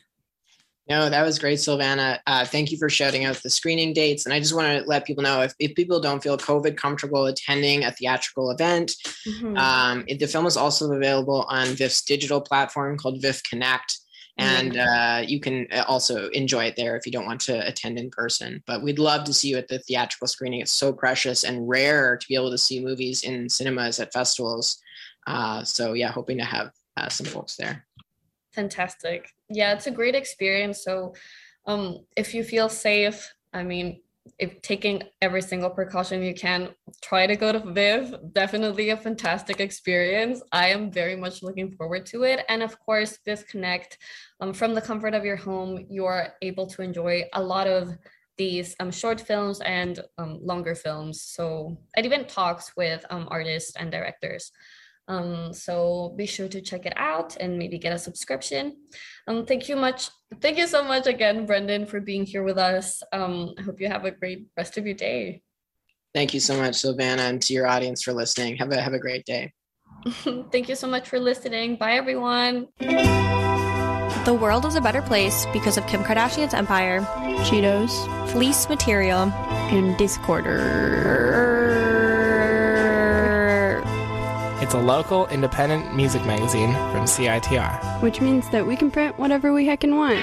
No, 0.90 1.10
that 1.10 1.24
was 1.24 1.38
great, 1.38 1.60
Silvana. 1.60 2.20
Uh, 2.26 2.46
thank 2.46 2.72
you 2.72 2.78
for 2.78 2.90
shouting 2.90 3.26
out 3.26 3.36
the 3.44 3.50
screening 3.50 3.92
dates. 3.92 4.26
And 4.26 4.34
I 4.34 4.40
just 4.40 4.56
want 4.56 4.68
to 4.68 4.88
let 4.88 5.06
people 5.06 5.22
know 5.22 5.42
if, 5.42 5.54
if 5.60 5.76
people 5.76 6.00
don't 6.00 6.24
feel 6.24 6.38
COVID 6.38 6.78
comfortable 6.78 7.26
attending 7.26 7.84
a 7.84 7.92
theatrical 7.92 8.52
event, 8.52 8.94
mm-hmm. 9.28 9.58
um, 9.58 10.06
it, 10.08 10.20
the 10.20 10.28
film 10.28 10.46
is 10.46 10.56
also 10.56 10.90
available 10.94 11.46
on 11.50 11.68
VIFF's 11.68 12.04
digital 12.04 12.40
platform 12.40 12.98
called 12.98 13.22
VIFF 13.22 13.44
Connect. 13.44 14.00
And 14.40 14.78
uh, 14.78 15.24
you 15.26 15.40
can 15.40 15.68
uh, 15.72 15.84
also 15.88 16.30
enjoy 16.30 16.66
it 16.66 16.76
there 16.76 16.96
if 16.96 17.06
you 17.06 17.12
don't 17.12 17.26
want 17.26 17.42
to 17.42 17.68
attend 17.68 17.98
in 17.98 18.12
person. 18.12 18.62
But 18.68 18.84
we'd 18.84 19.00
love 19.00 19.24
to 19.26 19.34
see 19.34 19.50
you 19.50 19.58
at 19.58 19.68
the 19.68 19.80
theatrical 19.80 20.28
screening. 20.28 20.62
It's 20.62 20.72
so 20.72 20.94
precious 20.94 21.44
and 21.44 21.68
rare 21.68 22.18
to 22.18 22.28
be 22.28 22.36
able 22.36 22.52
to 22.52 22.58
see 22.58 22.84
movies 22.84 23.24
in 23.24 23.50
cinemas 23.50 24.00
at 24.00 24.14
festivals. 24.14 24.80
Uh, 25.26 25.64
so, 25.64 25.94
yeah, 25.94 26.12
hoping 26.12 26.38
to 26.38 26.46
have 26.46 26.72
uh, 26.98 27.10
some 27.10 27.26
folks 27.26 27.56
there. 27.56 27.86
Fantastic. 28.54 29.34
Yeah, 29.50 29.74
it's 29.74 29.88
a 29.88 29.92
great 29.92 30.16
experience. 30.16 30.84
So 30.84 31.14
um, 31.66 32.06
if 32.16 32.34
you 32.34 32.44
feel 32.44 32.70
safe, 32.70 33.34
I 33.54 33.64
mean, 33.64 34.02
if 34.40 34.62
taking 34.62 35.04
every 35.22 35.42
single 35.42 35.70
precaution 35.70 36.22
you 36.22 36.34
can, 36.34 36.70
try 37.02 37.28
to 37.28 37.36
go 37.36 37.52
to 37.52 37.60
VIFF. 37.60 38.14
Definitely 38.34 38.90
a 38.90 38.98
fantastic 38.98 39.60
experience. 39.60 40.42
I 40.52 40.68
am 40.70 40.92
very 40.92 41.16
much 41.16 41.44
looking 41.44 41.72
forward 41.72 42.06
to 42.08 42.24
it. 42.24 42.46
And 42.50 42.64
of 42.64 42.80
course, 42.80 43.20
VIFF 43.26 43.48
Connect 43.48 43.98
um, 44.40 44.54
from 44.54 44.74
the 44.74 44.82
comfort 44.82 45.14
of 45.14 45.26
your 45.26 45.36
home. 45.36 45.86
You 45.90 46.06
are 46.06 46.34
able 46.42 46.68
to 46.68 46.82
enjoy 46.82 47.26
a 47.34 47.42
lot 47.42 47.68
of 47.68 47.98
these 48.38 48.76
um, 48.80 48.92
short 48.92 49.20
films 49.20 49.60
and 49.62 50.00
um, 50.18 50.40
longer 50.42 50.76
films. 50.76 51.22
So, 51.22 51.78
and 51.96 52.06
even 52.06 52.26
talks 52.26 52.76
with 52.78 53.06
um, 53.10 53.28
artists 53.30 53.76
and 53.76 53.92
directors. 53.92 54.52
Um, 55.08 55.54
so 55.54 56.14
be 56.18 56.26
sure 56.26 56.48
to 56.50 56.62
check 56.62 56.86
it 56.86 56.94
out 56.98 57.38
and 57.38 57.58
maybe 57.58 57.78
get 57.78 57.94
a 57.94 58.00
subscription. 58.00 58.76
Um, 59.28 59.46
thank 59.46 59.70
you 59.70 59.76
much. 59.76 60.10
Thank 60.42 60.58
you 60.58 60.68
so 60.68 60.84
much 60.84 61.08
again, 61.08 61.46
Brendan, 61.46 61.86
for 61.86 62.02
being 62.02 62.26
here 62.26 62.44
with 62.44 62.58
us. 62.58 63.02
Um, 63.14 63.54
I 63.58 63.62
hope 63.62 63.80
you 63.80 63.88
have 63.88 64.06
a 64.06 64.12
great 64.12 64.48
rest 64.58 64.78
of 64.78 64.86
your 64.86 64.96
day. 64.96 65.42
Thank 66.14 66.34
you 66.34 66.40
so 66.40 66.58
much, 66.58 66.74
Silvana, 66.74 67.30
and 67.30 67.42
to 67.44 67.54
your 67.54 67.68
audience 67.68 68.02
for 68.04 68.14
listening. 68.14 68.58
Have 68.58 68.72
a 68.72 68.82
have 68.82 68.94
a 68.94 69.00
great 69.00 69.26
day. 69.26 69.54
thank 70.52 70.70
you 70.70 70.76
so 70.76 70.88
much 70.88 71.08
for 71.08 71.20
listening. 71.20 71.76
Bye, 71.76 71.94
everyone. 71.94 72.68
The 72.80 74.34
world 74.34 74.66
is 74.66 74.76
a 74.76 74.82
better 74.82 75.02
place 75.02 75.46
because 75.54 75.78
of 75.78 75.88
Kim 75.88 76.04
Kardashian's 76.04 76.54
empire, 76.54 77.00
Cheetos, 77.46 77.92
fleece 78.32 78.68
material, 78.68 79.32
and 79.72 79.96
Discorder. 79.96 81.47
It's 84.68 84.74
a 84.74 84.80
local 84.80 85.28
independent 85.28 85.96
music 85.96 86.26
magazine 86.26 86.74
from 86.74 87.06
CITR. 87.06 88.02
Which 88.02 88.20
means 88.20 88.50
that 88.50 88.68
we 88.68 88.76
can 88.76 88.92
print 88.92 89.18
whatever 89.18 89.54
we 89.54 89.66
heckin' 89.66 89.96
want. 89.96 90.20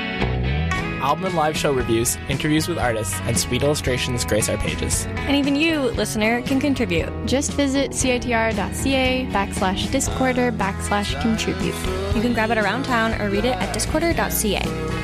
Album 1.03 1.24
and 1.24 1.34
live 1.34 1.57
show 1.57 1.72
reviews, 1.72 2.18
interviews 2.28 2.68
with 2.68 2.76
artists, 2.76 3.18
and 3.22 3.38
sweet 3.38 3.62
illustrations 3.62 4.22
grace 4.22 4.51
our 4.51 4.59
pages. 4.59 5.07
And 5.07 5.34
even 5.34 5.57
you, 5.57 5.80
listener, 5.92 6.42
can 6.42 6.61
contribute. 6.61 7.09
Just 7.24 7.53
visit 7.53 7.92
citr.ca 7.92 9.28
backslash 9.32 9.86
discorder 9.86 10.55
backslash 10.55 11.18
contribute. 11.22 11.74
You 12.14 12.20
can 12.20 12.34
grab 12.34 12.51
it 12.51 12.59
around 12.59 12.82
town 12.82 13.18
or 13.22 13.30
read 13.30 13.47
it 13.47 13.57
at 13.57 13.74
discorder.ca. 13.74 14.61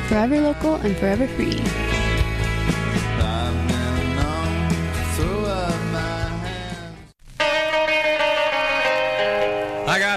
Forever 0.08 0.38
local 0.38 0.74
and 0.74 0.94
forever 0.98 1.26
free. 1.26 1.56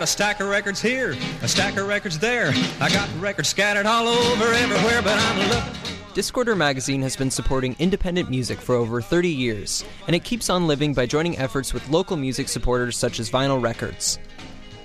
A 0.04 0.08
stack 0.08 0.42
of 0.42 0.50
records 0.50 0.82
here, 0.82 1.16
a 1.44 1.48
stack 1.48 1.78
of 1.78 1.88
records 1.88 2.20
there. 2.20 2.52
I 2.82 2.90
got 2.90 3.10
records 3.22 3.48
scattered 3.48 3.86
all 3.86 4.06
over 4.10 4.54
everywhere, 4.54 5.02
but 5.02 5.18
I'm 5.18 5.50
looking. 5.50 5.74
Discorder 6.14 6.58
Magazine 6.58 7.02
has 7.02 7.16
been 7.16 7.32
supporting 7.32 7.74
independent 7.80 8.30
music 8.30 8.60
for 8.60 8.76
over 8.76 9.02
30 9.02 9.30
years, 9.30 9.86
and 10.08 10.14
it 10.14 10.26
keeps 10.26 10.50
on 10.50 10.68
living 10.68 10.94
by 10.94 11.06
joining 11.06 11.38
efforts 11.38 11.74
with 11.74 11.88
local 11.88 12.18
music 12.18 12.50
supporters 12.50 12.98
such 12.98 13.22
as 13.22 13.30
Vinyl 13.30 13.62
Records. 13.62 14.20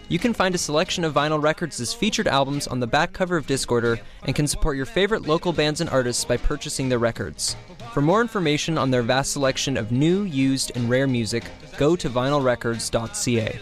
You 0.08 0.20
can 0.20 0.32
find 0.32 0.54
a 0.54 0.58
selection 0.58 1.02
of 1.02 1.14
Vinyl 1.14 1.42
Records' 1.42 1.92
featured 1.92 2.28
albums 2.28 2.68
on 2.68 2.78
the 2.78 2.86
back 2.86 3.12
cover 3.12 3.36
of 3.36 3.48
Discorder 3.48 3.98
and 4.22 4.36
can 4.36 4.46
support 4.46 4.76
your 4.76 4.86
favorite 4.86 5.26
local 5.26 5.52
bands 5.52 5.80
and 5.80 5.90
artists 5.90 6.24
by 6.24 6.36
purchasing 6.36 6.88
their 6.88 7.00
records. 7.00 7.56
For 7.92 8.00
more 8.00 8.20
information 8.20 8.78
on 8.78 8.92
their 8.92 9.02
vast 9.02 9.32
selection 9.32 9.76
of 9.76 9.90
new, 9.90 10.22
used, 10.22 10.70
and 10.76 10.88
rare 10.88 11.08
music, 11.08 11.42
go 11.76 11.96
to 11.96 12.08
vinylrecords.ca. 12.08 13.60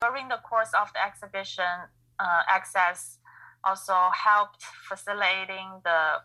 During 0.00 0.28
the 0.28 0.38
course 0.48 0.72
of 0.78 0.92
the 0.92 1.04
exhibition, 1.04 1.88
uh, 2.18 2.42
Access 2.48 3.18
also 3.64 4.10
helped 4.12 4.62
facilitating 4.88 5.80
the 5.84 6.20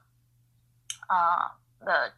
uh, 1.10 1.48
the 1.80 2.12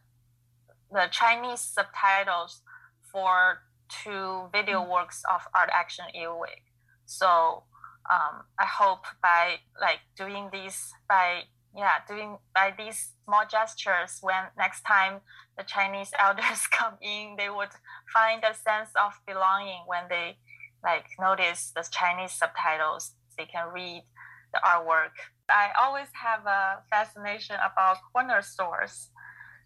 the 0.90 1.08
Chinese 1.10 1.60
subtitles 1.60 2.62
for 3.10 3.62
two 3.88 4.48
video 4.52 4.82
works 4.82 5.22
of 5.32 5.42
Art 5.54 5.70
Action 5.72 6.06
Earwig. 6.14 6.62
So 7.06 7.64
um, 8.10 8.44
I 8.58 8.66
hope 8.66 9.04
by 9.22 9.60
like 9.80 10.00
doing 10.16 10.50
these 10.52 10.92
by 11.08 11.42
yeah 11.76 11.98
doing 12.08 12.38
by 12.54 12.74
these 12.76 13.12
small 13.24 13.44
gestures 13.48 14.18
when 14.20 14.44
next 14.58 14.82
time 14.82 15.20
the 15.56 15.64
Chinese 15.64 16.12
elders 16.18 16.66
come 16.70 16.94
in, 17.00 17.36
they 17.36 17.50
would 17.50 17.74
find 18.12 18.42
a 18.42 18.54
sense 18.54 18.90
of 19.00 19.12
belonging 19.26 19.82
when 19.86 20.04
they 20.08 20.36
like 20.84 21.06
notice 21.18 21.72
the 21.74 21.84
Chinese 21.90 22.32
subtitles. 22.32 23.12
They 23.36 23.46
can 23.46 23.72
read 23.72 24.04
the 24.52 24.60
artwork. 24.64 25.16
I 25.48 25.70
always 25.78 26.08
have 26.12 26.46
a 26.46 26.82
fascination 26.90 27.56
about 27.56 27.98
corner 28.12 28.42
stores, 28.42 29.10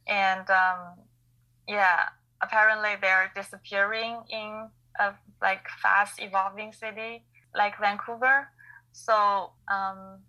and 0.07 0.49
um, 0.51 0.97
yeah, 1.67 2.09
apparently 2.41 2.91
they're 3.01 3.31
disappearing 3.35 4.23
in 4.31 4.69
a 4.99 5.15
like 5.43 5.69
fast 5.83 6.21
evolving 6.21 6.73
city 6.73 7.25
like 7.55 7.79
Vancouver. 7.79 8.49
So 8.93 9.51
um, 9.69 10.21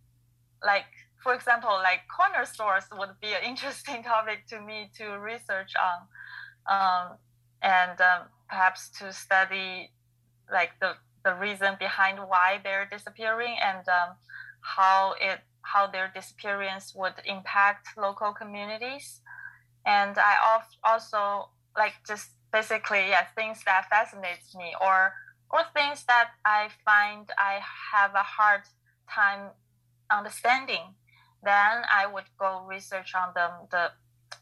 like 0.64 0.86
for 1.24 1.34
example, 1.34 1.72
like 1.72 2.02
corner 2.08 2.46
stores 2.46 2.86
would 2.98 3.16
be 3.22 3.34
an 3.34 3.44
interesting 3.46 4.04
topic 4.04 4.48
to 4.48 4.62
me 4.62 4.90
to 4.98 5.18
research 5.20 5.74
on, 5.78 6.00
um, 6.68 7.18
and 7.62 8.00
um, 8.02 8.28
perhaps 8.50 8.90
to 9.00 9.14
study 9.14 9.92
like 10.52 10.72
the 10.80 10.96
the 11.24 11.34
reason 11.36 11.76
behind 11.80 12.20
why 12.20 12.60
they're 12.64 12.88
disappearing 12.90 13.56
and 13.62 13.88
um, 13.90 14.16
how 14.62 15.16
it 15.20 15.40
how 15.62 15.86
their 15.88 16.12
disappearance 16.14 16.94
would 16.96 17.14
impact 17.26 17.90
local 17.98 18.34
communities. 18.34 19.22
And 19.86 20.18
i 20.18 20.36
also 20.84 21.50
like 21.78 21.94
just 22.08 22.32
basically 22.52 23.10
yeah 23.10 23.26
things 23.36 23.64
that 23.66 23.88
fascinates 23.90 24.56
me 24.56 24.74
or 24.82 25.14
or 25.52 25.62
things 25.74 26.04
that 26.06 26.32
i 26.46 26.70
find 26.86 27.30
i 27.38 27.60
have 27.94 28.14
a 28.16 28.24
hard 28.24 28.62
time 29.10 29.52
understanding. 30.12 30.96
Then 31.44 31.84
i 31.92 32.06
would 32.06 32.30
go 32.40 32.66
research 32.68 33.14
on 33.16 33.34
them 33.36 33.52
the 33.72 33.92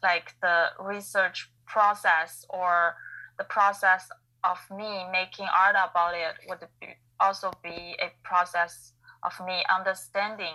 like 0.02 0.34
the 0.42 0.66
research 0.80 1.50
process 1.66 2.44
or 2.48 2.94
the 3.38 3.44
process 3.44 4.08
of 4.44 4.58
me 4.70 5.04
making 5.12 5.46
art 5.46 5.76
about 5.76 6.14
it 6.14 6.34
would 6.48 6.60
be, 6.80 6.88
also 7.20 7.50
be 7.62 7.96
a 8.00 8.10
process 8.22 8.92
of 9.22 9.32
me 9.46 9.64
understanding 9.74 10.54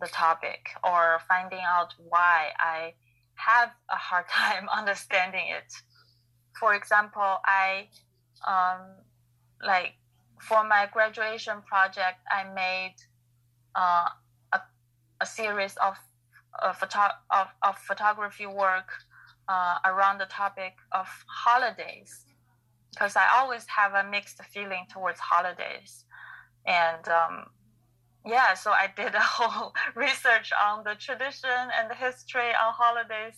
the 0.00 0.06
topic 0.08 0.68
or 0.82 1.18
finding 1.28 1.60
out 1.60 1.94
why 1.98 2.48
I 2.58 2.94
have 3.34 3.70
a 3.90 3.96
hard 3.96 4.26
time 4.30 4.68
understanding 4.68 5.46
it. 5.48 5.72
For 6.58 6.74
example, 6.74 7.38
I 7.44 7.88
um, 8.46 8.80
like 9.62 9.94
for 10.40 10.64
my 10.64 10.88
graduation 10.92 11.62
project, 11.66 12.18
I 12.30 12.44
made 12.54 12.94
uh, 13.74 14.08
a, 14.52 14.60
a 15.20 15.26
series 15.26 15.76
of 15.76 15.96
uh, 16.62 16.72
photo- 16.72 17.18
of, 17.30 17.48
of 17.62 17.78
photography 17.78 18.46
work 18.46 18.88
uh, 19.48 19.78
around 19.84 20.18
the 20.18 20.26
topic 20.26 20.74
of 20.92 21.08
holidays 21.26 22.24
because 22.94 23.16
I 23.16 23.26
always 23.34 23.66
have 23.66 23.94
a 23.94 24.08
mixed 24.08 24.42
feeling 24.44 24.86
towards 24.90 25.18
holidays. 25.18 26.04
And 26.66 27.06
um, 27.08 27.46
yeah, 28.24 28.54
so 28.54 28.70
I 28.70 28.88
did 28.96 29.14
a 29.14 29.20
whole 29.36 29.72
research 29.94 30.52
on 30.52 30.84
the 30.84 30.94
tradition 30.94 31.50
and 31.76 31.90
the 31.90 31.94
history 31.94 32.50
on 32.50 32.72
holidays, 32.72 33.36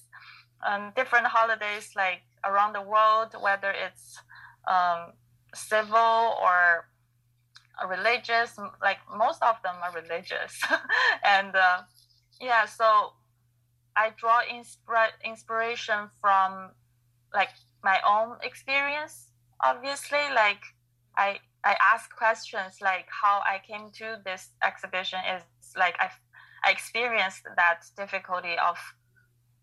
um, 0.67 0.93
different 0.95 1.27
holidays 1.27 1.91
like 1.97 2.23
around 2.45 2.75
the 2.75 2.83
world, 2.83 3.35
whether 3.41 3.71
it's 3.71 4.19
um, 4.69 5.13
civil 5.55 6.35
or 6.43 6.87
religious. 7.89 8.59
Like 8.83 8.99
most 9.17 9.43
of 9.43 9.57
them 9.65 9.77
are 9.83 9.93
religious, 9.93 10.61
and 11.25 11.57
uh, 11.57 11.83
yeah, 12.41 12.67
so 12.67 13.13
I 13.97 14.11
draw 14.17 14.41
inspira- 14.43 15.17
inspiration 15.25 16.11
from 16.21 16.71
like 17.35 17.51
my 17.83 17.99
own 18.07 18.37
experience 18.43 19.27
obviously 19.63 20.25
like 20.35 20.61
i 21.17 21.39
i 21.65 21.77
ask 21.81 22.15
questions 22.15 22.79
like 22.81 23.07
how 23.23 23.41
i 23.47 23.61
came 23.67 23.91
to 23.91 24.21
this 24.25 24.51
exhibition 24.65 25.19
is 25.35 25.43
like 25.77 25.97
i 26.01 26.11
i 26.65 26.71
experienced 26.71 27.43
that 27.57 27.85
difficulty 27.97 28.57
of 28.59 28.77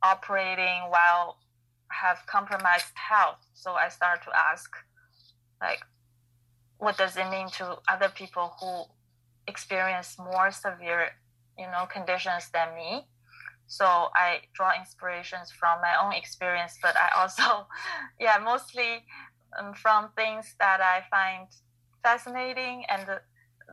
operating 0.03 0.89
while 0.89 1.37
have 1.89 2.19
compromised 2.27 2.93
health. 2.95 3.39
So 3.53 3.71
i 3.73 3.87
start 3.89 4.23
to 4.23 4.31
ask 4.35 4.69
like 5.61 5.79
what 6.77 6.97
does 6.97 7.15
it 7.15 7.29
mean 7.29 7.47
to 7.47 7.77
other 7.87 8.09
people 8.09 8.51
who 8.59 8.83
experience 9.47 10.17
more 10.17 10.51
severe 10.51 11.11
you 11.57 11.67
know 11.67 11.85
conditions 11.91 12.49
than 12.53 12.75
me? 12.75 13.07
So 13.67 13.85
i 14.15 14.41
draw 14.53 14.71
inspirations 14.77 15.51
from 15.51 15.81
my 15.81 15.95
own 16.03 16.13
experience 16.13 16.77
but 16.81 16.95
i 16.97 17.09
also 17.21 17.67
yeah 18.19 18.37
mostly 18.43 19.05
um, 19.59 19.73
from 19.73 20.09
things 20.15 20.55
that 20.59 20.81
I 20.81 21.03
find 21.09 21.47
fascinating, 22.01 22.85
and 22.89 23.07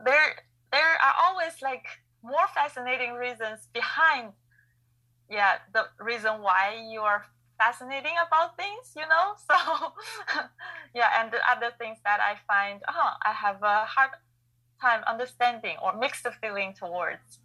there 0.05 0.35
there 0.71 0.93
are 1.03 1.15
always 1.25 1.61
like 1.61 1.85
more 2.23 2.47
fascinating 2.53 3.13
reasons 3.13 3.67
behind 3.73 4.33
yeah 5.29 5.57
the 5.73 5.85
reason 5.99 6.41
why 6.41 6.77
you 6.91 7.01
are 7.01 7.25
fascinating 7.57 8.13
about 8.27 8.55
things 8.57 8.93
you 8.95 9.01
know? 9.09 9.33
So 9.49 9.57
yeah 10.93 11.09
and 11.19 11.31
the 11.31 11.39
other 11.49 11.71
things 11.79 11.97
that 12.05 12.19
i 12.21 12.37
find 12.45 12.81
oh 12.87 13.11
i 13.25 13.31
have 13.33 13.63
a 13.63 13.85
hard 13.85 14.11
time 14.81 15.03
understanding 15.05 15.77
or 15.81 15.95
mixed 15.95 16.27
feeling 16.41 16.73
towards. 16.73 17.39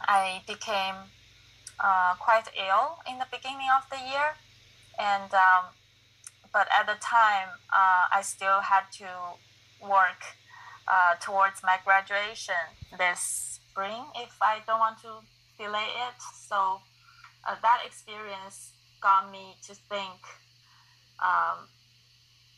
I 0.00 0.42
became 0.46 0.96
uh, 1.78 2.14
quite 2.18 2.48
ill 2.58 2.98
in 3.08 3.18
the 3.18 3.26
beginning 3.30 3.68
of 3.78 3.88
the 3.88 4.00
year 4.10 4.34
and 4.98 5.32
um, 5.32 5.70
but 6.52 6.68
at 6.72 6.86
the 6.86 6.98
time 7.00 7.48
uh, 7.72 8.04
i 8.12 8.20
still 8.22 8.60
had 8.60 8.84
to 8.92 9.08
work 9.82 10.22
uh, 10.88 11.14
towards 11.20 11.62
my 11.62 11.78
graduation 11.84 12.62
this 12.98 13.60
spring 13.60 14.04
if 14.16 14.36
i 14.42 14.58
don't 14.66 14.78
want 14.78 14.98
to 15.00 15.22
delay 15.60 15.92
it. 16.08 16.18
So 16.48 16.80
uh, 17.46 17.56
that 17.60 17.82
experience 17.84 18.72
got 19.02 19.30
me 19.30 19.56
to 19.66 19.74
think 19.74 20.20
um, 21.20 21.68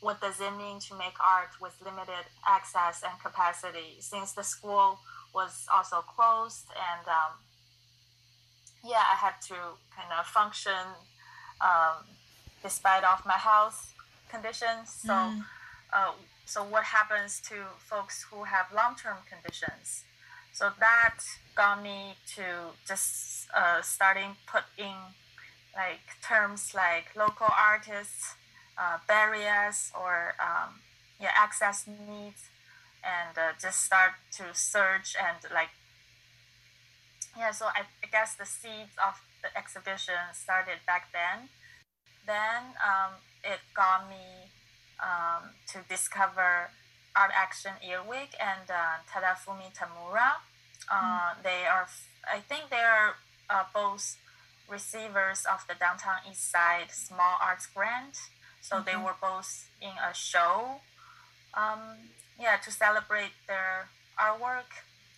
what 0.00 0.20
does 0.20 0.40
it 0.40 0.54
mean 0.56 0.78
to 0.88 0.94
make 0.94 1.18
art 1.20 1.50
with 1.60 1.74
limited 1.84 2.26
access 2.46 3.02
and 3.02 3.18
capacity 3.20 3.98
since 3.98 4.32
the 4.32 4.42
school 4.42 4.98
was 5.34 5.66
also 5.72 6.02
closed 6.02 6.66
and 6.70 7.06
um, 7.08 7.32
yeah 8.84 9.02
i 9.12 9.16
had 9.16 9.34
to 9.40 9.54
kind 9.94 10.10
of 10.18 10.26
function 10.26 10.84
um, 11.60 12.02
despite 12.62 13.04
of 13.04 13.24
my 13.26 13.38
health 13.50 13.94
conditions 14.28 14.88
so 15.06 15.12
mm. 15.12 15.44
uh, 15.92 16.12
so 16.44 16.62
what 16.64 16.84
happens 16.84 17.40
to 17.40 17.54
folks 17.78 18.26
who 18.30 18.44
have 18.44 18.66
long-term 18.74 19.18
conditions 19.28 20.04
so 20.52 20.70
that 20.80 21.18
got 21.54 21.82
me 21.82 22.14
to 22.36 22.44
just 22.86 23.48
uh, 23.56 23.80
starting 23.80 24.36
putting 24.46 24.96
like 25.74 26.04
terms 26.22 26.74
like 26.74 27.16
local 27.16 27.48
artists, 27.48 28.34
uh, 28.76 28.98
barriers, 29.08 29.90
or 29.98 30.34
um, 30.40 30.80
yeah, 31.20 31.30
access 31.34 31.86
needs, 31.86 32.50
and 33.02 33.36
uh, 33.36 33.52
just 33.60 33.82
start 33.82 34.12
to 34.32 34.44
search 34.52 35.16
and 35.16 35.38
like 35.52 35.70
yeah. 37.36 37.50
So 37.50 37.66
I, 37.66 37.88
I 38.04 38.06
guess 38.10 38.34
the 38.34 38.44
seeds 38.44 38.92
of 39.00 39.20
the 39.42 39.56
exhibition 39.56 40.20
started 40.34 40.84
back 40.86 41.08
then. 41.12 41.48
Then 42.26 42.76
um, 42.78 43.12
it 43.44 43.60
got 43.74 44.08
me 44.08 44.50
um, 45.02 45.50
to 45.72 45.78
discover 45.88 46.70
Art 47.14 47.30
Action 47.34 47.72
Earwig 47.82 48.30
and 48.40 48.70
uh, 48.70 49.02
Tadafumi 49.10 49.74
Tamura. 49.74 50.40
Uh, 50.90 50.94
mm. 50.94 51.42
They 51.42 51.66
are, 51.66 51.86
I 52.26 52.38
think 52.40 52.70
they 52.70 52.76
are 52.76 53.16
uh, 53.50 53.64
both 53.74 54.16
receivers 54.68 55.44
of 55.44 55.66
the 55.68 55.74
Downtown 55.74 56.20
East 56.30 56.50
Side 56.50 56.90
Small 56.90 57.36
Arts 57.42 57.66
Grant. 57.66 58.16
So 58.60 58.76
mm-hmm. 58.76 58.86
they 58.86 58.96
were 58.96 59.16
both 59.20 59.68
in 59.80 59.92
a 59.98 60.14
show, 60.14 60.80
um, 61.54 62.08
yeah, 62.38 62.56
to 62.64 62.70
celebrate 62.70 63.32
their 63.46 63.88
artwork. 64.18 64.70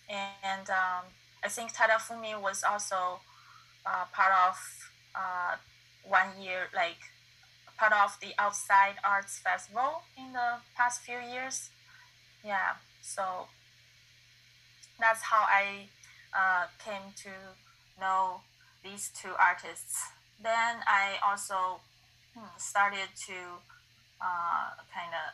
And 0.09 0.69
um, 0.69 1.05
I 1.43 1.49
think 1.49 1.73
Tadafumi 1.73 2.39
was 2.39 2.63
also 2.63 3.21
uh, 3.85 4.05
part 4.11 4.33
of 4.49 4.57
uh, 5.15 5.55
one 6.07 6.41
year, 6.41 6.67
like 6.73 6.97
part 7.77 7.93
of 7.93 8.17
the 8.21 8.33
Outside 8.37 8.95
Arts 9.03 9.39
Festival 9.39 10.03
in 10.17 10.33
the 10.33 10.59
past 10.75 11.01
few 11.01 11.19
years. 11.19 11.69
Yeah, 12.43 12.75
so 13.01 13.47
that's 14.99 15.23
how 15.23 15.45
I 15.47 15.89
uh, 16.33 16.65
came 16.83 17.13
to 17.23 17.29
know 17.99 18.41
these 18.83 19.09
two 19.09 19.31
artists. 19.39 20.03
Then 20.41 20.83
I 20.85 21.15
also 21.25 21.81
hmm, 22.35 22.45
started 22.57 23.09
to 23.27 23.63
uh, 24.21 24.81
kind 24.93 25.13
of 25.13 25.33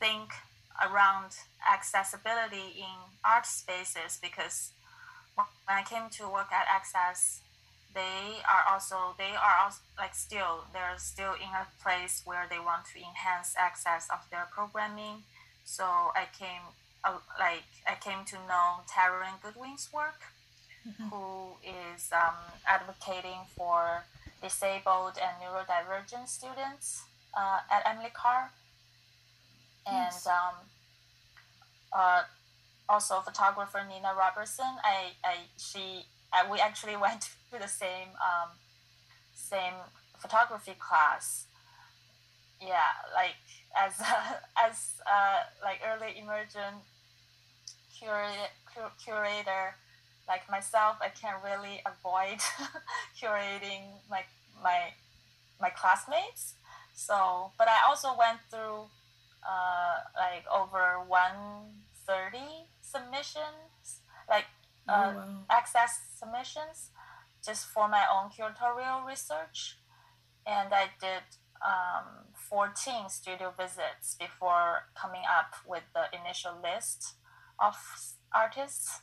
think 0.00 0.32
around 0.78 1.32
accessibility 1.66 2.78
in 2.78 2.96
art 3.24 3.46
spaces 3.46 4.18
because 4.20 4.70
when 5.34 5.46
I 5.68 5.82
came 5.82 6.08
to 6.18 6.28
work 6.28 6.50
at 6.52 6.66
Access, 6.68 7.40
they 7.94 8.40
are 8.48 8.64
also 8.72 9.14
they 9.18 9.34
are 9.34 9.64
also 9.64 9.80
like 9.96 10.14
still 10.14 10.64
they're 10.72 10.98
still 10.98 11.32
in 11.34 11.50
a 11.50 11.66
place 11.82 12.22
where 12.24 12.46
they 12.48 12.58
want 12.58 12.84
to 12.94 12.98
enhance 12.98 13.54
access 13.58 14.08
of 14.12 14.20
their 14.30 14.46
programming. 14.52 15.24
So 15.64 15.84
I 15.84 16.26
came 16.38 16.62
uh, 17.04 17.18
like 17.38 17.64
I 17.86 17.94
came 17.94 18.24
to 18.26 18.36
know 18.46 18.84
Taryn 18.86 19.40
Goodwin's 19.42 19.88
work 19.92 20.20
mm-hmm. 20.86 21.08
who 21.08 21.56
is 21.62 22.10
um, 22.12 22.36
advocating 22.66 23.46
for 23.56 24.04
disabled 24.42 25.18
and 25.20 25.34
neurodivergent 25.42 26.28
students 26.28 27.02
uh, 27.36 27.60
at 27.70 27.82
Emily 27.86 28.10
Carr. 28.12 28.52
And 29.86 30.12
yes. 30.12 30.26
um, 30.26 30.54
uh, 31.92 32.22
also 32.88 33.20
photographer 33.20 33.80
Nina 33.88 34.12
Robertson. 34.16 34.78
I, 34.84 35.12
I 35.24 35.34
she 35.56 36.04
I, 36.32 36.50
we 36.50 36.58
actually 36.60 36.96
went 37.00 37.30
to 37.52 37.58
the 37.58 37.68
same 37.68 38.10
um, 38.20 38.50
same 39.34 39.74
photography 40.18 40.74
class. 40.78 41.46
Yeah, 42.60 42.92
like 43.14 43.36
as 43.76 44.00
uh, 44.00 44.34
as 44.66 45.00
uh, 45.06 45.42
like 45.62 45.80
early 45.86 46.18
emergent 46.18 46.82
curator, 47.98 48.50
curator 49.02 49.74
like 50.28 50.48
myself, 50.50 50.96
I 51.00 51.08
can't 51.08 51.42
really 51.42 51.80
avoid 51.86 52.38
curating 53.20 53.82
my 54.10 54.22
my 54.62 54.92
my 55.60 55.70
classmates. 55.70 56.54
So, 56.94 57.52
but 57.56 57.68
I 57.68 57.86
also 57.88 58.08
went 58.18 58.38
through 58.50 58.90
uh, 59.46 59.96
like 60.16 60.44
over 60.52 61.00
130 61.06 62.38
submissions, 62.82 64.02
like 64.28 64.46
oh, 64.88 64.92
uh, 64.92 65.12
oh, 65.14 65.16
wow. 65.16 65.38
access 65.50 66.00
submissions, 66.18 66.90
just 67.44 67.66
for 67.66 67.88
my 67.88 68.04
own 68.12 68.30
curatorial 68.30 69.06
research, 69.06 69.78
and 70.46 70.72
I 70.72 70.90
did 71.00 71.22
um, 71.64 72.32
14 72.34 73.08
studio 73.08 73.52
visits 73.56 74.14
before 74.18 74.88
coming 74.94 75.22
up 75.28 75.54
with 75.66 75.82
the 75.94 76.04
initial 76.16 76.60
list 76.62 77.14
of 77.58 77.74
artists 78.34 79.00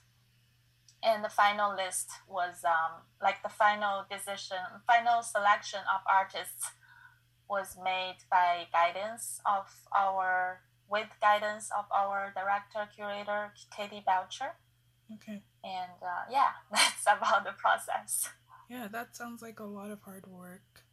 and 1.05 1.23
the 1.23 1.29
final 1.29 1.75
list 1.75 2.09
was 2.27 2.65
um, 2.65 3.05
like 3.21 3.43
the 3.43 3.49
final 3.49 4.05
decision, 4.09 4.57
final 4.88 5.21
selection 5.21 5.81
of 5.93 6.01
artists 6.09 6.71
was 7.47 7.77
made 7.81 8.17
by 8.31 8.65
guidance 8.73 9.39
of 9.45 9.67
our 9.95 10.61
with 10.89 11.09
guidance 11.21 11.69
of 11.77 11.86
our 11.93 12.33
director 12.36 12.89
curator 12.95 13.53
Katie 13.75 14.03
Belcher. 14.05 14.57
Okay. 15.14 15.41
And 15.64 15.97
uh, 16.01 16.26
yeah, 16.32 16.51
that's 16.72 17.03
about 17.03 17.43
the 17.43 17.53
process. 17.58 18.30
Yeah, 18.70 18.88
that 18.91 19.16
sounds 19.16 19.41
like 19.41 19.60
a 19.60 19.64
lot 19.64 19.91
of 19.91 20.01
hard 20.01 20.26
work. 20.28 20.84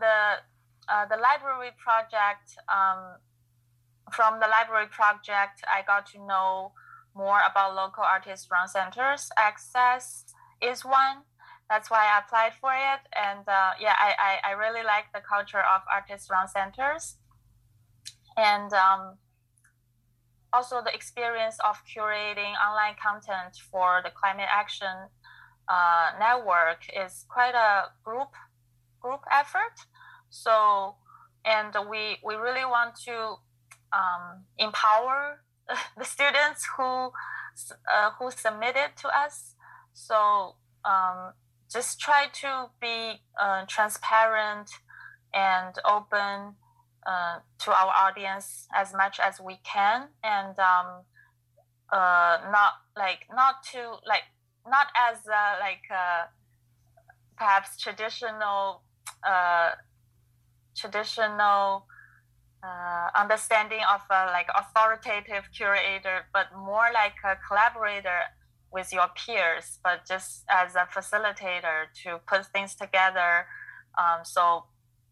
The 0.00 0.42
uh, 0.88 1.06
the 1.06 1.16
library 1.16 1.70
project 1.78 2.56
um, 2.68 3.18
from 4.12 4.40
the 4.40 4.48
library 4.48 4.88
project, 4.90 5.62
I 5.70 5.82
got 5.86 6.06
to 6.12 6.18
know 6.26 6.72
more 7.14 7.40
about 7.48 7.74
local 7.74 8.02
artist 8.02 8.48
run 8.50 8.68
centers. 8.68 9.30
Access 9.38 10.24
is 10.60 10.84
one. 10.84 11.22
That's 11.68 11.90
why 11.90 12.04
I 12.04 12.18
applied 12.18 12.52
for 12.60 12.72
it. 12.72 13.00
And 13.16 13.46
uh, 13.48 13.72
yeah, 13.80 13.94
I, 13.98 14.40
I, 14.44 14.50
I, 14.50 14.52
really 14.52 14.84
like 14.84 15.06
the 15.14 15.20
culture 15.20 15.60
of 15.60 15.82
artist 15.90 16.30
run 16.30 16.48
centers. 16.48 17.16
And 18.36 18.72
um, 18.72 19.16
also 20.52 20.82
the 20.82 20.94
experience 20.94 21.56
of 21.64 21.76
curating 21.84 22.52
online 22.66 22.94
content 23.02 23.56
for 23.70 24.00
the 24.04 24.10
climate 24.10 24.48
action 24.50 25.08
uh, 25.68 26.10
network 26.18 26.84
is 26.94 27.24
quite 27.28 27.54
a 27.54 27.86
group 28.04 28.28
group 29.00 29.20
effort. 29.30 29.76
So, 30.30 30.96
and 31.44 31.74
we, 31.90 32.18
we 32.24 32.34
really 32.34 32.64
want 32.64 32.94
to 33.04 33.36
um, 33.92 34.44
empower 34.58 35.42
the 35.98 36.04
students 36.04 36.66
who 36.76 37.10
uh, 37.92 38.10
who 38.18 38.30
submitted 38.30 38.96
to 38.96 39.08
us. 39.08 39.54
So 39.92 40.56
um, 40.84 41.32
just 41.70 42.00
try 42.00 42.26
to 42.32 42.70
be 42.80 43.20
uh, 43.40 43.64
transparent 43.68 44.70
and 45.34 45.74
open 45.84 46.56
uh, 47.06 47.38
to 47.58 47.70
our 47.70 47.92
audience 48.06 48.68
as 48.74 48.92
much 48.94 49.18
as 49.20 49.40
we 49.40 49.58
can, 49.64 50.08
and 50.22 50.58
um, 50.58 51.02
uh, 51.90 52.38
not 52.50 52.72
like 52.96 53.26
not 53.34 53.62
to 53.72 53.96
like 54.06 54.24
not 54.68 54.86
as 54.96 55.18
uh, 55.26 55.56
like 55.60 55.82
uh, 55.90 56.24
perhaps 57.36 57.78
traditional 57.78 58.82
traditional 60.74 61.86
uh, 62.62 63.08
understanding 63.14 63.80
of 63.92 64.00
like 64.10 64.48
authoritative 64.54 65.44
curator, 65.56 66.26
but 66.32 66.46
more 66.56 66.88
like 66.94 67.14
a 67.24 67.36
collaborator 67.46 68.20
with 68.72 68.92
your 68.92 69.08
peers, 69.14 69.78
but 69.84 70.06
just 70.06 70.44
as 70.48 70.74
a 70.74 70.88
facilitator 70.94 71.86
to 72.02 72.20
put 72.26 72.46
things 72.46 72.74
together. 72.74 73.46
Um, 73.98 74.24
so 74.24 74.64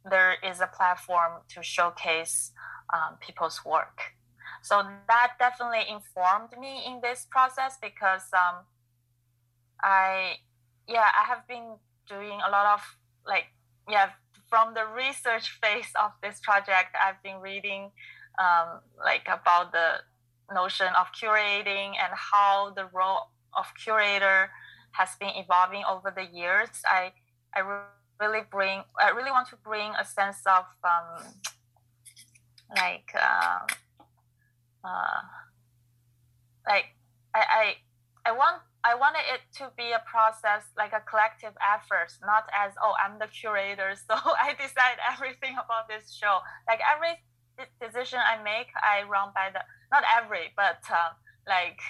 there 0.09 0.37
is 0.43 0.61
a 0.61 0.67
platform 0.67 1.43
to 1.49 1.63
showcase 1.63 2.53
um, 2.93 3.17
people's 3.21 3.65
work. 3.65 4.15
So 4.63 4.83
that 5.09 5.33
definitely 5.39 5.85
informed 5.91 6.51
me 6.59 6.83
in 6.87 7.01
this 7.03 7.27
process 7.31 7.79
because 7.81 8.25
um, 8.33 8.65
I, 9.83 10.35
yeah, 10.87 11.09
I 11.21 11.27
have 11.27 11.47
been 11.49 11.77
doing 12.09 12.41
a 12.47 12.51
lot 12.51 12.75
of 12.75 12.81
like, 13.27 13.47
yeah, 13.89 14.11
from 14.49 14.75
the 14.75 14.85
research 14.95 15.59
phase 15.63 15.93
of 16.03 16.13
this 16.23 16.41
project, 16.43 16.97
I've 17.01 17.23
been 17.23 17.41
reading 17.41 17.91
um, 18.39 18.81
like 19.03 19.27
about 19.29 19.73
the 19.73 20.01
notion 20.53 20.89
of 20.99 21.07
curating 21.13 21.95
and 22.03 22.13
how 22.13 22.73
the 22.75 22.87
role 22.93 23.31
of 23.57 23.67
curator 23.83 24.51
has 24.93 25.11
been 25.19 25.31
evolving 25.37 25.85
over 25.89 26.13
the 26.15 26.25
years. 26.25 26.69
I 26.85 27.13
I 27.55 27.61
really 28.21 28.43
bring 28.51 28.83
I 28.99 29.11
really 29.11 29.31
want 29.31 29.49
to 29.49 29.57
bring 29.57 29.93
a 29.99 30.05
sense 30.05 30.43
of 30.47 30.65
um, 30.85 31.25
like 32.77 33.11
uh, 33.15 33.67
uh, 34.85 35.21
like 36.67 36.87
I, 37.35 37.43
I 37.51 37.75
I 38.27 38.33
want 38.33 38.63
I 38.85 38.95
wanted 38.95 39.25
it 39.33 39.41
to 39.59 39.71
be 39.77 39.93
a 39.93 40.03
process 40.07 40.65
like 40.77 40.93
a 40.93 41.01
collective 41.01 41.55
effort, 41.61 42.13
not 42.25 42.45
as 42.53 42.73
oh 42.83 42.95
I'm 43.03 43.19
the 43.19 43.27
curator, 43.27 43.95
so 44.09 44.15
I 44.15 44.55
decide 44.55 44.99
everything 45.11 45.57
about 45.57 45.89
this 45.89 46.13
show. 46.13 46.41
Like 46.69 46.81
every 46.85 47.17
decision 47.81 48.21
I 48.21 48.43
make, 48.43 48.69
I 48.77 49.03
run 49.09 49.33
by 49.35 49.51
the 49.53 49.61
not 49.91 50.05
every, 50.17 50.53
but 50.57 50.81
uh, 50.91 51.11
like 51.49 51.81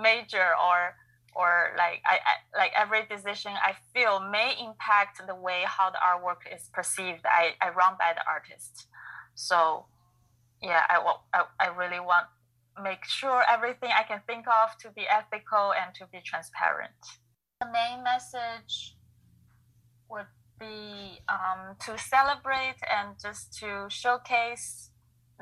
major 0.00 0.54
or 0.56 0.94
or 1.34 1.74
like 1.76 2.02
I, 2.06 2.18
I, 2.30 2.58
like 2.58 2.72
every 2.76 3.06
decision 3.06 3.52
I 3.54 3.74
feel 3.94 4.20
may 4.20 4.54
impact 4.60 5.20
the 5.26 5.34
way 5.34 5.62
how 5.66 5.90
the 5.90 5.98
artwork 5.98 6.42
is 6.54 6.68
perceived. 6.72 7.24
I, 7.24 7.54
I 7.60 7.70
run 7.70 7.94
by 7.98 8.12
the 8.14 8.22
artist, 8.28 8.86
so 9.34 9.86
yeah, 10.62 10.82
I, 10.88 10.98
I 11.34 11.44
I 11.60 11.66
really 11.68 12.00
want 12.00 12.26
make 12.82 13.04
sure 13.04 13.42
everything 13.48 13.90
I 13.96 14.02
can 14.02 14.20
think 14.26 14.46
of 14.46 14.76
to 14.82 14.90
be 14.90 15.06
ethical 15.08 15.72
and 15.72 15.94
to 15.96 16.06
be 16.12 16.20
transparent. 16.24 16.94
The 17.60 17.66
main 17.72 18.04
message 18.04 18.96
would 20.08 20.26
be 20.58 21.20
um, 21.28 21.76
to 21.86 21.98
celebrate 21.98 22.76
and 22.88 23.16
just 23.20 23.58
to 23.58 23.86
showcase 23.88 24.90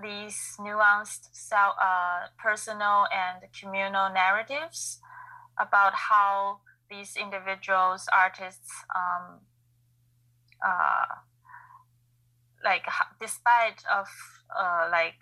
these 0.03 0.39
nuanced 0.59 1.29
uh, 1.53 2.29
personal 2.39 3.07
and 3.13 3.45
communal 3.59 4.13
narratives 4.13 5.01
about 5.59 5.95
how 5.95 6.61
these 6.91 7.17
individuals, 7.17 8.07
artists, 8.13 8.71
um, 8.95 9.41
uh, 10.65 11.07
like 12.65 12.85
despite 13.21 13.83
of 13.93 14.07
uh, 14.57 14.89
like 14.91 15.19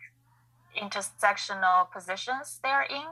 intersectional 0.81 1.91
positions 1.91 2.59
they're 2.63 2.87
in, 2.91 3.07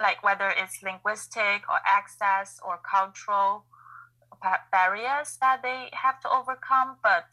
like 0.00 0.22
whether 0.22 0.50
it's 0.50 0.82
linguistic 0.82 1.62
or 1.68 1.78
access 1.86 2.60
or 2.64 2.78
cultural 2.88 3.64
barriers 4.70 5.38
that 5.40 5.62
they 5.62 5.88
have 5.92 6.20
to 6.20 6.28
overcome, 6.28 6.96
but 7.02 7.26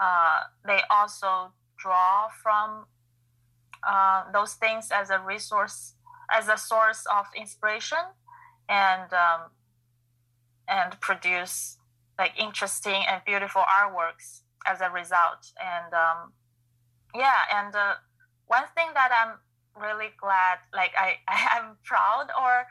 uh, 0.00 0.40
they 0.66 0.80
also 0.90 1.52
draw 1.78 2.28
from 2.42 2.86
uh, 3.86 4.24
those 4.32 4.54
things 4.54 4.90
as 4.92 5.10
a 5.10 5.18
resource, 5.18 5.94
as 6.30 6.48
a 6.48 6.56
source 6.56 7.04
of 7.12 7.26
inspiration, 7.36 7.98
and 8.72 9.12
um, 9.12 9.40
and 10.66 10.98
produce 11.00 11.76
like 12.18 12.32
interesting 12.38 13.02
and 13.08 13.20
beautiful 13.26 13.62
artworks 13.62 14.40
as 14.66 14.80
a 14.80 14.90
result. 14.90 15.52
And 15.60 15.92
um, 15.92 16.32
yeah, 17.14 17.40
and 17.54 17.74
uh, 17.74 17.94
one 18.46 18.64
thing 18.74 18.88
that 18.94 19.10
I'm 19.12 19.38
really 19.80 20.10
glad, 20.20 20.58
like 20.74 20.92
I, 20.96 21.16
I 21.28 21.58
am 21.58 21.76
proud 21.84 22.28
or 22.40 22.66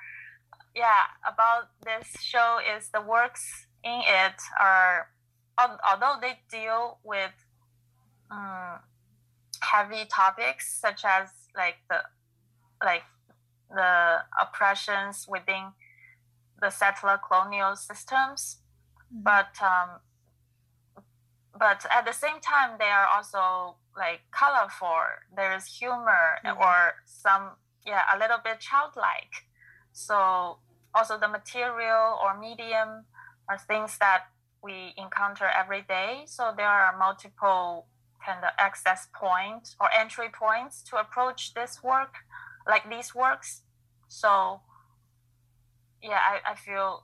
yeah 0.74 1.04
about 1.28 1.64
this 1.84 2.08
show 2.22 2.58
is 2.78 2.89
the 2.93 3.02
works 3.02 3.68
in 3.84 4.02
it 4.06 4.39
are 4.58 5.08
although 5.60 6.16
they 6.22 6.39
deal 6.49 6.97
with 7.04 7.34
um, 8.32 8.80
heavy 9.62 10.06
topics 10.06 10.80
such 10.80 11.04
as 11.04 11.28
like 11.58 11.76
the 11.89 11.97
like 12.82 13.04
the 13.70 14.20
oppressions 14.39 15.26
within 15.28 15.74
the 16.62 16.70
settler 16.70 17.18
colonial 17.18 17.76
systems 17.76 18.57
mm-hmm. 19.14 19.24
but 19.24 19.51
um, 19.62 19.99
but 21.57 21.86
at 21.91 22.05
the 22.05 22.14
same 22.14 22.39
time 22.41 22.78
they 22.80 22.86
are 22.86 23.07
also 23.14 23.76
like 23.97 24.22
colorful 24.32 25.01
there's 25.36 25.66
humor 25.66 26.39
mm-hmm. 26.45 26.57
or 26.57 26.93
some 27.05 27.51
yeah 27.86 28.03
a 28.14 28.18
little 28.18 28.39
bit 28.43 28.59
childlike 28.59 29.45
so 29.91 30.57
also 30.93 31.18
the 31.18 31.28
material 31.28 32.18
or 32.24 32.39
medium 32.39 33.05
are 33.49 33.57
things 33.57 33.97
that 33.99 34.26
we 34.64 34.93
encounter 34.97 35.45
every 35.45 35.82
day 35.82 36.24
so 36.26 36.53
there 36.55 36.68
are 36.68 36.97
multiple 36.97 37.88
kind 38.26 38.43
of 38.43 38.51
access 38.59 39.07
point 39.14 39.76
or 39.80 39.88
entry 39.97 40.30
points 40.32 40.84
to 40.84 40.95
approach 40.95 41.53
this 41.53 41.82
work 41.84 42.16
like 42.68 42.88
these 42.89 43.16
works 43.16 43.62
so 44.07 44.62
yeah 46.02 46.20
i, 46.32 46.52
I 46.52 46.56
feel 46.56 47.04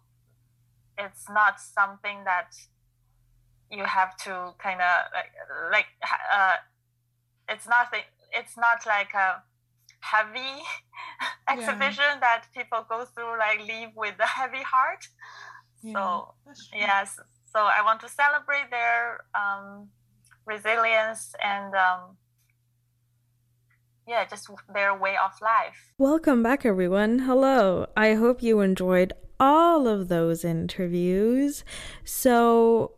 it's 0.98 1.30
not 1.30 1.60
something 1.60 2.24
that 2.26 2.52
you 3.72 3.84
have 3.84 4.16
to 4.18 4.54
kind 4.58 4.82
of 4.82 4.96
like 5.14 5.32
like 5.72 5.86
uh, 6.34 6.56
it's 7.50 7.68
not 7.68 7.94
it's 8.32 8.58
not 8.58 8.86
like 8.86 9.14
a 9.14 9.44
heavy 10.00 10.64
exhibition 11.50 12.04
yeah. 12.16 12.20
that 12.20 12.44
people 12.56 12.86
go 12.90 13.06
through 13.06 13.38
like 13.38 13.60
leave 13.68 13.90
with 13.96 14.16
a 14.20 14.28
heavy 14.28 14.64
heart 14.64 15.08
yeah, 15.84 15.94
so 15.94 16.34
yes 16.74 17.20
so 17.52 17.60
i 17.60 17.82
want 17.84 18.00
to 18.00 18.10
celebrate 18.10 18.70
their 18.72 19.26
um, 19.36 19.90
resilience 20.46 21.36
and 21.44 21.74
um, 21.76 22.18
yeah 24.08 24.24
just 24.26 24.50
their 24.74 24.98
way 24.98 25.16
of 25.24 25.32
life 25.42 25.94
welcome 25.98 26.42
back 26.42 26.66
everyone 26.66 27.20
hello 27.20 27.86
i 27.98 28.14
hope 28.14 28.42
you 28.42 28.62
enjoyed 28.62 29.12
all 29.40 29.88
of 29.88 30.08
those 30.08 30.46
interviews 30.46 31.64
so 32.06 32.94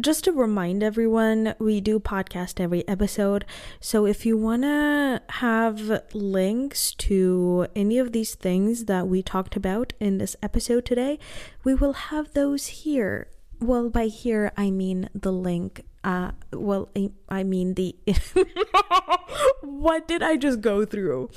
just 0.00 0.24
to 0.24 0.32
remind 0.32 0.82
everyone, 0.82 1.54
we 1.60 1.80
do 1.80 2.00
podcast 2.00 2.58
every 2.58 2.86
episode. 2.88 3.44
So 3.78 4.06
if 4.06 4.26
you 4.26 4.36
want 4.36 4.62
to 4.62 5.22
have 5.28 6.02
links 6.12 6.94
to 6.96 7.68
any 7.76 7.98
of 7.98 8.10
these 8.10 8.34
things 8.34 8.86
that 8.86 9.06
we 9.06 9.22
talked 9.22 9.54
about 9.54 9.92
in 10.00 10.18
this 10.18 10.34
episode 10.42 10.84
today, 10.84 11.20
we 11.62 11.74
will 11.74 11.92
have 11.92 12.32
those 12.32 12.66
here. 12.66 13.28
Well, 13.60 13.90
by 13.90 14.06
here, 14.06 14.52
I 14.56 14.70
mean 14.70 15.08
the 15.14 15.32
link. 15.32 15.84
Uh, 16.02 16.32
well, 16.52 16.90
I 17.28 17.42
mean 17.42 17.74
the. 17.74 17.96
what 19.62 20.06
did 20.06 20.22
I 20.22 20.36
just 20.36 20.60
go 20.60 20.84
through? 20.84 21.30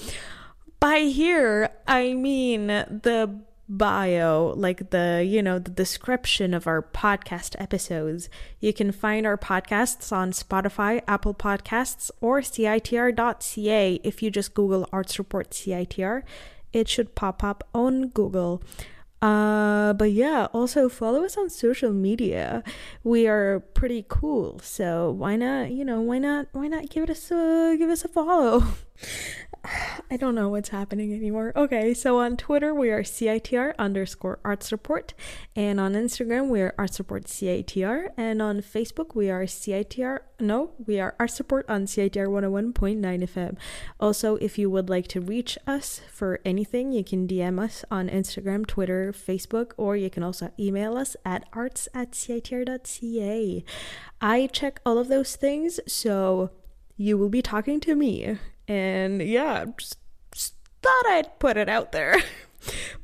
By 0.80 1.00
here, 1.00 1.70
I 1.88 2.14
mean 2.14 2.68
the 2.68 3.42
bio, 3.70 4.54
like 4.56 4.92
the, 4.92 5.26
you 5.28 5.42
know, 5.42 5.60
the 5.60 5.72
description 5.72 6.54
of 6.54 6.68
our 6.68 6.82
podcast 6.82 7.56
episodes. 7.60 8.30
You 8.60 8.74
can 8.74 8.92
find 8.92 9.26
our 9.26 9.38
podcasts 9.38 10.12
on 10.12 10.32
Spotify, 10.32 11.02
Apple 11.08 11.34
Podcasts, 11.34 12.12
or 12.22 12.42
CITR.ca. 12.42 14.00
If 14.04 14.22
you 14.24 14.32
just 14.32 14.54
Google 14.54 14.88
Arts 14.92 15.20
Report 15.20 15.50
CITR, 15.52 16.24
it 16.74 16.88
should 16.88 17.16
pop 17.16 17.44
up 17.44 17.68
on 17.74 18.10
Google. 18.10 18.62
Uh, 19.22 19.94
but 19.94 20.12
yeah, 20.12 20.48
also 20.54 20.90
follow 20.90 21.24
us 21.24 21.38
on 21.38 21.50
social 21.50 21.92
media. 21.92 22.64
We 23.04 23.28
are 23.28 23.62
pretty 23.74 24.06
cool, 24.08 24.60
so 24.60 25.10
why 25.12 25.36
not? 25.36 25.72
You 25.72 25.86
know, 25.86 26.02
why 26.02 26.20
not? 26.20 26.48
Why 26.52 26.68
not 26.68 26.90
give 26.90 27.10
us 27.10 27.32
a 27.32 27.76
give 27.78 27.90
us 27.90 28.06
a 28.06 28.08
follow? 28.08 28.64
I 30.12 30.18
don't 30.18 30.36
know 30.36 30.50
what's 30.50 30.70
happening 30.70 31.14
anymore. 31.14 31.52
Okay, 31.56 31.94
so 31.94 32.20
on 32.20 32.38
Twitter 32.38 32.74
we 32.74 32.90
are 32.90 33.04
CITR 33.04 33.74
underscore 33.78 34.40
arts 34.44 34.72
report, 34.72 35.14
and 35.56 35.80
on 35.80 35.94
Instagram 35.94 36.50
we 36.50 36.62
are 36.62 36.74
arts 36.78 37.00
report 37.00 37.26
CITR, 37.26 38.10
and 38.18 38.42
on 38.42 38.62
Facebook 38.62 39.16
we 39.16 39.30
are 39.30 39.44
CITR. 39.44 40.20
No, 40.40 40.72
we 40.86 41.00
are 41.00 41.16
arts 41.20 41.40
report 41.40 41.66
on 41.70 41.86
CITR 41.86 42.28
101.9 42.28 43.02
FM. 43.02 43.58
Also, 44.00 44.36
if 44.38 44.58
you 44.58 44.70
would 44.70 44.90
like 44.90 45.08
to 45.10 45.22
reach 45.22 45.58
us 45.68 46.02
for 46.12 46.40
anything, 46.46 46.92
you 46.92 47.04
can 47.04 47.28
DM 47.28 47.60
us 47.60 47.84
on 47.90 48.10
Instagram, 48.10 48.66
Twitter, 48.66 49.12
Facebook, 49.12 49.72
or 49.78 49.98
you 49.98 50.10
can 50.10 50.24
also 50.24 50.52
email 50.60 50.98
us 50.98 51.16
at 51.26 51.48
arts 51.54 51.90
at 51.94 52.12
CITR.ca. 52.12 53.64
I 54.22 54.48
check 54.48 54.80
all 54.86 54.98
of 54.98 55.08
those 55.08 55.36
things, 55.36 55.80
so 55.88 56.52
you 56.96 57.18
will 57.18 57.30
be 57.30 57.42
talking 57.42 57.80
to 57.82 57.96
me 57.96 58.38
and 58.68 59.22
yeah, 59.22 59.66
just, 59.78 59.98
just 60.34 60.56
thought 60.82 61.06
I'd 61.08 61.40
put 61.40 61.58
it 61.58 61.70
out 61.70 61.92
there. 61.92 62.22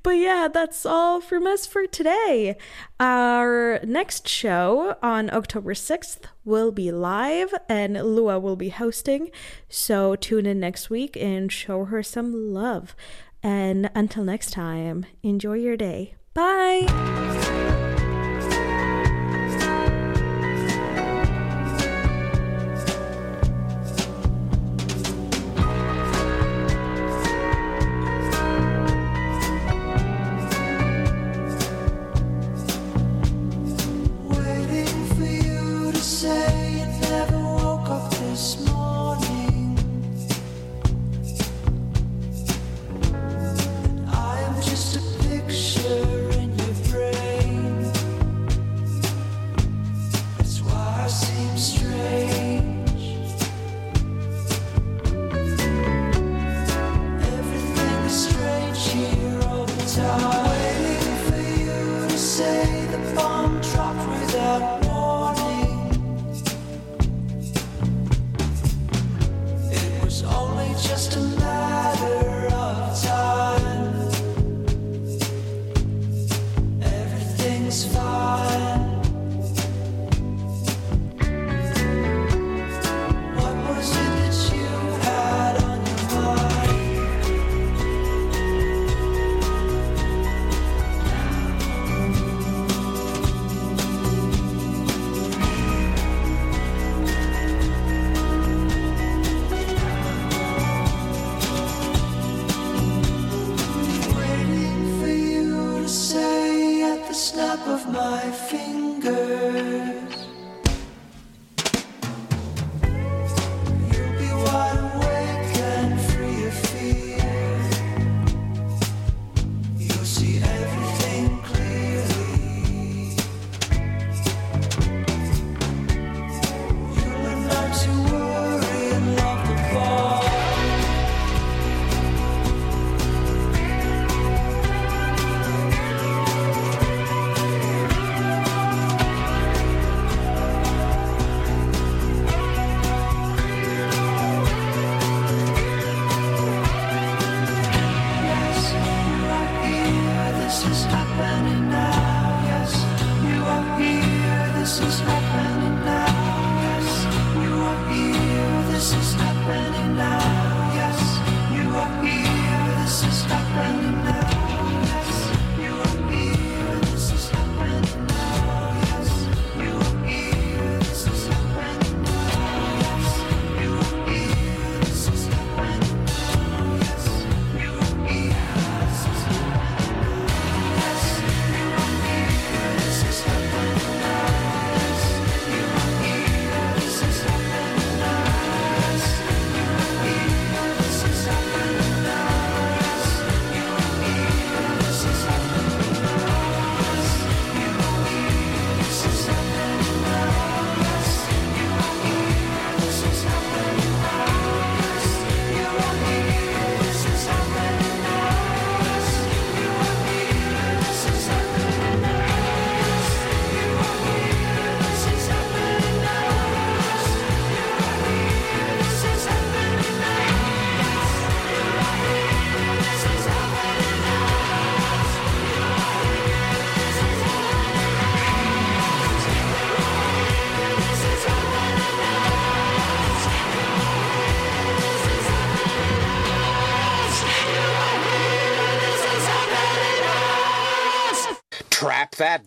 But 0.02 0.18
yeah, 0.18 0.50
that's 0.54 0.86
all 0.86 1.22
from 1.22 1.48
us 1.48 1.66
for 1.66 1.88
today. 1.88 2.58
Our 3.00 3.80
next 3.84 4.28
show 4.28 4.98
on 5.02 5.30
October 5.34 5.74
6th 5.74 6.20
will 6.44 6.72
be 6.72 6.92
live 6.92 7.54
and 7.70 7.94
Lua 7.94 8.40
will 8.40 8.58
be 8.58 8.70
hosting. 8.70 9.32
So 9.70 10.18
tune 10.18 10.46
in 10.46 10.60
next 10.60 10.90
week 10.90 11.16
and 11.16 11.50
show 11.50 11.86
her 11.86 12.04
some 12.04 12.54
love. 12.54 12.96
And 13.42 13.90
until 13.96 14.24
next 14.26 14.52
time, 14.52 15.06
enjoy 15.22 15.54
your 15.54 15.78
day. 15.78 16.16
Bye. 16.34 17.83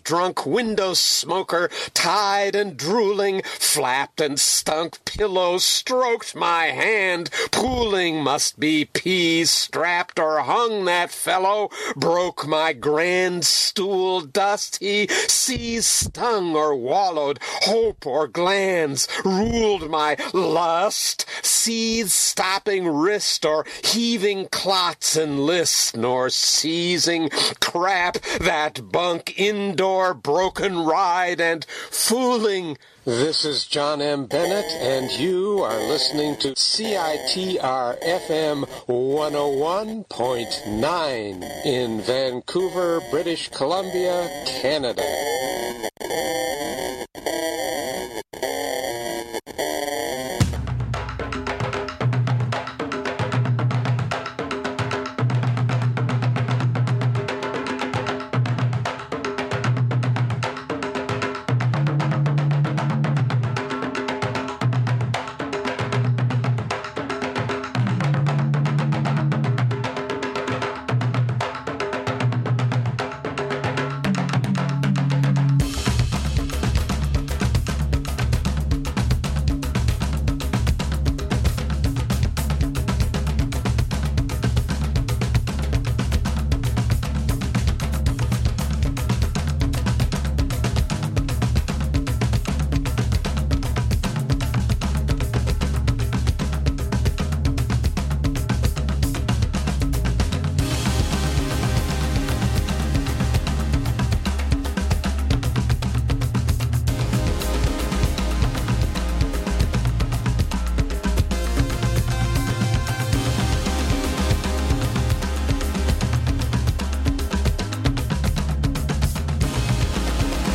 Drunk 0.06 0.46
window 0.46 0.94
smoker, 0.94 1.68
tied 1.92 2.54
and 2.54 2.76
drooling, 2.76 3.42
flapped 3.42 4.20
and 4.20 4.38
stunk 4.38 5.04
pillow, 5.16 5.56
stroked 5.56 6.34
my 6.34 6.66
hand, 6.66 7.30
pooling 7.50 8.22
must 8.22 8.60
be 8.60 8.84
peas, 8.84 9.50
strapped 9.50 10.18
or 10.18 10.40
hung 10.40 10.84
that 10.84 11.10
fellow, 11.10 11.70
broke 11.96 12.46
my 12.46 12.74
grand 12.74 13.42
stool, 13.42 14.20
dust 14.20 14.76
he 14.78 15.06
seas 15.08 15.86
stung 15.86 16.54
or 16.54 16.74
wallowed, 16.74 17.38
hope 17.62 18.06
or 18.06 18.28
glands, 18.28 19.08
ruled 19.24 19.88
my 19.88 20.18
lust, 20.34 21.24
seethe 21.42 22.10
stopping 22.10 22.86
wrist 22.86 23.46
or 23.46 23.64
heaving 23.82 24.46
clots 24.48 25.16
and 25.16 25.40
list, 25.40 25.96
nor 25.96 26.28
seizing 26.28 27.30
crap 27.60 28.18
that 28.38 28.92
bunk 28.92 29.38
indoor 29.38 30.12
broken 30.12 30.78
ride 30.80 31.40
and 31.40 31.64
fooling. 31.90 32.76
This 33.06 33.44
is 33.44 33.64
John 33.64 34.02
M. 34.02 34.26
Bennett, 34.26 34.66
and 34.80 35.08
you 35.12 35.62
are 35.62 35.78
listening 35.78 36.34
to 36.38 36.56
CITR 36.56 38.02
FM 38.02 38.64
101.9 38.88 41.64
in 41.64 42.00
Vancouver, 42.00 43.00
British 43.12 43.48
Columbia, 43.50 44.28
Canada. 44.60 45.04